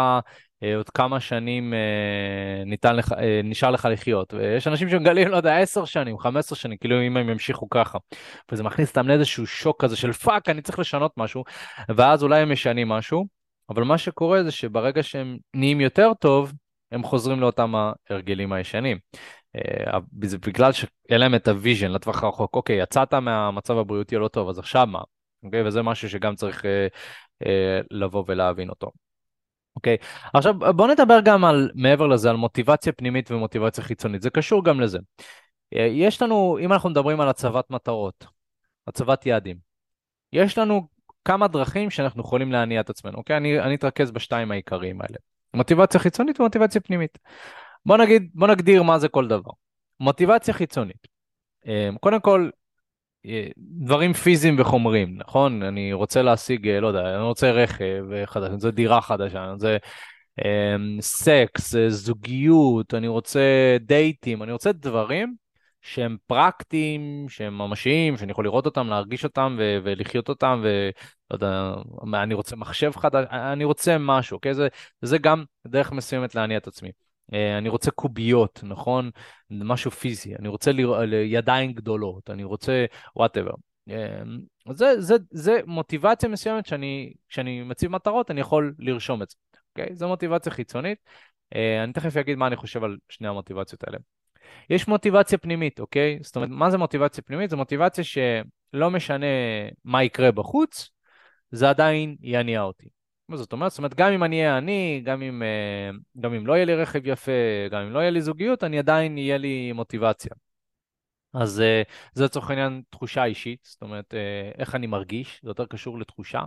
אה, 0.64 0.76
עוד 0.76 0.90
כמה 0.90 1.20
שנים 1.20 1.74
אה, 1.74 2.64
ניתן 2.66 2.96
לך, 2.96 3.12
אה, 3.12 3.42
נשאר 3.44 3.72
לך 3.72 3.88
לחיות. 3.92 4.34
ויש 4.34 4.68
אנשים 4.68 4.90
שמגלים, 4.90 5.28
לא 5.28 5.38
יודע, 5.38 5.58
10 5.58 5.86
שנים, 5.86 6.18
15 6.20 6.58
שנים, 6.58 6.78
כאילו 6.78 7.02
אם 7.02 7.18
הם 7.18 7.30
ימשיכו 7.30 7.70
ככה. 7.70 7.98
וזה 8.52 8.64
מכניס 8.64 8.90
אותם 8.90 9.08
לאיזשהו 9.08 9.48
שוק 9.48 9.82
כזה 9.82 9.96
של 9.96 10.14
fuck, 10.14 10.50
אני 10.50 10.62
צריך 10.62 10.80
לשנות 10.80 11.12
משהו, 11.18 11.44
ואז 11.96 12.24
אולי 12.24 12.42
הם 12.42 12.52
משנים 12.52 12.90
משהו, 12.90 13.26
אבל 13.70 13.84
מה 13.84 13.98
שקורה 13.98 14.44
זה 14.44 14.52
שברגע 14.52 15.04
שהם 15.04 15.38
נהיים 15.54 15.82
יותר 15.82 16.12
טוב, 16.20 16.54
הם 16.92 17.04
חוזרים 17.04 17.40
לאותם 17.40 17.74
ההרגלים 18.10 18.54
הישנים. 18.54 18.98
זה 20.24 20.38
בגלל 20.38 20.72
שאין 20.72 21.20
להם 21.20 21.36
את 21.36 21.48
ה 21.48 21.54
vision 21.54 21.92
לטווח 21.92 22.24
הרחוק. 22.24 22.56
אוקיי, 22.56 22.82
יצאת 22.82 23.14
מהמצב 23.14 23.78
הבריאותי 23.78 24.16
הלא 24.16 24.28
טוב, 24.28 24.50
אז 24.50 24.60
עכשיו 24.60 24.88
מה? 24.88 25.02
אוקיי, 25.44 25.68
וזה 25.68 25.82
משהו 25.82 26.10
שגם 26.10 26.36
צריך 26.36 26.66
אה, 27.46 27.80
לבוא 27.92 28.24
ולהבין 28.28 28.70
אותו. 28.70 28.92
אוקיי. 29.76 29.98
עכשיו 30.34 30.54
בוא 30.60 30.88
נדבר 30.88 31.20
גם 31.26 31.46
על, 31.46 31.72
מעבר 31.76 32.08
לזה, 32.08 32.30
על 32.30 32.36
מוטיבציה 32.36 32.94
פנימית 32.94 33.32
ומוטיבציה 33.32 33.84
חיצונית, 33.84 34.22
זה 34.22 34.30
קשור 34.30 34.66
גם 34.66 34.82
לזה. 34.82 35.00
אה, 35.76 35.88
יש 35.92 36.22
לנו, 36.22 36.58
אם 36.62 36.74
אנחנו 36.74 36.90
מדברים 36.90 37.22
על 37.22 37.30
הצבת 37.30 37.70
מטרות, 37.70 38.26
הצבת 38.88 39.26
יעדים, 39.26 39.58
יש 40.34 40.58
לנו 40.58 40.88
כמה 41.26 41.48
דרכים 41.48 41.90
שאנחנו 41.90 42.22
יכולים 42.22 42.52
להניע 42.52 42.82
את 42.82 42.90
עצמנו, 42.90 43.18
אוקיי? 43.18 43.38
אני, 43.38 43.60
אני 43.60 43.76
אתרכז 43.76 44.12
בשתיים 44.12 44.52
העיקריים 44.52 45.02
האלה. 45.02 45.18
מוטיבציה 45.54 46.00
חיצונית 46.00 46.40
ומוטיבציה 46.40 46.82
פנימית. 46.82 47.18
בוא 47.86 47.98
נגיד, 47.98 48.32
בוא 48.34 48.48
נגדיר 48.48 48.84
מה 48.84 49.00
זה 49.00 49.08
כל 49.08 49.28
דבר. 49.28 49.52
מוטיבציה 50.00 50.54
חיצונית. 50.54 51.08
אה, 51.68 51.90
קודם 52.00 52.20
כל, 52.20 52.50
דברים 53.58 54.14
פיזיים 54.14 54.60
וחומריים, 54.60 55.18
נכון? 55.18 55.64
אני 55.64 55.94
רוצה 55.94 56.22
להשיג, 56.22 56.68
לא 56.68 56.88
יודע, 56.88 57.16
אני 57.16 57.24
רוצה 57.24 57.52
רכב 57.52 58.04
חדש, 58.26 58.48
אני 58.48 58.56
רוצה 58.56 58.72
דירה 58.72 59.02
חדשה, 59.02 59.44
אני 59.44 59.52
רוצה 59.52 59.78
um, 60.40 61.02
סקס, 61.02 61.76
זוגיות, 61.88 62.94
אני 62.94 63.08
רוצה 63.08 63.78
דייטים, 63.80 64.44
אני 64.44 64.52
רוצה 64.52 64.72
דברים 64.72 65.36
שהם 65.82 66.18
פרקטיים, 66.28 67.26
שהם 67.30 67.58
ממשיים, 67.58 68.18
שאני 68.18 68.32
יכול 68.32 68.46
לראות 68.46 68.66
אותם, 68.66 68.88
להרגיש 68.88 69.24
אותם 69.24 69.56
ו- 69.60 69.78
ולחיות 69.84 70.30
אותם, 70.30 70.62
ולא 70.64 70.92
יודע, 71.32 71.74
אני 72.24 72.34
רוצה 72.34 72.56
מחשב 72.56 72.92
חדש, 72.92 73.26
אני 73.32 73.64
רוצה 73.64 73.98
משהו, 74.00 74.36
אוקיי? 74.36 74.54
זה, 74.54 74.68
זה 75.02 75.18
גם 75.18 75.44
דרך 75.68 75.92
מסוימת 75.92 76.36
להניע 76.36 76.58
את 76.58 76.68
עצמי. 76.68 76.92
אה, 77.34 77.58
אני 77.58 77.70
רוצה 77.70 77.92
קוביות, 77.92 78.60
נכון? 78.64 79.10
משהו 79.50 79.92
פיזי, 79.92 80.36
אני 80.36 80.48
רוצה 80.48 80.72
ל... 80.72 81.14
ידיים 81.14 81.74
גדולות, 81.74 82.30
אני 82.30 82.44
רוצה 82.44 82.86
וואטאבר. 83.16 83.54
אה, 83.90 84.24
זה, 84.74 85.02
זה, 85.02 85.16
זה 85.32 85.60
מוטיבציה 85.66 86.30
מסוימת 86.30 86.66
שאני, 86.66 87.14
כשאני 87.30 87.64
מציב 87.64 87.92
מטרות, 87.92 88.32
אני 88.32 88.42
יכול 88.42 88.74
לרשום 88.80 89.22
את 89.22 89.30
זה, 89.30 89.36
אוקיי? 89.70 89.96
זו 89.96 90.08
מוטיבציה 90.08 90.52
חיצונית. 90.52 90.98
אה, 91.56 91.84
אני 91.84 91.94
תכף 91.94 92.18
אגיד 92.18 92.38
מה 92.38 92.48
אני 92.48 92.56
חושב 92.56 92.84
על 92.84 92.98
שני 93.10 93.28
המוטיבציות 93.28 93.84
האלה. 93.84 93.98
יש 94.70 94.88
מוטיבציה 94.88 95.38
פנימית, 95.38 95.80
אוקיי? 95.80 96.20
זאת 96.22 96.36
אומרת, 96.36 96.50
מה 96.52 96.72
זה 96.72 96.78
מוטיבציה 96.78 97.24
פנימית? 97.24 97.50
זו 97.50 97.58
מוטיבציה 97.58 98.04
שלא 98.04 98.92
משנה 98.92 99.26
מה 99.84 100.04
יקרה 100.04 100.32
בחוץ, 100.32 100.90
זה 101.52 101.70
עדיין 101.70 102.16
יניע 102.22 102.62
אותי. 102.62 102.90
מה 103.30 103.38
זאת 103.38 103.54
אומרת? 103.54 103.72
זאת 103.72 103.78
אומרת, 103.78 103.94
גם 103.94 104.12
אם 104.12 104.24
אני 104.24 104.40
אהיה 104.40 104.58
עני, 104.58 105.02
גם 105.06 105.22
אה, 105.44 105.90
גם 106.20 106.34
אם 106.34 106.48
לא 106.48 106.54
יהיה 106.54 106.66
לי 106.66 106.76
רכב 106.76 107.08
יפה, 107.08 107.32
גם 107.72 107.82
אם 107.82 107.92
לא 107.92 108.00
יהיה 108.00 108.12
לי 108.12 108.22
זוגיות, 108.22 108.64
אני 108.64 108.80
עדיין 108.80 109.18
יהיה 109.18 109.38
לי 109.38 109.72
מוטיבציה. 109.72 110.32
אז 111.34 111.62
אה, 111.62 111.82
זה 112.14 112.24
לצורך 112.24 112.50
העניין 112.50 112.82
תחושה 112.90 113.24
אישית, 113.26 113.60
זאת 113.64 113.82
אומרת, 113.82 114.14
אה, 114.14 114.52
איך 114.58 114.76
אני 114.76 114.88
מרגיש, 114.88 115.40
זה 115.44 115.50
יותר 115.50 115.66
קשור 115.66 116.00
לתחושה. 116.00 116.42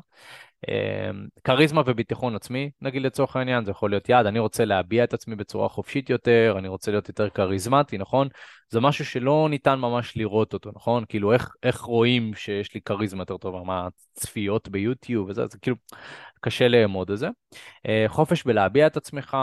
כריזמה 1.44 1.83
וביטחון 1.87 2.37
עצמי, 2.37 2.70
נגיד 2.83 3.03
לצורך 3.03 3.37
העניין, 3.37 3.64
זה 3.64 3.70
יכול 3.70 3.90
להיות 3.90 4.09
יעד, 4.09 4.27
אני 4.27 4.38
רוצה 4.38 4.64
להביע 4.64 5.05
את 5.05 5.14
עצמי 5.14 5.37
בצורה 5.37 5.68
חופשית 5.68 6.11
יותר, 6.11 6.55
אני 6.59 6.68
רוצה 6.68 6.90
להיות 6.90 7.09
יותר 7.09 7.29
כריזמטי, 7.29 7.99
נכון? 7.99 8.29
זה 8.70 8.81
משהו 8.81 9.05
שלא 9.05 9.46
ניתן 9.51 9.79
ממש 9.79 10.16
לראות 10.16 10.55
אותו, 10.55 10.70
נכון? 10.77 11.05
כאילו, 11.09 11.33
איך, 11.33 11.55
איך 11.62 11.81
רואים 11.81 12.35
שיש 12.35 12.75
לי 12.75 12.81
כריזמה 12.81 13.22
יותר 13.22 13.37
טובה? 13.37 13.62
מה, 13.62 13.88
צפיות 14.14 14.68
ביוטיוב 14.68 15.29
וזה, 15.29 15.46
זה 15.46 15.59
כאילו, 15.59 15.77
קשה 16.40 16.68
לאמוד 16.68 17.11
את 17.11 17.18
זה. 17.18 17.29
אה, 17.87 18.05
חופש 18.09 18.44
בלהביע 18.44 18.87
את 18.87 18.96
עצמך, 18.96 19.37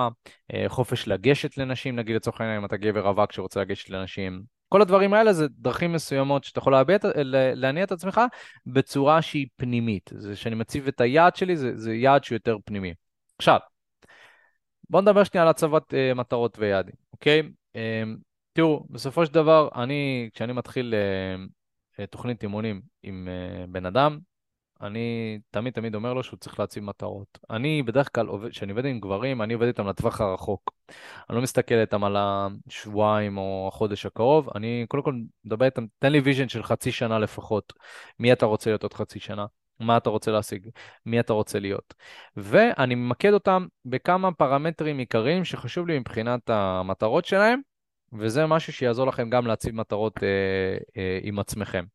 אה, 0.54 0.66
חופש 0.68 1.08
לגשת 1.08 1.58
לנשים, 1.58 1.96
נגיד 1.96 2.16
לצורך 2.16 2.42
העניין 2.42 2.60
אם 2.60 2.66
אתה 2.66 2.78
גבר 2.78 3.08
רווק 3.08 3.32
שרוצה 3.32 3.62
לגשת 3.62 3.90
לנשים. 3.90 4.53
כל 4.74 4.82
הדברים 4.82 5.14
האלה 5.14 5.34
זה 5.34 5.48
דרכים 5.50 5.94
מסוימות 5.94 6.44
שאתה 6.44 6.60
יכול 6.60 6.74
להביע, 6.74 6.98
להניע 7.56 7.84
את 7.84 7.92
עצמך 7.92 8.22
בצורה 8.66 9.22
שהיא 9.22 9.48
פנימית. 9.56 10.10
זה 10.14 10.36
שאני 10.36 10.56
מציב 10.56 10.88
את 10.88 11.02
היעד 11.02 11.36
שלי, 11.36 11.58
זה, 11.58 11.78
זה 11.78 11.96
יעד 11.96 12.24
שהוא 12.24 12.36
יותר 12.36 12.58
פנימי. 12.66 12.94
עכשיו, 13.38 13.60
בואו 14.90 15.02
נדבר 15.02 15.24
שנייה 15.24 15.44
על 15.44 15.50
הצבת 15.50 15.94
אה, 15.94 16.16
מטרות 16.16 16.60
ויעדים, 16.60 16.94
אוקיי? 17.14 17.42
אה, 17.74 17.78
תראו, 18.54 18.86
בסופו 18.90 19.26
של 19.26 19.34
דבר, 19.34 19.70
אני, 19.76 20.30
כשאני 20.34 20.54
מתחיל 20.54 20.94
אה, 22.00 22.06
תוכנית 22.08 22.44
אימונים 22.44 22.82
עם 23.04 23.28
אה, 23.28 23.72
בן 23.72 23.86
אדם, 23.86 24.20
אני 24.84 25.40
תמיד 25.52 25.74
תמיד 25.74 25.96
אומר 25.96 26.14
לו 26.14 26.24
שהוא 26.24 26.40
צריך 26.40 26.60
להציב 26.60 26.84
מטרות. 26.84 27.40
אני 27.50 27.84
בדרך 27.84 28.10
כלל, 28.16 28.28
כשאני 28.50 28.72
עובד 28.72 28.86
עם 28.86 29.00
גברים, 29.00 29.42
אני 29.42 29.54
עובד 29.54 29.68
איתם 29.68 29.88
לטווח 29.88 30.22
הרחוק. 30.22 30.72
אני 31.30 31.36
לא 31.36 31.42
מסתכל 31.42 31.76
איתם 31.76 32.04
על 32.04 32.16
השבועיים 32.20 33.38
או 33.38 33.70
החודש 33.74 34.06
הקרוב, 34.06 34.50
אני 34.56 34.86
קודם 34.88 35.04
כל 35.04 35.16
מדבר 35.46 35.66
איתם, 35.66 35.86
תן 36.00 36.12
לי 36.12 36.20
vision 36.20 36.50
של 36.50 36.64
חצי 36.64 36.92
שנה 36.92 37.20
לפחות. 37.20 37.74
מי 38.20 38.34
אתה 38.34 38.46
רוצה 38.46 38.70
להיות 38.70 38.84
עוד 38.84 38.94
חצי 38.94 39.20
שנה? 39.20 39.46
מה 39.80 39.98
אתה 39.98 40.10
רוצה 40.10 40.32
להשיג? 40.32 40.70
מי 41.06 41.20
אתה 41.20 41.34
רוצה 41.34 41.60
להיות? 41.60 41.94
ואני 42.38 42.96
ממקד 42.96 43.34
אותם 43.34 43.66
בכמה 43.86 44.32
פרמטרים 44.32 44.98
עיקריים 44.98 45.46
שחשוב 45.46 45.88
לי 45.88 46.00
מבחינת 46.00 46.50
המטרות 46.50 47.26
שלהם, 47.26 47.60
וזה 48.14 48.46
משהו 48.46 48.74
שיעזור 48.74 49.08
לכם 49.08 49.30
גם 49.30 49.48
להציב 49.48 49.76
מטרות 49.76 50.24
אה, 50.24 50.78
אה, 50.98 51.20
עם 51.24 51.40
עצמכם. 51.40 51.86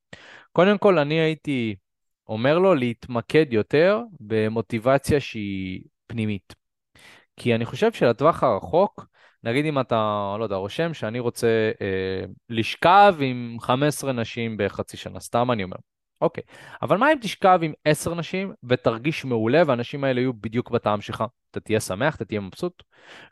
קודם 0.52 0.78
כל, 0.78 0.98
אני 0.98 1.14
הייתי... 1.14 1.76
אומר 2.28 2.58
לו 2.58 2.74
להתמקד 2.74 3.46
יותר 3.50 4.00
במוטיבציה 4.20 5.20
שהיא 5.20 5.82
פנימית. 6.06 6.54
כי 7.36 7.54
אני 7.54 7.64
חושב 7.64 7.92
שלטווח 7.92 8.42
הרחוק, 8.42 9.06
נגיד 9.44 9.64
אם 9.64 9.80
אתה, 9.80 10.34
לא 10.38 10.44
יודע, 10.44 10.56
רושם 10.56 10.94
שאני 10.94 11.18
רוצה 11.18 11.70
אה, 11.80 12.24
לשכב 12.48 13.14
עם 13.20 13.56
15 13.60 14.12
נשים 14.12 14.56
בחצי 14.58 14.96
שנה, 14.96 15.20
סתם 15.20 15.50
אני 15.50 15.64
אומר. 15.64 15.76
אוקיי, 16.20 16.42
אבל 16.82 16.96
מה 16.96 17.12
אם 17.12 17.18
תשכב 17.20 17.60
עם 17.62 17.72
10 17.84 18.14
נשים 18.14 18.52
ותרגיש 18.64 19.24
מעולה 19.24 19.62
והאנשים 19.66 20.04
האלה 20.04 20.20
יהיו 20.20 20.32
בדיוק 20.32 20.70
בטעם 20.70 21.00
שלך? 21.00 21.24
אתה 21.50 21.60
תהיה 21.60 21.80
שמח, 21.80 22.16
אתה 22.16 22.24
תהיה 22.24 22.40
מבסוט? 22.40 22.82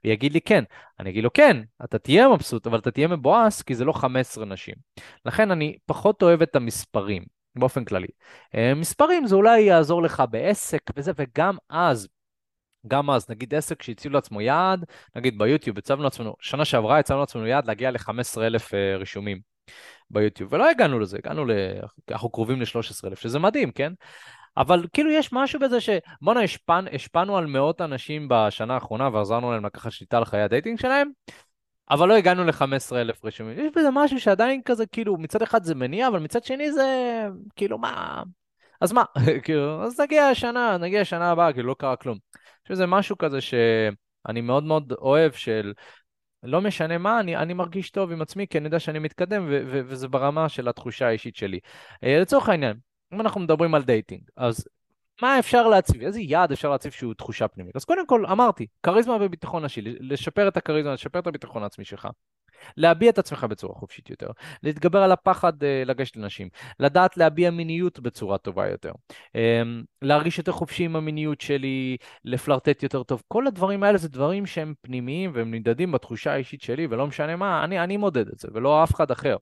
הוא 0.03 0.13
יגיד 0.13 0.33
לי 0.33 0.41
כן. 0.41 0.65
אני 1.01 1.11
אגיד 1.11 1.25
לו 1.25 1.33
כן, 1.33 1.57
אתה 1.85 1.99
תהיה 1.99 2.29
מבסוט, 2.29 2.67
אבל 2.67 2.79
אתה 2.79 2.91
תהיה 2.91 3.09
מבואס 3.09 3.63
כי 3.63 3.75
זה 3.75 3.85
לא 3.85 3.93
15 3.93 4.45
נשים. 4.45 4.75
לכן 5.25 5.51
אני 5.51 5.77
פחות 5.87 6.23
אוהב 6.23 6.43
את 6.43 6.57
המספרים. 6.57 7.36
באופן 7.59 7.85
כללי. 7.85 8.07
אה, 8.55 8.75
מספרים 8.75 9.27
זה 9.27 9.35
אולי 9.35 9.61
יעזור 9.61 10.03
לך 10.03 10.23
בעסק 10.31 10.81
וזה, 10.97 11.13
וגם 11.17 11.57
אז, 11.71 12.09
גם 12.87 13.11
אז, 13.11 13.31
נגיד 13.31 13.55
עסק 13.55 13.83
שהציב 13.83 14.13
לעצמו 14.13 14.41
יעד, 14.41 14.85
נגיד 15.17 15.39
ביוטיוב 15.39 15.79
הצבנו 15.79 16.03
לעצמנו, 16.03 16.37
שנה 16.41 16.65
שעברה 16.65 16.99
הצבנו 16.99 17.21
לעצמנו 17.21 17.47
יעד 17.47 17.67
להגיע 17.67 17.91
ל-15,000 17.91 18.75
אה, 18.75 18.97
רישומים 18.97 19.41
ביוטיוב, 20.11 20.53
ולא 20.53 20.71
הגענו 20.71 20.99
לזה, 20.99 21.19
הגענו 21.19 21.45
ל... 21.45 21.51
אנחנו 22.11 22.31
קרובים 22.31 22.61
ל-13,000, 22.61 23.17
שזה 23.17 23.39
מדהים, 23.39 23.71
כן? 23.71 23.93
אבל 24.57 24.87
כאילו 24.93 25.11
יש 25.11 25.33
משהו 25.33 25.61
בזה 25.61 25.81
ש... 25.81 25.91
בואנה, 26.23 26.41
השפנ... 26.41 26.85
השפענו 26.93 27.37
על 27.37 27.47
מאות 27.47 27.81
אנשים 27.81 28.27
בשנה 28.31 28.75
האחרונה 28.75 29.09
ועזרנו 29.13 29.53
להם 29.53 29.67
לקחת 29.67 29.93
שליטה 29.93 30.19
על 30.19 30.25
חיי 30.25 30.43
ה 30.43 30.48
dating 30.48 30.81
שלהם, 30.81 31.11
אבל 31.91 32.09
לא 32.09 32.15
הגענו 32.15 32.45
ל-15,000 32.45 33.21
רשומים. 33.25 33.59
יש 33.59 33.73
בזה 33.77 33.89
משהו 33.93 34.21
שעדיין 34.21 34.63
כזה, 34.63 34.87
כאילו, 34.87 35.17
מצד 35.17 35.43
אחד 35.43 35.65
זה 35.65 35.75
מניע, 35.75 36.09
אבל 36.09 36.19
מצד 36.19 36.45
שני 36.45 36.73
זה, 36.73 36.87
כאילו, 37.57 37.79
מה... 37.79 38.23
אז 38.81 38.93
מה? 38.93 39.05
כאילו, 39.45 39.83
אז 39.83 40.01
נגיע 40.01 40.25
השנה, 40.25 40.77
נגיע 40.79 41.01
השנה 41.01 41.31
הבאה, 41.31 41.53
כאילו, 41.53 41.69
לא 41.69 41.75
קרה 41.79 41.97
כלום. 41.97 42.19
יש 42.65 42.71
בזה 42.71 42.87
משהו 42.87 43.19
כזה 43.19 43.41
שאני 43.41 44.41
מאוד 44.41 44.65
מאוד 44.65 44.93
אוהב 44.93 45.33
של... 45.33 45.73
לא 46.43 46.61
משנה 46.61 46.99
מה, 46.99 47.21
אני, 47.21 47.37
אני 47.37 47.55
מרגיש 47.55 47.91
טוב 47.91 48.13
עם 48.13 48.23
עצמי, 48.23 48.47
כי 48.47 48.59
אני 48.59 48.65
יודע 48.65 48.81
שאני 48.81 48.99
מתקדם, 48.99 49.47
ו- 49.51 49.63
ו- 49.67 49.81
וזה 49.87 50.09
ברמה 50.09 50.49
של 50.49 50.69
התחושה 50.69 51.09
האישית 51.09 51.37
שלי. 51.37 51.59
אה, 52.05 52.21
לצורך 52.21 52.49
העניין, 52.49 52.77
אם 53.13 53.21
אנחנו 53.21 53.41
מדברים 53.41 53.75
על 53.75 53.83
dating, 53.83 54.21
אז 54.37 54.69
מה 55.23 55.39
אפשר 55.39 55.69
להציב? 55.69 56.03
איזה 56.03 56.21
יעד 56.21 56.53
אפשר 56.53 56.71
להציב 56.71 56.93
שהוא 56.93 57.15
תחושה 57.15 57.49
פנימית? 57.49 57.77
אז 57.77 57.85
קודם 57.85 58.07
כל, 58.07 58.27
אמרתי, 58.27 58.67
כריזמה 58.83 59.17
וביטחון 59.21 59.65
אישי, 59.65 59.81
לשפר 59.83 60.49
את 60.49 60.57
הכריזמה, 60.57 60.95
לשפר 60.95 61.19
את 61.19 61.27
הביטחון 61.27 61.63
העצמי 61.63 61.85
שלך. 61.85 62.09
להביע 62.77 63.11
את 63.11 63.19
עצמך 63.19 63.45
בצורה 63.45 63.75
חופשית 63.75 64.11
יותר, 64.11 64.29
להתגבר 64.63 65.03
על 65.03 65.13
הפחד 65.13 65.63
אה, 65.63 65.67
לגשת 65.87 66.17
לנשים, 66.17 66.49
לדעת 66.81 67.17
להביע 67.17 67.51
מיניות 67.51 68.01
בצורה 68.01 68.39
טובה 68.39 68.69
יותר, 68.69 68.93
אמ, 69.29 69.39
להרגיש 70.03 70.39
יותר 70.39 70.53
חופשי 70.53 70.85
עם 70.85 70.97
המיניות 70.97 71.41
שלי, 71.41 71.97
לפלרטט 72.25 72.83
יותר 72.83 73.03
טוב, 73.03 73.23
כל 73.29 73.47
הדברים 73.47 73.83
האלה 73.83 73.99
זה 73.99 74.09
דברים 74.09 74.47
שהם 74.47 74.75
פנימיים 74.81 75.31
והם 75.35 75.55
נמדדים 75.55 75.93
בתחושה 75.93 76.33
האישית 76.33 76.63
שלי, 76.63 76.87
ולא 76.91 77.07
משנה 77.07 77.37
מה, 77.37 77.65
אני, 77.65 77.81
אני 77.81 77.97
מודד 77.97 78.29
את 78.29 78.39
זה, 78.39 78.49
ולא 78.55 78.85
אף 78.85 78.95
אחד 78.95 79.11
אחר. 79.11 79.37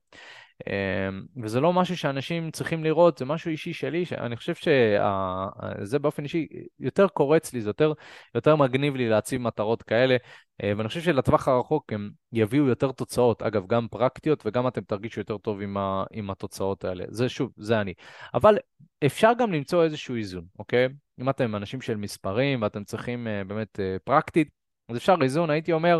אמ, 0.67 1.25
וזה 1.43 1.59
לא 1.59 1.73
משהו 1.73 1.97
שאנשים 1.97 2.51
צריכים 2.51 2.83
לראות, 2.83 3.17
זה 3.17 3.25
משהו 3.25 3.51
אישי 3.51 3.73
שלי, 3.73 4.05
שאני 4.05 4.35
חושב 4.35 4.55
שזה 4.55 5.99
באופן 5.99 6.23
אישי 6.23 6.47
יותר 6.79 7.07
קורץ 7.07 7.53
לי, 7.53 7.61
זה 7.61 7.69
יותר, 7.69 7.93
יותר 8.35 8.55
מגניב 8.55 8.95
לי 8.95 9.09
להציב 9.09 9.41
מטרות 9.41 9.83
כאלה, 9.83 10.17
אה, 10.63 10.73
ואני 10.77 10.87
חושב 10.87 11.01
שלטווח 11.01 11.47
הרחוק 11.47 11.93
הם 11.93 12.09
יביאו 12.33 12.67
יותר 12.67 12.91
תוצאות, 12.91 13.41
אגב, 13.41 13.67
גם 13.67 13.87
פרקטיות, 13.87 14.45
וגם 14.45 14.67
אתם 14.67 14.81
תרגישו 14.81 15.19
יותר 15.19 15.37
טוב 15.37 15.61
עם, 15.61 15.77
ה, 15.77 16.03
עם 16.11 16.29
התוצאות 16.29 16.85
האלה. 16.85 17.03
זה 17.07 17.29
שוב, 17.29 17.51
זה 17.57 17.81
אני. 17.81 17.93
אבל 18.33 18.57
אפשר 19.05 19.31
גם 19.37 19.53
למצוא 19.53 19.83
איזשהו 19.83 20.15
איזון, 20.15 20.45
אוקיי? 20.59 20.87
אם 21.19 21.29
אתם 21.29 21.55
אנשים 21.55 21.81
של 21.81 21.97
מספרים 21.97 22.61
ואתם 22.61 22.83
צריכים 22.83 23.27
אה, 23.27 23.43
באמת 23.43 23.79
אה, 23.79 23.97
פרקטית, 24.03 24.49
אז 24.89 24.97
אפשר 24.97 25.15
איזון, 25.21 25.49
הייתי 25.49 25.73
אומר, 25.73 25.99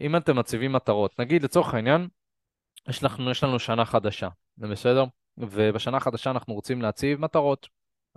אם 0.00 0.16
אתם 0.16 0.38
מציבים 0.38 0.72
מטרות, 0.72 1.20
נגיד 1.20 1.42
לצורך 1.42 1.74
העניין, 1.74 2.08
יש 2.88 3.04
לנו, 3.04 3.30
יש 3.30 3.44
לנו 3.44 3.58
שנה 3.58 3.84
חדשה, 3.84 4.28
זה 4.56 4.66
בסדר? 4.66 5.04
ובשנה 5.38 5.96
החדשה 5.96 6.30
אנחנו 6.30 6.54
רוצים 6.54 6.82
להציב 6.82 7.20
מטרות. 7.20 7.68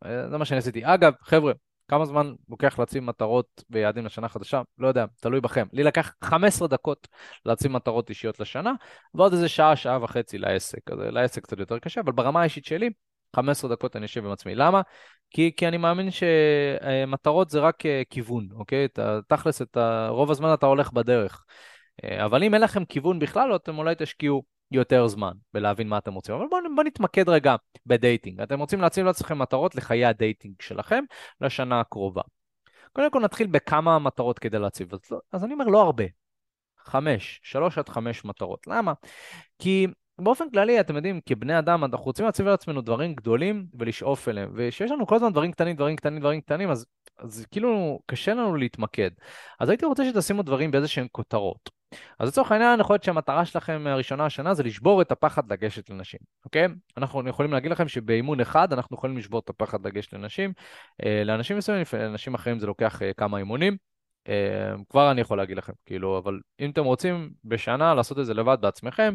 אה, 0.06 0.30
זה 0.30 0.38
מה 0.38 0.46
שאני 0.46 0.58
עשיתי. 0.58 0.82
אגב, 0.84 1.14
חבר'ה, 1.22 1.54
כמה 1.88 2.06
זמן 2.06 2.34
לוקח 2.50 2.80
להציב 2.80 3.04
מטרות 3.04 3.64
ויעדים 3.70 4.06
לשנה 4.06 4.30
חדשה? 4.30 4.62
לא 4.78 4.88
יודע, 4.88 5.06
תלוי 5.22 5.42
בכם. 5.42 5.68
לי 5.74 5.84
לקח 5.84 6.14
15 6.24 6.68
דקות 6.68 7.08
להציב 7.46 7.72
מטרות 7.72 8.10
אישיות 8.10 8.40
לשנה, 8.40 8.74
ועוד 9.14 9.34
איזה 9.34 9.50
שעה, 9.50 9.76
שעה 9.76 10.04
וחצי 10.04 10.38
לעסק. 10.38 10.92
אז 10.92 11.00
לעסק 11.00 11.44
קצת 11.44 11.60
יותר 11.60 11.80
קשה, 11.80 12.02
אבל 12.02 12.12
ברמה 12.12 12.42
האישית 12.42 12.66
שלי, 12.66 12.90
15 13.36 13.70
דקות 13.70 13.96
אני 13.96 14.04
יושב 14.04 14.26
עם 14.26 14.32
עצמי. 14.32 14.56
למה? 14.56 14.82
כי, 15.30 15.52
כי 15.58 15.68
אני 15.68 15.78
מאמין 15.78 16.10
שמטרות 16.12 17.50
זה 17.50 17.60
רק 17.60 17.86
אה, 17.86 18.02
כיוון, 18.10 18.48
אוקיי? 18.52 18.86
אתה, 18.86 19.20
תכלס, 19.28 19.62
אתה, 19.62 20.08
רוב 20.12 20.32
הזמן 20.32 20.54
אתה 20.54 20.66
הולך 20.66 20.92
בדרך. 20.92 21.44
אה, 22.04 22.26
אבל 22.26 22.44
אם 22.44 22.54
אין 22.54 22.62
לכם 22.62 22.86
כיוון 22.86 23.20
בכלל, 23.20 23.56
אתם 23.56 23.78
אולי 23.78 23.96
תשקיעו 23.98 24.44
יותר 24.72 25.08
זמן 25.08 25.32
בלהבין 25.54 25.88
מה 25.88 25.98
אתם 25.98 26.14
רוצים. 26.14 26.36
אבל 26.36 26.46
בואו 26.50 26.62
בוא 26.76 26.84
נתמקד 26.84 27.30
רגע 27.30 27.56
ב 27.86 27.93
dating. 27.93 28.42
אתם 28.42 28.60
רוצים 28.60 28.82
להציב 28.82 29.06
לעצמכם 29.06 29.40
מטרות 29.40 29.76
לחיי 29.76 30.06
ה 30.06 30.14
dating 30.14 30.62
שלכם 30.62 31.04
לשנה 31.42 31.80
הקרובה. 31.80 32.22
קודם 32.94 33.12
כל 33.12 33.20
נתחיל 33.20 33.48
בכמה 33.48 34.00
מטרות 34.00 34.40
כדי 34.40 34.60
להציב. 34.60 34.94
אז, 34.94 35.00
לא, 35.12 35.20
אז 35.32 35.44
אני 35.44 35.54
אומר 35.54 35.66
לא 35.66 35.82
הרבה. 35.82 36.04
חמש, 36.80 37.40
שלוש 37.44 37.78
עד 37.78 37.90
חמש 37.90 38.26
מטרות. 38.26 38.68
למה? 38.68 38.94
כי 39.60 39.88
באופן 40.20 40.50
כללי, 40.50 40.80
אתם 40.80 40.96
יודעים, 40.96 41.20
כבני 41.26 41.60
אדם, 41.60 41.84
אנחנו 41.84 42.06
רוצים 42.06 42.26
להציב 42.26 42.48
לעצמנו 42.48 42.82
דברים 42.82 43.14
גדולים 43.14 43.66
ולשאוף 43.74 44.30
אליהם. 44.30 44.52
וכשיש 44.56 44.92
לנו 44.92 45.08
כל 45.08 45.16
הזמן 45.16 45.32
דברים 45.32 45.52
קטנים, 45.52 45.76
דברים 45.76 45.96
קטנים, 45.96 46.20
דברים 46.20 46.42
קטנים, 46.42 46.70
אז, 46.70 46.86
אז 47.20 47.46
כאילו 47.52 48.00
קשה 48.06 48.34
לנו 48.34 48.56
להתמקד. 48.56 49.10
אז 49.60 49.70
הייתי 49.70 49.86
רוצה 49.86 50.06
שתשימו 50.06 50.44
דברים 50.44 50.72
באיזה 50.72 50.88
שהן 50.88 51.08
כותרות. 51.12 51.80
אז 52.20 52.28
לצורך 52.28 52.52
העניין, 52.52 52.80
יכול 52.80 52.94
להיות 52.94 53.04
שהמטרה 53.04 53.46
שלכם 53.46 53.84
הראשונה 53.88 54.26
השנה 54.26 54.54
זה 54.54 54.64
לשבור 54.64 55.02
את 55.02 55.12
הפחד 55.12 55.52
לגשת 55.52 55.90
לנשים, 55.90 56.20
אוקיי? 56.46 56.68
אנחנו 56.98 57.30
יכולים 57.30 57.52
להגיד 57.52 57.72
לכם 57.72 57.88
שבאימון 57.88 58.40
אחד 58.40 58.74
אנחנו 58.74 58.98
יכולים 58.98 59.18
לשבור 59.18 59.40
את 59.40 59.50
הפחד 59.50 59.88
לגשת 59.88 60.14
לנשים. 60.14 60.54
אה, 61.06 61.24
לאנשים 61.26 61.58
מסוימים, 61.58 61.86
לאנשים 61.94 62.34
אחרים 62.34 62.60
זה 62.60 62.68
לוקח 62.68 63.02
אה, 63.02 63.14
כמה 63.14 63.38
אימונים. 63.38 63.78
אה, 64.30 64.74
כבר 64.90 65.12
אני 65.12 65.22
יכול 65.22 65.38
להגיד 65.38 65.58
לכם, 65.58 65.74
כאילו, 65.86 66.18
אבל 66.18 66.40
אם 66.60 66.70
אתם 66.70 66.84
רוצים 66.84 67.32
בשנה 67.44 67.94
לעשות 67.94 68.20
את 68.20 68.26
זה 68.26 68.34
לבד 68.34 68.58
בעצמכם, 68.62 69.14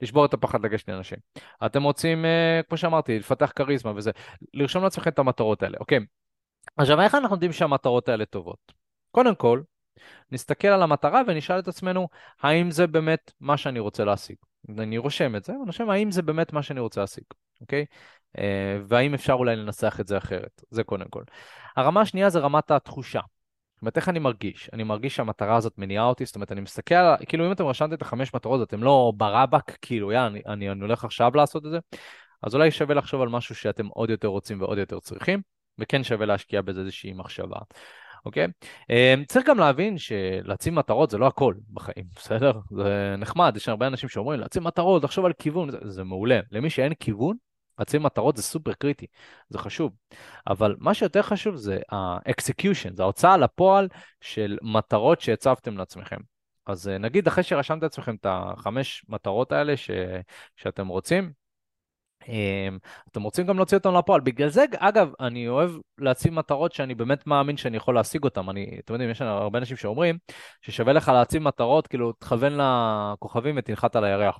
לשבור 0.00 0.24
את 0.24 0.34
הפחד 0.34 0.64
לגשת 0.64 0.88
לאנשים. 0.88 1.18
אתם 1.66 1.82
רוצים, 1.82 2.24
כמו 2.68 2.76
שאמרתי, 2.76 3.18
לפתח 3.18 3.52
כריזמה 3.56 3.92
וזה, 3.96 4.10
לרשום 4.54 4.82
לעצמכם 4.82 5.10
את 5.10 5.18
המטרות 5.18 5.62
האלה, 5.62 5.76
אוקיי? 5.80 6.00
עכשיו, 6.76 7.00
איך 7.00 7.14
אנחנו 7.14 7.34
יודעים 7.34 7.52
שהמטרות 7.52 8.08
האלה 8.08 8.24
טובות? 8.24 8.72
קודם 9.10 9.34
כל, 9.34 9.60
נסתכל 10.32 10.68
על 10.68 10.82
המטרה 10.82 11.22
ונשאל 11.26 11.58
את 11.58 11.68
עצמנו, 11.68 12.08
האם 12.42 12.70
זה 12.70 12.86
באמת 12.86 13.32
מה 13.40 13.56
שאני 13.56 13.78
רוצה 13.78 14.04
להשיג? 14.04 14.36
אני 14.78 14.98
רושם 14.98 15.36
את 15.36 15.44
זה, 15.44 15.52
ואני 15.52 15.72
חושב 15.72 15.88
האם 15.90 16.10
זה 16.10 16.22
באמת 16.22 16.52
מה 16.52 16.62
שאני 16.62 16.80
רוצה 16.80 17.00
להשיג, 17.00 17.24
אוקיי? 17.60 17.84
אה, 18.38 18.78
והאם 18.86 19.14
אפשר 19.14 19.32
אולי 19.32 19.56
לנסח 19.56 19.96
את 20.00 20.06
זה 20.06 20.18
אחרת, 20.18 20.62
זה 20.70 20.84
קודם 20.84 21.08
כל. 21.10 21.22
הרמה 21.76 22.00
השנייה 22.00 22.30
זה 22.30 22.38
רמת 22.38 22.70
התחושה. 22.70 23.20
זאת 23.74 23.82
אומרת, 23.82 23.96
איך 23.96 24.08
אני 24.08 24.18
מרגיש? 24.18 24.70
אני 24.72 24.84
מרגיש 24.84 25.16
שהמטרה 25.16 25.56
הזאת 25.56 25.78
מניעה 25.78 26.04
אותי, 26.04 26.24
זאת 26.24 26.34
אומרת, 26.34 26.52
אני 26.52 26.60
מסתכל, 26.60 26.94
כאילו 27.28 27.46
אם 27.46 27.52
אתם 27.52 27.64
רשמתם 27.64 27.94
את 27.94 28.02
החמש 28.02 28.34
מטרות, 28.34 28.68
אתם 28.68 28.82
לא 28.82 29.12
ברבק, 29.16 29.76
כאילו, 29.82 30.12
יא, 30.12 30.26
אני, 30.26 30.42
אני, 30.46 30.70
אני 30.70 30.80
הולך 30.80 31.04
עכשיו 31.04 31.30
לעשות 31.34 31.66
את 31.66 31.70
זה, 31.70 31.78
אז 32.42 32.54
אולי 32.54 32.70
שווה 32.70 32.94
לחשוב 32.94 33.22
על 33.22 33.28
משהו 33.28 33.54
שאתם 33.54 33.86
עוד 33.86 34.10
יותר 34.10 34.28
רוצים 34.28 34.60
ועוד 34.60 34.78
יותר 34.78 35.00
צריכים, 35.00 35.40
וכן 35.78 36.04
שווה 36.04 36.26
להשקיע 36.26 36.62
בזה 36.62 36.80
איזושהי 36.80 37.12
מחשבה. 37.12 37.58
אוקיי? 38.26 38.46
אמ, 38.90 39.24
צריך 39.24 39.46
גם 39.46 39.58
להבין 39.58 39.98
שלהציב 39.98 40.74
מטרות 40.74 41.10
זה 41.10 41.18
לא 41.18 41.26
הכל 41.26 41.54
בחיים, 41.72 42.06
בסדר? 42.16 42.52
זה 42.70 43.14
נחמד, 43.18 43.56
יש 43.56 43.68
הרבה 43.68 43.86
אנשים 43.86 44.08
שאומרים 44.08 44.40
להציב 44.40 44.62
מטרות, 44.62 45.04
לחשוב 45.04 45.24
על 45.24 45.32
כיוון, 45.32 45.70
זה, 45.70 45.78
זה 45.84 46.04
מעולה. 46.04 46.40
למי 46.52 46.70
שאין 46.70 46.94
כיוון, 46.94 47.36
להציב 47.78 48.02
מטרות 48.02 48.36
זה 48.36 48.42
סופר 48.42 48.72
קריטי, 48.72 49.06
זה 49.48 49.58
חשוב. 49.58 49.92
אבל 50.46 50.76
מה 50.78 50.94
שיותר 50.94 51.22
חשוב 51.22 51.56
זה 51.56 51.78
ה-execution, 51.92 52.94
זה 52.94 53.02
ההוצאה 53.02 53.36
לפועל 53.36 53.88
של 54.20 54.58
מטרות 54.62 55.20
שהצבתם 55.20 55.76
לעצמכם. 55.78 56.18
אז 56.66 56.88
אה, 56.88 56.98
נגיד 56.98 57.26
אחרי 57.26 57.44
שרשמתם 57.44 57.82
לעצמכם 57.82 58.14
את 58.14 58.26
החמש 58.28 59.04
מטרות 59.08 59.52
האלה 59.52 59.76
ש... 59.76 59.90
שאתם 60.56 60.86
רוצים, 60.88 61.32
אתם 63.10 63.22
רוצים 63.22 63.46
גם 63.46 63.56
להוציא 63.56 63.76
אותם 63.76 63.94
לפועל. 63.94 64.20
בגלל 64.20 64.48
זה, 64.48 64.64
אגב, 64.78 65.12
אני 65.20 65.48
אוהב 65.48 65.70
להציב 65.98 66.32
מטרות 66.32 66.72
שאני 66.72 66.94
באמת 66.94 67.26
מאמין 67.26 67.56
שאני 67.56 67.76
יכול 67.76 67.94
להשיג 67.94 68.24
אותן. 68.24 68.48
אני, 68.48 68.80
אתם 68.84 68.92
יודעים, 68.92 69.10
יש 69.10 69.22
הרבה 69.22 69.58
אנשים 69.58 69.76
שאומרים 69.76 70.18
ששווה 70.62 70.92
לך 70.92 71.08
להציב 71.08 71.42
מטרות, 71.42 71.86
כאילו, 71.86 72.12
תכוון 72.12 72.58
לכוכבים 72.60 73.54
ותנחת 73.58 73.96
על 73.96 74.04
הירח. 74.04 74.38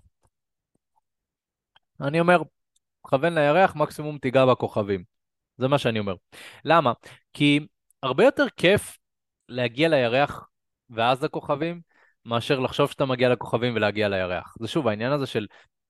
אני 2.01 2.21
אומר, 2.21 2.43
תכוון 3.07 3.35
לירח, 3.35 3.77
מקסימום 3.77 4.19
תיגע 4.19 4.47
בכוכבים. 4.47 5.05
זה 5.59 5.69
מה 5.69 5.79
שאני 5.79 5.99
אומר. 5.99 6.15
למה? 6.65 6.93
כי 7.33 7.61
הרבה 8.03 8.25
יותר 8.25 8.47
כיף 8.57 8.99
להגיע 9.49 9.89
לירח 9.89 10.49
ואז 10.91 11.25
לכוכבים, 11.25 11.81
מאשר 12.25 12.61
לחשוב 12.61 12.91
שאתה 12.91 13.05
מגיע 13.05 13.29
לכוכבים 13.29 13.77
ולהגיע 13.77 14.09
לירח. 14.09 14.55
זה 14.61 14.69
שוב, 14.69 14.89
העניין 14.89 15.13
הזה 15.13 15.27
של 15.27 15.47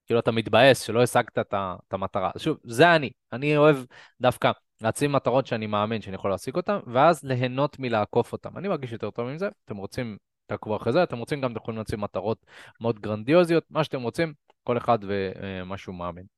כאילו 0.06 0.20
אתה 0.20 0.30
מתבאס 0.30 0.80
שלא 0.80 1.02
השגת 1.02 1.38
את, 1.38 1.54
המטרה. 1.92 2.30
שוב, 2.38 2.58
זה 2.64 2.96
אני. 2.96 3.10
אני 3.32 3.56
אוהב 3.56 3.76
דווקא 4.20 4.50
להציב 4.80 5.10
מטרות 5.10 5.46
שאני 5.46 5.66
מאמין 5.66 6.02
שאני 6.02 6.14
יכול 6.14 6.30
להשיג 6.30 6.56
אותן, 6.56 6.78
ואז 6.86 7.24
ליהנות 7.24 7.78
מלעקוף 7.78 8.32
אותן. 8.32 8.50
אני 8.56 8.68
מרגיש 8.68 8.92
יותר 8.92 9.10
טוב 9.10 9.28
עם 9.28 9.38
זה, 9.38 9.48
אתם 9.64 9.76
רוצים, 9.76 10.16
תעקבו 10.46 10.76
אחרי 10.76 10.92
זה, 10.92 11.02
אתם 11.02 11.18
רוצים 11.18 11.40
גם, 11.40 11.52
אתם 11.52 11.60
יכולים 11.60 11.78
להציב 11.78 12.00
מטרות 12.00 12.46
מאוד 12.80 13.00
גרנדיוזיות, 13.00 13.64
מה 13.70 13.84
שאתם 13.84 14.02
רוצים, 14.02 14.32
כל 14.62 14.78
אחד 14.78 14.98
ומה 15.02 15.78
שהוא 15.78 15.94
מאמין. 15.94 16.35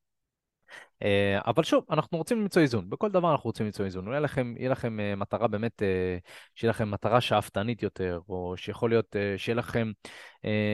אה, 1.03 1.41
אבל 1.47 1.63
שוב, 1.63 1.85
אנחנו 1.91 2.19
רוצים 2.19 2.41
למצוא 2.41 2.63
איזון, 2.63 2.91
בכל 2.91 3.11
דבר 3.11 3.33
אנחנו 3.33 3.49
רוצים 3.49 3.67
למצוא 3.67 3.85
איזון. 3.85 4.07
אולי 4.07 4.21
לכם, 4.21 4.55
יהיה 4.59 4.71
לכם 4.71 5.01
אה, 5.01 5.17
מטרה 5.17 5.49
באמת, 5.49 5.83
אה, 5.83 6.19
שיהיה 6.55 6.71
לכם 6.71 6.91
מטרה 6.91 7.21
שאפתנית 7.21 7.83
יותר, 7.83 8.21
או 8.29 8.55
שיכול 8.57 8.91
להיות 8.91 9.17
שיהיה 9.37 9.57
לכם 9.57 9.93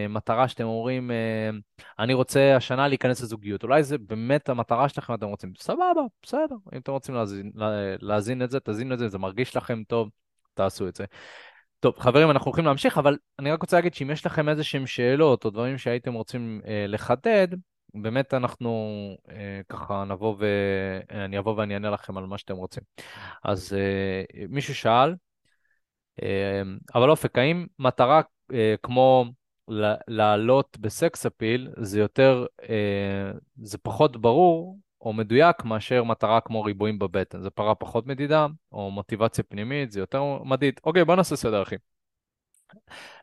מטרה 0.08 0.48
שאתם 0.48 0.64
אומרים, 0.64 1.10
אני 1.98 2.14
רוצה 2.14 2.56
השנה 2.56 2.88
להיכנס 2.88 3.22
לזוגיות. 3.22 3.62
אולי 3.62 3.82
זה 3.82 3.98
באמת 3.98 4.48
המטרה 4.48 4.88
שלכם, 4.88 5.14
אתם 5.14 5.26
רוצים, 5.26 5.52
סבבה, 5.58 6.02
בסדר. 6.22 6.56
אם 6.74 6.78
אתם 6.78 6.92
רוצים 6.92 7.14
להזין, 7.14 7.52
להזין 8.00 8.42
את 8.42 8.50
זה, 8.50 8.60
תזינו 8.60 8.94
את 8.94 8.98
זה, 8.98 9.08
זה 9.08 9.18
מרגיש 9.18 9.56
לכם 9.56 9.82
טוב, 9.88 10.10
תעשו 10.54 10.88
את 10.88 10.96
זה. 10.96 11.04
טוב, 11.84 11.98
חברים, 11.98 12.30
אנחנו 12.30 12.48
הולכים 12.48 12.64
להמשיך, 12.64 12.98
אבל 12.98 13.16
אני 13.38 13.50
רק 13.50 13.62
רוצה 13.62 13.76
להגיד 13.76 13.94
שאם 13.94 14.10
יש 14.10 14.26
לכם 14.26 14.48
איזה 14.48 14.64
שהם 14.64 14.86
שאלות 14.86 15.44
או 15.44 15.50
דברים 15.50 15.78
שהייתם 15.78 16.14
רוצים 16.14 16.60
אה, 16.66 16.84
לחדד, 16.88 17.48
באמת 17.94 18.34
אנחנו 18.34 18.70
אה, 19.30 19.60
ככה 19.68 20.04
נבוא 20.04 20.36
ואני 20.38 21.38
אבוא 21.38 21.54
ואני 21.56 21.74
אענה 21.74 21.90
לכם 21.90 22.18
על 22.18 22.26
מה 22.26 22.38
שאתם 22.38 22.56
רוצים. 22.56 22.82
אז 23.44 23.72
אה, 23.72 24.46
מישהו 24.48 24.74
שאל, 24.74 25.14
אה, 26.22 26.62
אבל 26.94 27.10
אופק, 27.10 27.38
האם 27.38 27.66
מטרה 27.78 28.20
אה, 28.52 28.74
כמו 28.82 29.24
לעלות 30.08 30.78
בסקס 30.80 31.26
אפיל 31.26 31.70
זה 31.76 32.00
יותר, 32.00 32.46
אה, 32.68 33.32
זה 33.62 33.78
פחות 33.78 34.16
ברור 34.16 34.78
או 35.00 35.12
מדויק 35.12 35.64
מאשר 35.64 36.04
מטרה 36.04 36.40
כמו 36.40 36.62
ריבועים 36.62 36.98
בבטן. 36.98 37.42
זה 37.42 37.50
פרה 37.50 37.74
פחות 37.74 38.06
מדידה, 38.06 38.46
או 38.72 38.90
מוטיבציה 38.90 39.44
פנימית, 39.44 39.90
זה 39.90 40.00
יותר 40.00 40.22
מדיד. 40.44 40.80
אוקיי, 40.84 41.04
בוא 41.04 41.16
נעשה 41.16 41.36
סדר, 41.36 41.62
אחי. 41.62 41.76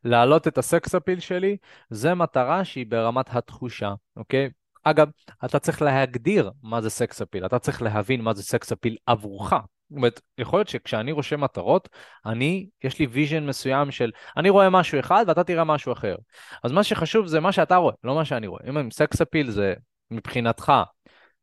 להעלות 0.04 0.48
את 0.48 0.58
ה 0.58 0.67
sex 0.67 0.96
appeal 0.96 1.20
שלי, 1.20 1.58
זה 1.90 2.14
מטרה 2.14 2.66
שהיא 2.66 2.86
ברמת 2.90 3.26
התחושה, 3.36 3.94
אוקיי? 4.16 4.50
אגב, 4.84 5.08
אתה 5.46 5.60
צריך 5.60 5.82
להגדיר 5.82 6.52
מה 6.64 6.82
זה 6.82 6.90
sex 6.90 7.22
appeal, 7.22 7.46
אתה 7.46 7.60
צריך 7.60 7.82
להבין 7.82 8.22
מה 8.22 8.34
זה 8.34 8.44
sex 8.44 8.72
appeal 8.72 8.98
עבורך. 9.06 9.54
זאת 9.54 9.98
אומרת, 9.98 10.22
יכול 10.38 10.60
להיות 10.60 10.68
שכשאני 10.68 11.12
רושם 11.12 11.42
מטרות, 11.42 11.90
אני, 12.26 12.70
יש 12.84 13.00
לי 13.00 13.06
vision 13.06 13.46
מסוים 13.46 13.92
של, 13.92 14.12
אני 14.38 14.50
רואה 14.50 14.70
משהו 14.70 15.00
אחד 15.00 15.26
ואתה 15.28 15.44
תראה 15.44 15.64
משהו 15.64 15.94
אחר. 15.94 16.16
אז 16.64 16.72
מה 16.72 16.84
שחשוב 16.84 17.28
זה 17.28 17.40
מה 17.40 17.52
שאתה 17.52 17.76
רואה, 17.76 17.94
לא 18.04 18.16
מה 18.16 18.26
שאני 18.26 18.48
רואה. 18.48 18.62
אם 18.70 18.92
sex 18.92 19.22
appeal 19.22 19.52
זה 19.52 19.74
מבחינתך, 20.12 20.74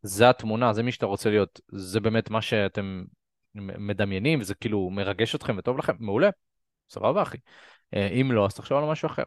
זה 0.03 0.31
התמונה, 0.31 0.73
זה 0.73 0.83
מי 0.83 0.93
שאתה 0.93 1.07
רוצה 1.07 1.31
להיות, 1.31 1.61
זה 1.69 2.01
באמת 2.01 2.31
מה 2.31 2.43
שאתם 2.43 3.05
מדמיינים, 3.55 4.41
וזה 4.41 4.55
כאילו 4.55 4.91
מרגש 4.91 5.35
אתכם 5.35 5.59
וטוב 5.59 5.79
לכם, 5.79 5.93
מעולה, 5.99 6.31
סבבה 6.91 7.23
אחי. 7.23 7.39
אה, 7.95 8.09
אם 8.09 8.33
לא, 8.33 8.47
אז 8.47 8.55
תחשוב 8.55 8.79
על 8.79 8.91
משהו 8.91 9.07
אחר. 9.07 9.23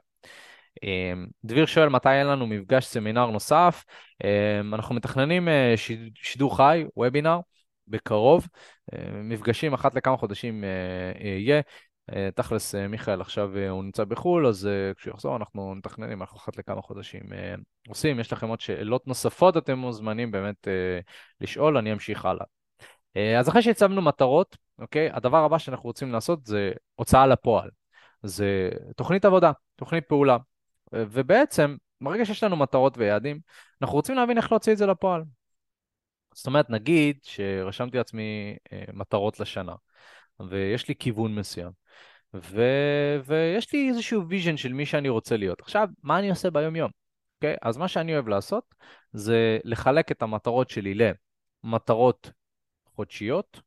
אמ, 0.84 1.28
דביר 1.44 1.66
שואל 1.66 1.90
מתי 1.90 2.10
אין 2.10 2.28
לנו 2.28 2.48
מפגש 2.48 2.86
סמינר 2.86 3.26
נוסף. 3.26 3.86
אמ, 4.24 4.74
אנחנו 4.74 4.96
מתכננים 4.96 5.50
אה, 5.50 5.74
שידור 6.16 6.58
חי, 6.58 6.86
וובינר, 6.98 7.40
בקרוב. 7.88 8.48
אמ, 8.94 9.30
מפגשים 9.30 9.74
אחת 9.74 9.96
לכמה 9.96 10.18
חודשים 10.18 10.64
אה, 10.64 11.28
יהיה. 11.28 11.62
אה, 12.16 12.30
תכלס, 12.36 12.76
מיכאל 12.76 13.22
עכשיו 13.22 13.58
הוא 13.70 13.84
נמצא 13.84 14.04
בחו"ל, 14.04 14.48
אז 14.48 14.70
כשהוא 14.98 15.14
יחזור 15.14 15.36
אנחנו 15.36 15.76
מתכננים, 15.76 16.22
אנחנו 16.22 16.38
אחת 16.38 16.58
לכמה 16.58 16.82
חודשים 16.82 17.24
עושים. 17.88 18.20
יש 18.20 18.34
לכם 18.34 18.48
עוד 18.48 18.62
שאלות 18.62 19.08
נוספות, 19.08 19.58
אתם 19.58 19.78
מוזמנים 19.78 20.32
באמת 20.32 20.68
לשאול, 21.42 21.78
אני 21.78 21.94
אמשיך 21.94 22.26
הלאה. 22.26 22.46
אז 23.40 23.50
אחרי 23.50 23.62
שהצבנו 23.62 24.02
מטרות, 24.02 24.58
אוקיי, 24.80 25.10
הדבר 25.14 25.44
הבא 25.44 25.58
שאנחנו 25.58 25.84
רוצים 25.84 26.12
לעשות 26.12 26.46
זה 26.46 26.72
הוצאה 26.96 27.28
לפועל. 27.28 27.70
זה 28.24 28.70
תוכנית 28.96 29.26
עבודה, 29.26 29.52
תוכנית 29.76 30.04
פעולה. 30.08 30.38
ובעצם, 30.94 31.76
ברגע 32.02 32.26
שיש 32.26 32.44
לנו 32.44 32.56
מטרות 32.56 32.98
ויעדים, 32.98 33.40
אנחנו 33.82 33.96
רוצים 33.96 34.16
להבין 34.16 34.38
איך 34.38 34.52
להוציא 34.52 34.74
את 34.74 34.78
זה 34.78 34.86
לפועל. 34.86 35.24
זאת 36.34 36.48
אומרת, 36.48 36.70
נגיד 36.70 37.20
שרשמתי 37.24 37.98
לעצמי 37.98 38.56
אה, 38.74 38.84
מטרות 38.94 39.40
לשנה, 39.40 39.76
ויש 40.50 40.88
לי 40.88 40.96
כיוון 40.96 41.36
מסוים, 41.36 41.72
ו... 42.34 42.62
ויש 43.26 43.74
לי 43.74 43.90
איזשהו 43.90 44.28
vision 44.28 44.58
של 44.58 44.74
מי 44.74 44.86
שאני 44.86 45.10
רוצה 45.10 45.38
להיות. 45.38 45.62
עכשיו, 45.62 45.90
מה 46.04 46.20
אני 46.20 46.30
עושה 46.30 46.50
ביום-יום? 46.50 46.90
אוקיי? 46.90 47.56
אז 47.62 47.78
מה 47.78 47.88
שאני 47.88 48.14
אוהב 48.14 48.28
לעשות, 48.28 48.76
זה 49.14 49.60
לחלק 49.64 50.12
את 50.12 50.22
המטרות 50.22 50.70
שלי 50.70 50.94
למטרות 51.64 52.32
חודשיות, 52.96 53.62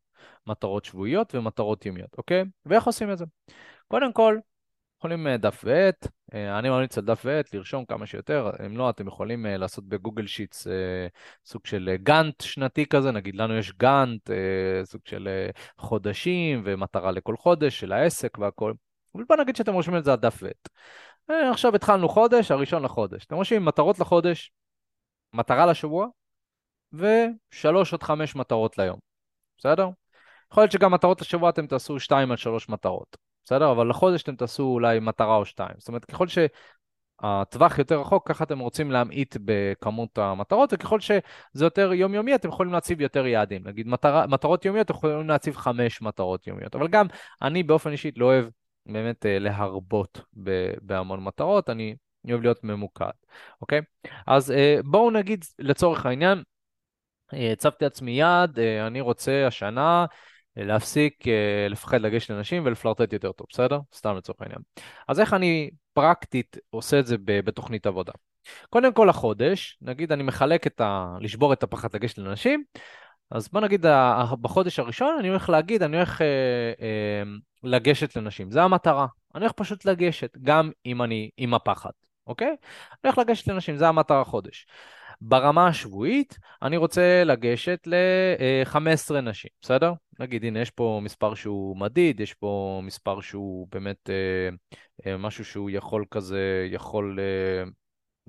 מטרות 0.46 0.84
שבועיות 0.84 1.34
ומטרות 1.34 1.86
יומיות, 1.86 2.18
אוקיי? 2.18 2.46
ואיך 2.66 2.84
עושים 2.84 3.12
את 3.12 3.18
זה? 3.18 3.24
קודם 3.88 4.12
כל, 4.12 4.38
יכולים 5.04 5.26
אה, 5.26 5.36
דף 5.36 5.60
ועט, 5.64 6.06
אה, 6.34 6.58
אני 6.58 6.70
ממליץ 6.70 6.98
על 6.98 7.04
דף 7.04 7.22
ועט 7.24 7.54
לרשום 7.54 7.84
כמה 7.84 8.06
שיותר, 8.06 8.50
אם 8.66 8.76
לא, 8.76 8.90
אתם 8.90 9.06
יכולים 9.06 9.46
אה, 9.46 9.56
לעשות 9.56 9.88
ב 9.88 9.94
Google 9.94 10.26
Sheets 10.26 10.66
סוג 11.44 11.66
של 11.66 11.96
גאנט 12.02 12.40
שנתי 12.40 12.86
כזה, 12.86 13.10
נגיד 13.10 13.36
לנו 13.36 13.58
יש 13.58 13.72
גאנט, 13.72 14.30
סוג 14.84 15.00
של 15.04 15.28
חודשים 15.78 16.62
ומטרה 16.64 17.10
לכל 17.10 17.36
חודש 17.36 17.80
של 17.80 17.92
העסק 17.92 18.38
והכל, 18.38 18.72
אבל 19.14 19.24
בוא 19.28 19.36
נגיד 19.36 19.56
שאתם 19.56 19.72
רושמים 19.72 19.98
את 19.98 20.04
זה 20.04 20.12
על 20.12 20.18
דף 20.18 20.42
ועט. 20.42 20.68
עכשיו 21.52 21.74
התחלנו 21.74 22.08
חודש, 22.08 22.50
הראשון 22.50 22.82
לחודש. 22.82 23.24
אתם 23.24 23.34
רושמים 23.36 23.64
מטרות 23.64 23.98
לחודש, 23.98 24.52
מטרה 25.32 25.66
לשבוע, 25.66 26.06
ושלוש 26.92 27.94
עד 27.94 28.02
חמש 28.02 28.36
מטרות 28.36 28.78
ליום, 28.78 28.98
בסדר? 29.58 29.88
יכול 30.52 30.62
להיות 30.62 30.72
שגם 30.72 30.94
מטרות 30.94 31.20
לשבוע 31.20 31.50
אתם 31.50 31.66
תעשו 31.66 32.00
שתיים 32.00 32.32
עד 32.32 32.38
שלוש 32.38 32.68
מטרות. 32.68 33.23
בסדר? 33.44 33.70
אבל 33.70 33.88
לחודש 33.88 34.22
אתם 34.22 34.36
תעשו 34.36 34.62
אולי 34.62 35.00
מטרה 35.00 35.36
או 35.36 35.44
שתיים. 35.44 35.74
זאת 35.78 35.88
אומרת, 35.88 36.04
ככל 36.04 36.26
שהטווח 36.28 37.78
יותר 37.78 38.00
רחוק, 38.00 38.28
ככה 38.28 38.44
אתם 38.44 38.58
רוצים 38.58 38.90
להמעיט 38.90 39.36
בכמות 39.44 40.18
המטרות, 40.18 40.72
וככל 40.72 41.00
שזה 41.00 41.64
יותר 41.64 41.92
יומיומי, 41.92 42.34
אתם 42.34 42.48
יכולים 42.48 42.72
להציב 42.72 43.00
יותר 43.00 43.26
יעדים. 43.26 43.62
נגיד 43.64 43.86
מטרה, 43.86 44.26
מטרות 44.26 44.64
יומיות, 44.64 44.86
אתם 44.86 44.94
יכולים 44.94 45.28
להציב 45.28 45.56
חמש 45.56 46.02
מטרות 46.02 46.46
יומיות. 46.46 46.74
אבל 46.74 46.88
גם 46.88 47.06
אני 47.42 47.62
באופן 47.62 47.90
אישי 47.90 48.10
לא 48.16 48.26
אוהב 48.26 48.46
באמת 48.86 49.26
אה, 49.26 49.38
להרבות 49.38 50.20
בהמון 50.82 51.24
מטרות, 51.24 51.70
אני 51.70 51.96
אוהב 52.30 52.42
להיות 52.42 52.64
ממוקד, 52.64 53.10
אוקיי? 53.60 53.80
אז 54.26 54.50
אה, 54.50 54.76
בואו 54.84 55.10
נגיד 55.10 55.44
לצורך 55.58 56.06
העניין, 56.06 56.42
אה, 57.34 57.52
הצבתי 57.52 57.84
לעצמי 57.84 58.10
יעד, 58.10 58.58
אני 58.58 59.00
רוצה 59.00 59.46
השנה 59.46 60.06
להפסיק 60.56 61.28
אה, 61.28 61.66
לפחד 61.70 62.00
לגשת 62.00 62.30
לנשים 62.30 62.62
ולפלרטט 62.66 63.12
יותר 63.12 63.32
טוב, 63.32 63.46
בסדר? 63.50 63.78
סתם 63.94 64.16
לצורך 64.16 64.42
העניין. 64.42 64.60
אז 65.08 65.20
איך 65.20 65.34
אני 65.34 65.70
פרקטית 65.92 66.56
עושה 66.70 66.98
את 66.98 67.06
זה 67.06 67.16
בתוכנית 67.26 67.86
עבודה? 67.86 68.12
קודם 68.70 68.92
כל 68.92 69.08
החודש, 69.08 69.78
נגיד 69.82 70.12
אני 70.12 70.22
מחלק 70.22 70.66
את 70.66 70.80
ה... 70.80 71.16
לשבור 71.20 71.52
את 71.52 71.62
הפחד 71.62 71.94
לגשת 71.94 72.18
לנשים, 72.18 72.64
אז 73.30 73.48
בוא 73.48 73.60
נגיד 73.60 73.86
בחודש 74.40 74.78
הראשון 74.78 75.16
אני 75.18 75.28
הולך 75.28 75.48
להגיד, 75.48 75.82
אני 75.82 75.96
הולך 75.96 76.22
אה, 76.22 76.26
אה, 76.80 77.22
לגשת 77.62 78.16
לנשים, 78.16 78.50
זה 78.50 78.62
המטרה. 78.62 79.06
אני 79.34 79.44
הולך 79.44 79.52
פשוט 79.52 79.84
לגשת, 79.84 80.36
גם 80.42 80.70
אם 80.86 81.02
אני 81.02 81.30
עם 81.36 81.54
הפחד, 81.54 81.90
אוקיי? 82.26 82.48
אני 82.48 82.56
הולך 83.04 83.18
לגשת 83.18 83.48
לנשים, 83.48 83.76
זה 83.76 83.88
המטרה 83.88 84.24
חודש. 84.24 84.66
ברמה 85.26 85.68
השבועית, 85.68 86.38
אני 86.62 86.76
רוצה 86.76 87.24
לגשת 87.24 87.86
ל-15 87.86 89.20
נשים, 89.20 89.50
בסדר? 89.62 89.92
נגיד, 90.20 90.44
הנה, 90.44 90.60
יש 90.60 90.70
פה 90.70 91.00
מספר 91.02 91.34
שהוא 91.34 91.76
מדיד, 91.76 92.20
יש 92.20 92.34
פה 92.34 92.80
מספר 92.84 93.20
שהוא 93.20 93.68
באמת 93.70 94.10
אה, 94.10 94.48
אה, 95.06 95.16
משהו 95.16 95.44
שהוא 95.44 95.70
יכול 95.70 96.04
כזה, 96.10 96.68
יכול... 96.70 97.18
אה, 97.20 97.64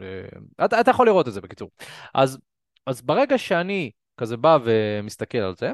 אה, 0.02 0.66
אתה, 0.66 0.82
אתה 0.82 0.92
יכול 0.92 1.08
לראות 1.08 1.28
את 1.28 1.34
זה 1.34 1.42
בקיצור. 1.42 1.70
אז, 2.14 2.40
אז 2.86 3.02
ברגע 3.02 3.38
שאני 3.38 3.92
כזה 4.18 4.38
בא 4.38 4.58
ומסתכל 4.64 5.38
על 5.38 5.56
זה, 5.56 5.72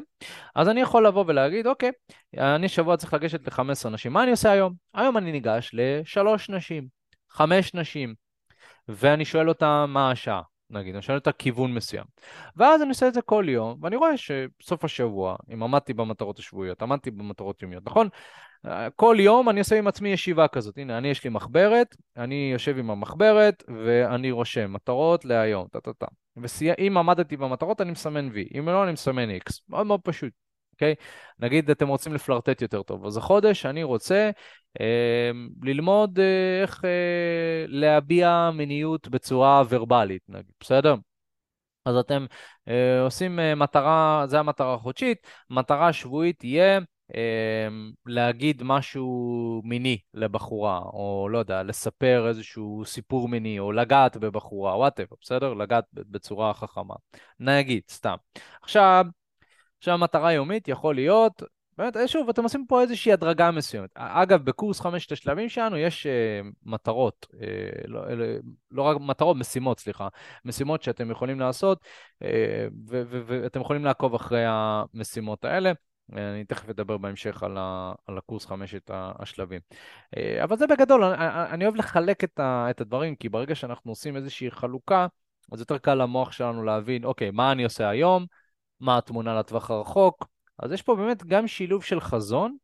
אז 0.54 0.68
אני 0.68 0.80
יכול 0.80 1.06
לבוא 1.06 1.24
ולהגיד, 1.26 1.66
אוקיי, 1.66 1.90
אני 2.38 2.68
שבוע 2.68 2.96
צריך 2.96 3.14
לגשת 3.14 3.46
ל-15 3.48 3.88
נשים, 3.88 4.12
מה 4.12 4.22
אני 4.22 4.30
עושה 4.30 4.50
היום? 4.50 4.74
היום 4.94 5.16
אני 5.16 5.32
ניגש 5.32 5.70
לשלוש 5.72 6.50
נשים, 6.50 6.88
חמש 7.30 7.74
נשים, 7.74 8.14
ואני 8.88 9.24
שואל 9.24 9.48
אותם 9.48 9.86
מה 9.88 10.10
השעה. 10.10 10.51
נגיד, 10.72 10.94
אני 10.94 11.02
שואל 11.02 11.18
אותה 11.18 11.32
כיוון 11.32 11.74
מסוים. 11.74 12.04
ואז 12.56 12.82
אני 12.82 12.88
עושה 12.88 13.08
את 13.08 13.14
זה 13.14 13.22
כל 13.22 13.44
יום, 13.48 13.78
ואני 13.80 13.96
רואה 13.96 14.10
שסוף 14.16 14.84
השבוע, 14.84 15.36
אם 15.54 15.62
עמדתי 15.62 15.92
במטרות 15.92 16.38
השבועיות, 16.38 16.82
עמדתי 16.82 17.10
במטרות 17.10 17.62
יומיות, 17.62 17.86
נכון? 17.86 18.08
כל 18.96 19.16
יום 19.18 19.48
אני 19.48 19.60
עושה 19.60 19.78
עם 19.78 19.86
עצמי 19.86 20.08
ישיבה 20.08 20.48
כזאת. 20.48 20.78
הנה, 20.78 20.98
אני 20.98 21.08
יש 21.08 21.24
לי 21.24 21.30
מחברת, 21.30 21.96
אני 22.16 22.50
יושב 22.52 22.78
עם 22.78 22.90
המחברת, 22.90 23.64
ואני 23.68 24.30
רושם 24.30 24.72
מטרות 24.72 25.24
להיום, 25.24 25.66
טה-טה-טה. 25.68 26.06
ואם 26.36 26.98
עמדתי 26.98 27.36
במטרות, 27.36 27.80
אני 27.80 27.90
מסמן 27.90 28.28
V, 28.28 28.58
אם 28.58 28.68
לא, 28.68 28.84
אני 28.84 28.92
מסמן 28.92 29.30
X. 29.30 29.60
מאוד 29.68 29.86
מאוד 29.86 30.00
פשוט. 30.00 30.41
אוקיי? 30.82 30.94
נגיד 31.38 31.70
אתם 31.70 31.88
רוצים 31.88 32.14
לפלרטט 32.14 32.62
יותר 32.62 32.82
טוב, 32.82 33.06
אז 33.06 33.16
החודש 33.16 33.66
אני 33.66 33.82
רוצה 33.82 34.30
אה, 34.80 35.30
ללמוד 35.62 36.18
אה, 36.18 36.62
איך 36.62 36.84
אה, 36.84 37.64
להביע 37.68 38.50
מיניות 38.54 39.08
בצורה 39.08 39.62
ורבלית, 39.68 40.22
נגיד, 40.28 40.52
בסדר? 40.60 40.94
אז 41.84 41.96
אתם 41.96 42.26
אה, 42.68 43.00
עושים 43.00 43.40
אה, 43.40 43.54
מטרה, 43.54 44.24
זה 44.28 44.38
המטרה 44.38 44.74
החודשית, 44.74 45.18
מטרה 45.50 45.92
שבועית 45.92 46.38
תהיה 46.38 46.80
להגיד 48.06 48.62
משהו 48.64 49.60
מיני 49.64 49.98
לבחורה, 50.14 50.78
או 50.78 51.28
לא 51.30 51.38
יודע, 51.38 51.62
לספר 51.62 52.28
איזשהו 52.28 52.82
סיפור 52.86 53.28
מיני, 53.28 53.58
או 53.58 53.72
לגעת 53.72 54.16
בבחורה, 54.16 54.76
וואטאבר, 54.76 55.16
בסדר? 55.20 55.54
לגעת 55.54 55.84
בצורה 55.92 56.54
חכמה. 56.54 56.94
נגיד, 57.40 57.82
סתם. 57.90 58.14
עכשיו, 58.62 59.04
עכשיו 59.82 59.94
המטרה 59.94 60.28
היומית 60.28 60.68
יכול 60.68 60.94
להיות 60.94 61.42
באמת, 61.78 61.96
אה, 61.96 62.08
שוב, 62.08 62.28
אתם 62.28 62.42
עושים 62.42 62.66
פה 62.66 62.82
איזושהי 62.82 63.12
הדרגה 63.12 63.50
מסוימת. 63.50 63.90
אגב, 63.94 64.44
בקורס 64.44 64.80
חמשת 64.80 65.12
השלבים 65.12 65.48
שלנו 65.48 65.76
יש 65.76 66.06
uh, 66.06 66.46
מטרות, 66.62 67.26
uh, 67.30 67.36
לא, 67.86 68.02
לא 68.70 68.82
רק 68.82 68.96
מטרות, 69.00 69.36
משימות, 69.36 69.80
סליחה, 69.80 70.08
משימות 70.44 70.82
שאתם 70.82 71.10
יכולים 71.10 71.40
לעשות, 71.40 71.78
uh, 72.22 72.26
ואתם 72.86 73.60
יכולים 73.60 73.84
לעקוב 73.84 74.14
אחרי 74.14 74.44
המשימות 74.46 75.44
האלה. 75.44 75.72
אני 76.12 76.44
תכף 76.44 76.68
אדבר 76.68 76.98
בהמשך 76.98 77.42
על, 77.42 77.58
על 78.06 78.18
הקורס 78.18 78.46
חמשת 78.46 78.90
השלבים. 78.94 79.60
אבל 80.44 80.56
זה 80.56 80.66
בגדול, 80.66 81.04
אני, 81.04 81.26
אני 81.50 81.64
אוהב 81.64 81.76
לחלק 81.76 82.24
את, 82.24 82.40
ה, 82.40 82.66
את 82.70 82.80
הדברים, 82.80 83.16
כי 83.16 83.28
ברגע 83.28 83.54
שאנחנו 83.54 83.92
עושים 83.92 84.16
איזושהי 84.16 84.50
חלוקה, 84.50 85.06
אז 85.52 85.60
יותר 85.60 85.78
קל 85.78 85.94
למוח 85.94 86.32
שלנו 86.32 86.64
להבין, 86.64 87.04
אוקיי, 87.04 87.30
מה 87.30 87.52
אני 87.52 87.64
עושה 87.64 87.88
היום, 87.88 88.26
מה 88.82 88.98
התמונה 88.98 89.38
לטווח 89.38 89.70
הרחוק, 89.70 90.26
אז 90.58 90.72
יש 90.72 90.82
פה 90.82 90.96
באמת 90.96 91.24
גם 91.24 91.46
שילוב 91.46 91.84
של 91.84 92.00
חזון 92.00 92.56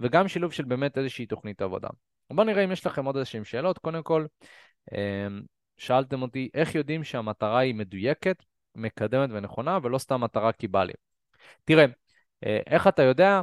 וגם 0.00 0.28
שילוב 0.28 0.52
של 0.52 0.64
באמת 0.64 0.98
איזושהי 0.98 1.26
תוכנית 1.26 1.62
עבודה. 1.62 1.88
בואו 2.30 2.46
נראה 2.46 2.64
אם 2.64 2.72
יש 2.72 2.86
לכם 2.86 3.04
עוד 3.04 3.16
איזשהן 3.16 3.44
שאלות. 3.44 3.78
קודם 3.78 4.02
כל, 4.02 4.26
אמ, 4.92 5.42
שאלתם 5.76 6.22
אותי 6.22 6.48
איך 6.54 6.74
יודעים 6.74 7.04
שהמטרה 7.04 7.58
היא 7.58 7.74
מדויקת, 7.74 8.42
מקדמת 8.74 9.30
ונכונה, 9.32 9.78
ולא 9.82 9.98
סתם 9.98 10.20
מטרה 10.20 10.52
כי 10.52 10.68
בא 10.68 10.84
לי. 10.84 10.92
תראה, 11.64 11.84
אה, 12.44 12.60
איך 12.66 12.86
אתה 12.86 13.02
יודע? 13.02 13.40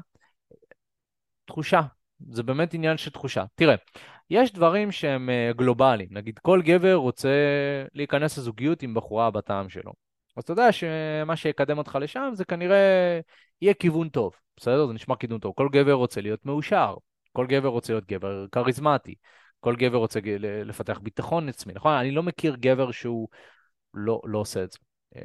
תחושה. 1.46 1.82
זה 2.30 2.44
באמת 2.44 2.74
עניין 2.74 2.98
של 2.98 3.12
תחושה. 3.12 3.44
תראה, 3.56 3.76
יש 4.30 4.54
דברים 4.54 4.92
שהם 4.92 5.30
אה, 5.30 5.52
גלובליים. 5.56 6.10
נגיד, 6.12 6.40
כל 6.40 6.62
גבר 6.62 6.94
רוצה 6.94 7.30
להיכנס 7.94 8.38
לזוגיות 8.38 8.84
עם 8.84 8.94
בחורה 8.94 9.32
בטעם 9.32 9.70
שלו. 9.70 10.11
אז 10.38 10.44
אתה 10.44 10.52
יודע 10.52 10.72
שמה 10.72 11.36
שיקדם 11.36 11.78
אותך 11.78 11.98
לשם 12.02 12.32
זה 12.34 12.46
כנראה 12.46 13.20
יהיה 13.62 13.74
כיוון 13.74 14.10
טוב, 14.10 14.34
בסדר? 14.58 14.88
זה 14.88 14.94
נשמע 14.94 15.16
כיוון 15.16 15.40
טוב. 15.40 15.54
כל 15.56 15.70
גבר 15.72 15.94
רוצה 15.94 16.22
להיות 16.22 16.46
מאושר, 16.46 16.96
כל 17.32 17.46
גבר 17.48 17.68
רוצה 17.68 17.94
להיות 17.94 18.06
גבר 18.06 18.46
כריזמטי, 18.52 19.16
כל 19.60 19.76
גבר 19.76 19.98
רוצה 19.98 20.20
לפתח 20.66 21.00
ביטחון 21.00 21.50
עצמי, 21.50 21.74
נכון? 21.74 21.94
אני 21.94 22.12
לא 22.12 22.24
מכיר 22.24 22.56
גבר 22.56 22.92
שהוא 22.92 23.28
לא, 23.94 24.22
לא 24.26 24.40
עושה 24.40 24.64
את 24.64 24.72
זה. 24.72 24.78
אמ, 25.16 25.22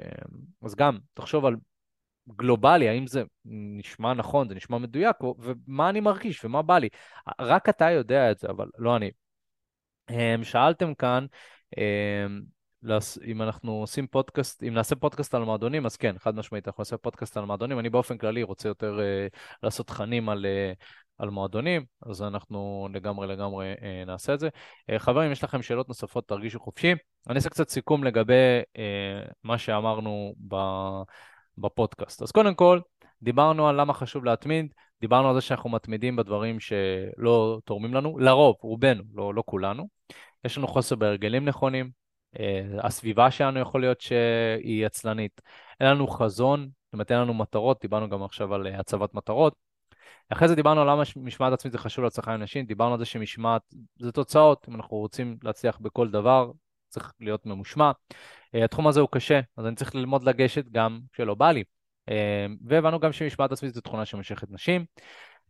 אז 0.65 0.75
גם, 0.75 0.99
תחשוב 1.15 1.45
על 1.45 1.57
גלובלי, 2.29 2.89
האם 2.89 3.07
זה 3.07 3.23
נשמע 3.45 4.15
נכון, 4.15 4.49
זה 4.49 4.55
נשמע 4.55 4.79
מדויק, 4.79 5.17
ומה 5.39 5.89
אני 5.89 6.01
מרגיש 6.01 6.45
ומה 6.45 6.63
בא 6.63 6.79
לי. 6.79 6.89
רק 7.41 7.69
אתה 7.69 7.91
יודע 7.91 8.31
את 8.31 8.39
זה, 8.39 8.49
אבל 8.49 8.69
לא 8.79 8.97
אני. 8.97 9.11
אמ, 10.11 10.45
שאלתם 10.45 10.95
כאן, 10.95 11.27
אמ, 11.79 12.43
אם 13.25 13.43
אנחנו 13.43 13.73
עושים 13.73 14.07
פודקאסט, 14.07 14.63
אם 14.63 14.75
נעשה 14.75 14.97
פודקאסט 14.97 15.35
על 15.35 15.45
מועדונים, 15.45 15.87
אז 15.87 15.97
כן, 15.97 16.19
חד 16.19 16.35
משמעית, 16.37 16.69
אנחנו 16.69 16.81
נעשה 16.81 16.97
פודקאסט 16.97 17.37
על 17.37 17.45
מועדונים. 17.45 17.79
אני 17.79 17.91
באופן 17.91 18.19
כללי 18.19 18.43
רוצה 18.43 18.69
יותר 18.69 18.99
uh, 18.99 19.39
לעשות 19.63 19.87
תכנים 19.87 20.29
על, 20.29 20.47
uh, 20.47 20.85
על 21.19 21.31
מועדונים, 21.31 21.85
אז 22.07 22.23
אנחנו 22.23 22.89
לגמרי 22.93 23.27
לגמרי 23.27 23.75
uh, 23.75 24.07
נעשה 24.07 24.35
את 24.35 24.41
זה. 24.41 24.49
Uh, 24.91 24.99
חברים, 24.99 25.33
יש 25.33 25.45
לכם 25.45 25.63
שאלות 25.63 25.89
נוספות, 25.89 26.29
תרגישו 26.29 26.61
חופשי. 26.61 26.95
אני 27.29 27.37
אעשה 27.37 27.51
קצת 27.51 27.69
סיכום 27.69 28.05
לגבי 28.05 28.61
uh, 28.77 29.33
מה 29.45 29.59
שאמרנו 29.59 30.35
ב, 30.49 30.57
בפודקאסט. 31.59 32.23
אז 32.23 32.33
קודם 32.33 32.55
כל, 32.55 32.81
דיברנו 33.23 33.69
על 33.69 33.81
למה 33.81 33.93
חשוב 33.93 34.25
להתמיד, 34.25 34.73
דיברנו 35.01 35.29
על 35.29 35.35
זה 35.35 35.41
שאנחנו 35.41 35.71
מתמידים 35.71 36.17
בדברים 36.17 36.61
שלא 36.61 37.59
תורמים 37.65 37.95
לנו, 37.95 38.19
לרוב, 38.19 38.57
רובנו, 38.61 39.03
לא, 39.15 39.35
לא 39.35 39.43
כולנו. 39.47 39.89
יש 40.45 40.59
לנו 40.59 40.69
חוסר 40.69 40.97
בהרגלים 40.97 41.45
נכונים, 41.45 42.06
הסביבה 42.83 43.31
שלנו 43.31 43.61
יכול 43.61 43.81
להיות 43.81 44.01
שהיא 44.01 44.87
עצלנית. 44.87 45.41
אין 45.81 45.89
לנו 45.89 46.09
חזון, 46.09 46.69
זאת 46.85 46.93
אומרת 46.93 47.11
אין 47.11 47.21
לנו 47.21 47.35
מטרות, 47.35 47.81
דיברנו 47.81 48.09
גם 48.09 48.23
עכשיו 48.23 48.55
על 48.55 48.67
אה, 48.67 48.81
הצבת 48.81 49.15
מטרות. 49.15 49.55
אחרי 50.29 50.49
זה 50.49 50.55
דיברנו 50.55 50.81
על 50.81 50.91
למה 50.91 51.03
משמעת 51.17 51.53
עצמית 51.53 51.73
זה 51.73 51.79
חשוב 51.79 52.05
להצלחה 52.05 52.35
עם 52.35 52.43
נשים, 52.43 52.67
דיברנו 52.67 52.93
על 52.93 52.99
זה 52.99 53.05
שמשמעת 53.05 53.63
זה 53.99 54.13
תוצאות, 54.13 54.67
אם 54.69 54.75
אנחנו 54.75 54.97
רוצים 54.97 55.37
להצליח 55.43 55.79
בכל 55.79 56.11
דבר, 56.11 56.51
צריך 56.89 57.13
להיות 57.21 57.47
ממושמע. 57.47 57.91
אה, 58.55 58.65
התחום 58.65 58.87
הזה 58.87 59.01
הוא 59.01 59.09
קשה, 59.13 59.41
אז 59.57 59.67
אני 59.67 59.77
צריך 59.77 59.95
ללמוד 59.95 60.25
לגשת 60.25 60.65
גם 60.69 61.01
כשלא 61.13 61.35
בא 61.35 61.51
לי. 61.51 61.65
והבנו 62.67 63.01
גם 63.01 63.13
שמשמעת 63.13 63.53
עצמית 63.53 63.75
זו 63.75 63.81
תכונה 63.81 64.05
שמושכת 64.05 64.51
נשים. 64.51 64.85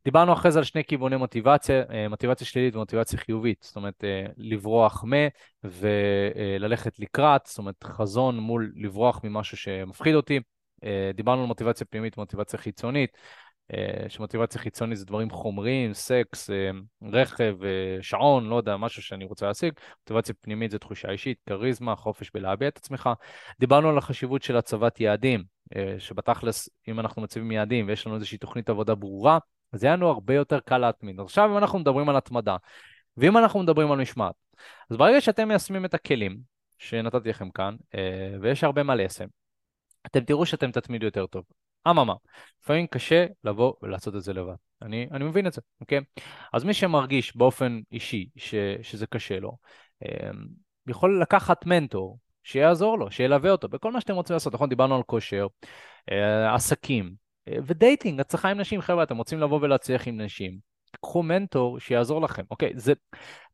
דיברנו 0.06 0.32
אחרי 0.32 0.50
זה 0.52 0.58
על 0.58 0.64
שני 0.64 0.84
כיווני 0.84 1.16
מוטיבציה, 1.16 1.82
אה, 1.90 2.08
מוטיבציה 2.08 2.46
שלילית 2.46 2.76
ומוטיבציה 2.76 3.18
חיובית, 3.18 3.62
זאת 3.62 3.76
אומרת 3.76 4.04
אה, 4.04 4.26
לברוח 4.36 5.04
מ 5.04 5.12
וללכת 5.64 6.98
לקראת, 6.98 7.46
זאת 7.46 7.58
אומרת 7.58 7.84
חזון 7.84 8.38
מול 8.38 8.72
לברוח 8.76 9.20
ממשהו 9.24 9.56
שמפחיד 9.56 10.14
אותי. 10.14 10.40
אה, 10.84 11.10
דיברנו 11.14 11.40
על 11.40 11.46
מוטיבציה 11.46 11.86
פנימית 11.86 12.18
ומוטיבציה 12.18 12.58
חיצונית, 12.58 13.16
שמוטיבציה 14.08 14.60
חיצונית 14.60 14.98
זה 14.98 15.04
דברים 15.04 15.30
חומריים, 15.30 15.94
סקס, 15.94 16.50
רכב, 17.12 17.56
שעון, 18.00 18.48
לא 18.48 18.56
יודע, 18.56 18.76
משהו 18.76 19.02
שאני 19.02 19.24
רוצה 19.24 19.46
להשיג. 19.46 19.72
מוטיבציה 20.00 20.34
פנימית 20.40 20.70
זה 20.70 20.78
תחושה 20.78 21.10
אישית, 21.10 21.38
כריזמה, 21.46 21.96
חופש 21.96 22.30
בלהביע 22.34 22.68
את 22.68 22.76
עצמך. 22.76 23.10
דיברנו 23.60 23.88
על 23.88 23.98
החשיבות 23.98 24.42
של 24.42 24.56
הצבת 24.56 25.00
יעדים, 25.00 25.44
שבתכלס, 25.98 26.68
אם 26.88 27.00
אנחנו 27.00 27.22
מציבים 27.22 27.52
יעדים 27.52 27.88
ויש 27.88 28.06
לנו 28.06 28.14
איזושהי 28.14 28.38
תוכנית 28.38 28.70
עבודה 28.70 28.94
ברורה, 28.94 29.38
אז 29.76 29.84
יהיה 29.84 29.96
לנו 29.96 30.08
הרבה 30.08 30.34
יותר 30.34 30.60
קל 30.60 30.78
להתמיד. 30.78 31.20
עכשיו 31.20 31.50
אם 31.50 31.58
אנחנו 31.58 31.78
מדברים 31.78 32.08
על 32.08 32.16
התמדה, 32.16 32.56
ואם 33.16 33.38
אנחנו 33.38 33.62
מדברים 33.62 33.92
על 33.92 33.98
משמעת, 33.98 34.34
אז 34.90 34.96
ברגע 34.96 35.20
שאתם 35.20 35.48
מיישמים 35.48 35.84
את 35.84 35.94
הכלים 35.94 36.38
שנתתי 36.78 37.28
לכם 37.28 37.50
כאן, 37.50 37.76
אה, 37.94 38.34
ויש 38.40 38.64
הרבה 38.64 38.82
מה 38.82 38.94
ליישם, 38.94 39.26
אתם 40.06 40.20
תראו 40.20 40.46
שאתם 40.46 40.70
תתמידו 40.70 41.06
יותר 41.06 41.26
טוב. 41.26 41.44
אממה, 41.88 42.14
לפעמים 42.62 42.86
קשה 42.86 43.26
לבוא 43.44 43.74
ולעשות 43.82 44.16
את 44.16 44.22
זה 44.22 44.32
לבד. 44.32 44.54
אני, 44.82 45.08
אני 45.12 45.24
מבין 45.24 45.46
את 45.46 45.52
זה, 45.52 45.60
אוקיי? 45.80 46.00
אז 46.52 46.64
מי 46.64 46.74
שמרגיש 46.74 47.36
באופן 47.36 47.80
אישי 47.92 48.28
ש, 48.36 48.54
שזה 48.82 49.06
קשה 49.06 49.40
לו, 49.40 49.56
אה, 50.02 50.30
יכול 50.86 51.22
לקחת 51.22 51.66
מנטור 51.66 52.18
שיעזור 52.42 52.98
לו, 52.98 53.10
שילווה 53.10 53.50
אותו 53.50 53.68
בכל 53.68 53.92
מה 53.92 54.00
שאתם 54.00 54.14
רוצים 54.14 54.34
לעשות. 54.34 54.54
נכון, 54.54 54.68
דיברנו 54.68 54.96
על 54.96 55.02
כושר, 55.02 55.46
אה, 56.10 56.54
עסקים, 56.54 57.25
ודייטינג, 57.48 58.20
הצלחה 58.20 58.48
עם 58.48 58.60
נשים, 58.60 58.80
חבר'ה, 58.80 59.02
אתם 59.02 59.16
רוצים 59.16 59.40
לבוא 59.40 59.58
ולהצליח 59.62 60.08
עם 60.08 60.20
נשים, 60.20 60.58
קחו 61.00 61.22
מנטור 61.22 61.80
שיעזור 61.80 62.20
לכם. 62.20 62.42
אוקיי, 62.50 62.72
זה, 62.76 62.92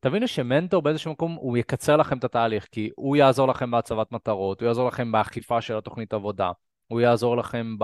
תבינו 0.01 0.29
שמנטור 0.29 0.83
באיזשהו 0.83 1.13
מקום 1.13 1.35
הוא 1.35 1.57
יקצר 1.57 1.97
לכם 1.97 2.19
את 2.19 2.25
התהליך, 2.25 2.67
כי 2.73 2.91
הוא 2.97 3.17
יעזור 3.17 3.49
לכם 3.49 3.71
בהצבת 3.71 4.13
מטרות, 4.13 4.61
הוא 4.61 4.67
יעזור 4.67 4.89
לכם 4.89 5.13
באכיפה 5.13 5.61
של 5.61 5.77
התוכנית 5.77 6.15
עבודה, 6.15 6.51
הוא 6.89 7.01
יעזור 7.01 7.37
לכם 7.37 7.77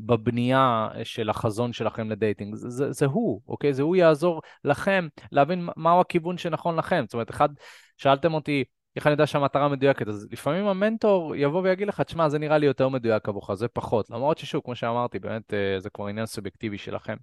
בבנייה 0.00 0.88
של 1.04 1.30
החזון 1.30 1.72
שלכם 1.72 2.10
לדייטינג. 2.10 2.54
זה, 2.54 2.70
זה, 2.70 2.92
זה 2.92 3.06
הוא, 3.06 3.40
אוקיי? 3.48 3.74
זה 3.74 3.82
הוא 3.82 3.96
יעזור 3.96 4.42
לכם 4.64 5.08
להבין 5.32 5.68
מהו 5.76 6.00
הכיוון 6.00 6.38
שנכון 6.38 6.76
לכם. 6.76 7.04
זאת 7.06 7.14
אומרת, 7.14 7.30
אחד, 7.30 7.48
שאלתם 7.96 8.34
אותי, 8.34 8.64
איך 8.96 9.06
אני 9.06 9.12
יודע 9.12 9.26
שהמטרה 9.26 9.68
מדויקת? 9.68 10.08
אז 10.08 10.28
לפעמים 10.32 10.66
המנטור 10.66 11.36
יבוא 11.36 11.62
ויגיד 11.62 11.88
לך, 11.88 12.00
תשמע, 12.00 12.28
זה 12.28 12.38
נראה 12.38 12.58
לי 12.58 12.66
יותר 12.66 12.88
מדויק 12.88 13.28
עבורך, 13.28 13.54
זה 13.54 13.68
פחות. 13.68 14.10
למרות 14.10 14.38
ששוב, 14.38 14.62
כמו 14.64 14.74
שאמרתי, 14.74 15.18
באמת 15.18 15.54
אה, 15.54 15.80
זה 15.80 15.90
כבר 15.90 16.06
עניין 16.06 16.26
סובייקטיבי 16.26 16.78
שלכם. 16.78 17.16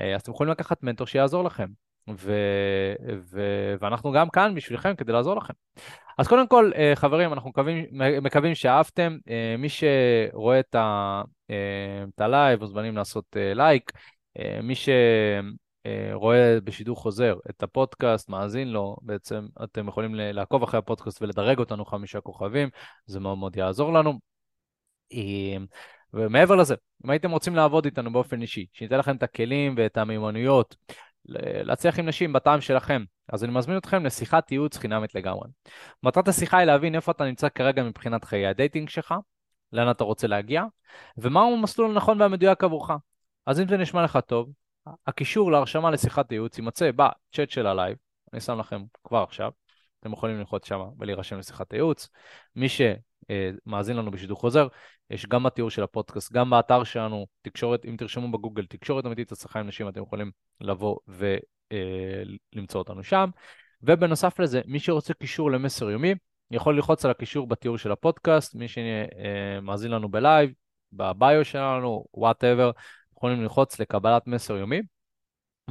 אה, 0.00 0.14
אז 0.14 0.20
אתם 0.20 0.32
יכולים 0.32 0.50
לקחת 0.50 0.82
מנטור 0.82 1.06
שיעזור 1.06 1.44
לכם. 1.44 1.66
ו... 2.10 2.32
ו... 3.30 3.40
ואנחנו 3.80 4.12
גם 4.12 4.28
כאן 4.30 4.54
בשבילכם 4.54 4.94
כדי 4.94 5.12
לעזור 5.12 5.36
לכם. 5.36 5.54
אז 6.18 6.28
קודם 6.28 6.48
כל, 6.48 6.70
אה, 6.76 6.92
חברים, 6.94 7.32
אנחנו 7.32 7.50
מקווים, 7.50 7.84
מקווים 8.22 8.54
שאהבתם. 8.54 9.18
מי 9.58 9.68
שרואה 9.68 10.60
את, 10.60 10.74
ה... 10.74 11.22
הלייב, 12.18 12.60
מוזמנים 12.60 12.96
לעשות 12.96 13.36
לייק. 13.54 13.92
מי 14.62 14.74
ש... 14.74 14.88
אה, 15.88 16.14
רואה 16.14 16.60
בשידור 16.64 16.96
חוזר 16.96 17.36
את 17.50 17.62
הפודקאסט, 17.62 18.28
מאזין 18.28 18.68
לו, 18.68 18.96
בעצם 19.02 19.46
אתם 19.64 19.88
יכולים 19.88 20.14
לעקוב 20.14 20.62
אחרי 20.62 20.78
הפודקאסט 20.78 21.22
ולדרג 21.22 21.58
אותנו 21.58 21.84
חמישה 21.84 22.20
כוכבים, 22.20 22.68
זה 23.06 23.20
מאוד 23.20 23.38
מאוד 23.38 23.56
יעזור 23.56 23.92
לנו. 23.92 24.18
אה, 25.12 25.56
ומעבר 26.14 26.56
לזה, 26.56 26.74
אם 27.04 27.10
הייתם 27.10 27.30
רוצים 27.30 27.56
לעבוד 27.56 27.84
איתנו 27.84 28.12
באופן 28.12 28.42
אישי, 28.42 28.66
שניתן 28.72 28.98
לכם 28.98 29.16
את 29.16 29.22
הכלים 29.22 29.74
ואת 29.78 29.96
המיומנויות 29.96 30.76
להצליח 31.24 31.98
עם 31.98 32.06
נשים 32.06 32.32
בטעם 32.32 32.60
שלכם, 32.60 33.04
אז 33.32 33.44
אני 33.44 33.52
מזמין 33.52 33.76
אתכם 33.76 34.04
לשיחת 34.04 34.52
ייעוץ 34.52 34.76
חינמית 34.76 35.14
לגמרי. 35.14 35.48
מטרת 36.02 36.28
השיחה 36.28 36.58
היא 36.58 36.66
להבין 36.66 36.94
איפה 36.94 37.12
אתה 37.12 37.24
נמצא 37.24 37.48
כרגע 37.48 37.82
מבחינת 37.82 38.24
חיי 38.24 38.46
ה 38.46 38.52
dating 38.52 38.88
שלך, 38.88 39.14
לאן 39.72 39.90
אתה 39.90 40.04
רוצה 40.04 40.26
להגיע, 40.26 40.64
ומהו 41.18 41.56
המסלול 41.56 41.90
הנכון 41.90 42.20
והמדויק 42.20 42.64
עבורך. 42.64 42.90
אז 43.46 43.60
אם 43.60 43.68
זה 43.68 43.76
נשמע 43.76 44.02
לך 44.02 44.18
טוב, 44.26 44.50
הקישור 45.06 45.52
להרשמה 45.52 45.90
לשיחת 45.90 46.32
ייעוץ 46.32 46.58
יימצא 46.58 46.90
בצ'אט 46.90 47.50
של 47.50 47.66
הלייב, 47.66 47.96
אני 48.32 48.40
שם 48.40 48.58
לכם 48.58 48.82
כבר 49.04 49.22
עכשיו, 49.22 49.50
אתם 50.00 50.12
יכולים 50.12 50.38
ללחוץ 50.38 50.66
שם 50.68 50.80
ולהירשם 50.98 51.38
לשיחת 51.38 51.72
הייעוץ. 51.72 52.08
מי 52.56 52.66
אה, 53.30 53.50
מאזין 53.66 53.96
לנו 53.96 54.10
בשידור 54.10 54.38
חוזר, 54.38 54.68
יש 55.10 55.26
גם 55.26 55.42
בתיאור 55.42 55.70
של 55.70 55.82
הפודקאסט, 55.82 56.32
גם 56.32 56.50
באתר 56.50 56.84
שלנו, 56.84 57.26
תקשורת, 57.42 57.84
אם 57.84 57.94
תרשמו 57.98 58.32
בגוגל, 58.32 58.66
תקשורת 58.66 59.06
אמיתית 59.06 59.32
הצלחה 59.32 59.60
עם 59.60 59.66
נשים, 59.66 59.88
אתם 59.88 60.02
יכולים 60.02 60.30
לבוא 60.60 60.96
ולמצוא 61.08 62.78
אותנו 62.78 63.04
שם. 63.04 63.30
ובנוסף 63.82 64.40
לזה, 64.40 64.60
מי 64.66 64.80
שרוצה 64.80 65.14
קישור 65.14 65.50
למסר 65.50 65.90
יומי, 65.90 66.14
יכול 66.50 66.76
ללחוץ 66.76 67.04
על 67.04 67.10
הקישור 67.10 67.46
בתיאור 67.46 67.78
של 67.78 67.92
הפודקאסט, 67.92 68.54
מי 68.54 68.66
שמאזין 68.68 69.90
לנו 69.90 70.08
בלייב, 70.08 70.50
ב 70.92 71.05
bio 71.05 71.44
שלנו, 71.44 72.04
whatever, 72.14 72.70
יכולים 73.18 73.42
ללחוץ 73.42 73.80
לקבלת 73.80 74.26
מסר 74.26 74.56
יומי. 74.56 74.80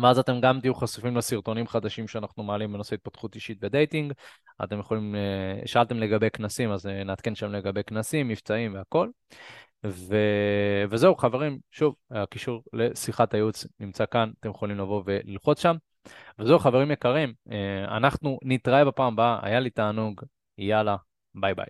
ואז 0.02 0.20
אתם 0.20 0.42
גם 0.42 0.60
תהיו 0.60 0.76
חשופים 0.76 1.18
לסרטונים 1.18 1.68
חדשים 1.68 2.08
שאנחנו 2.08 2.44
מעלים 2.44 2.74
בנושא 2.74 2.96
התפתחות 2.96 3.36
אישית 3.36 3.58
ו 3.62 3.68
dating. 3.68 4.14
אתם 4.64 4.80
יכולים, 4.80 5.16
אה, 5.16 5.68
שאלתם 5.68 5.98
לגבי 5.98 6.30
כנסים, 6.30 6.72
אז 6.72 6.88
אה, 6.88 7.04
נעדכן 7.04 7.36
שם 7.36 7.52
לגבי 7.52 7.84
כנסים, 7.84 8.28
מבצעים 8.28 8.74
והכל. 8.74 9.10
ו... 9.86 10.16
וזהו, 10.90 11.16
חברים, 11.16 11.60
שוב, 11.72 11.96
הקישור 12.12 12.64
לשיחת 12.74 13.34
הייעוץ 13.34 13.68
נמצא 13.80 14.06
כאן, 14.12 14.32
אתם 14.40 14.50
יכולים 14.50 14.78
לבוא 14.78 15.04
וללחוץ 15.06 15.62
שם. 15.62 15.76
וזהו, 16.40 16.60
חברים 16.60 16.92
יקרים, 16.92 17.34
אה, 17.52 17.98
אנחנו 17.98 18.40
נתראה 18.44 18.86
בפעם 18.86 19.14
הבאה, 19.14 19.40
היה 19.42 19.60
לי 19.60 19.70
תענוג, 19.70 20.22
יאללה, 20.58 20.96
ביי 21.36 21.54
ביי. 21.54 21.66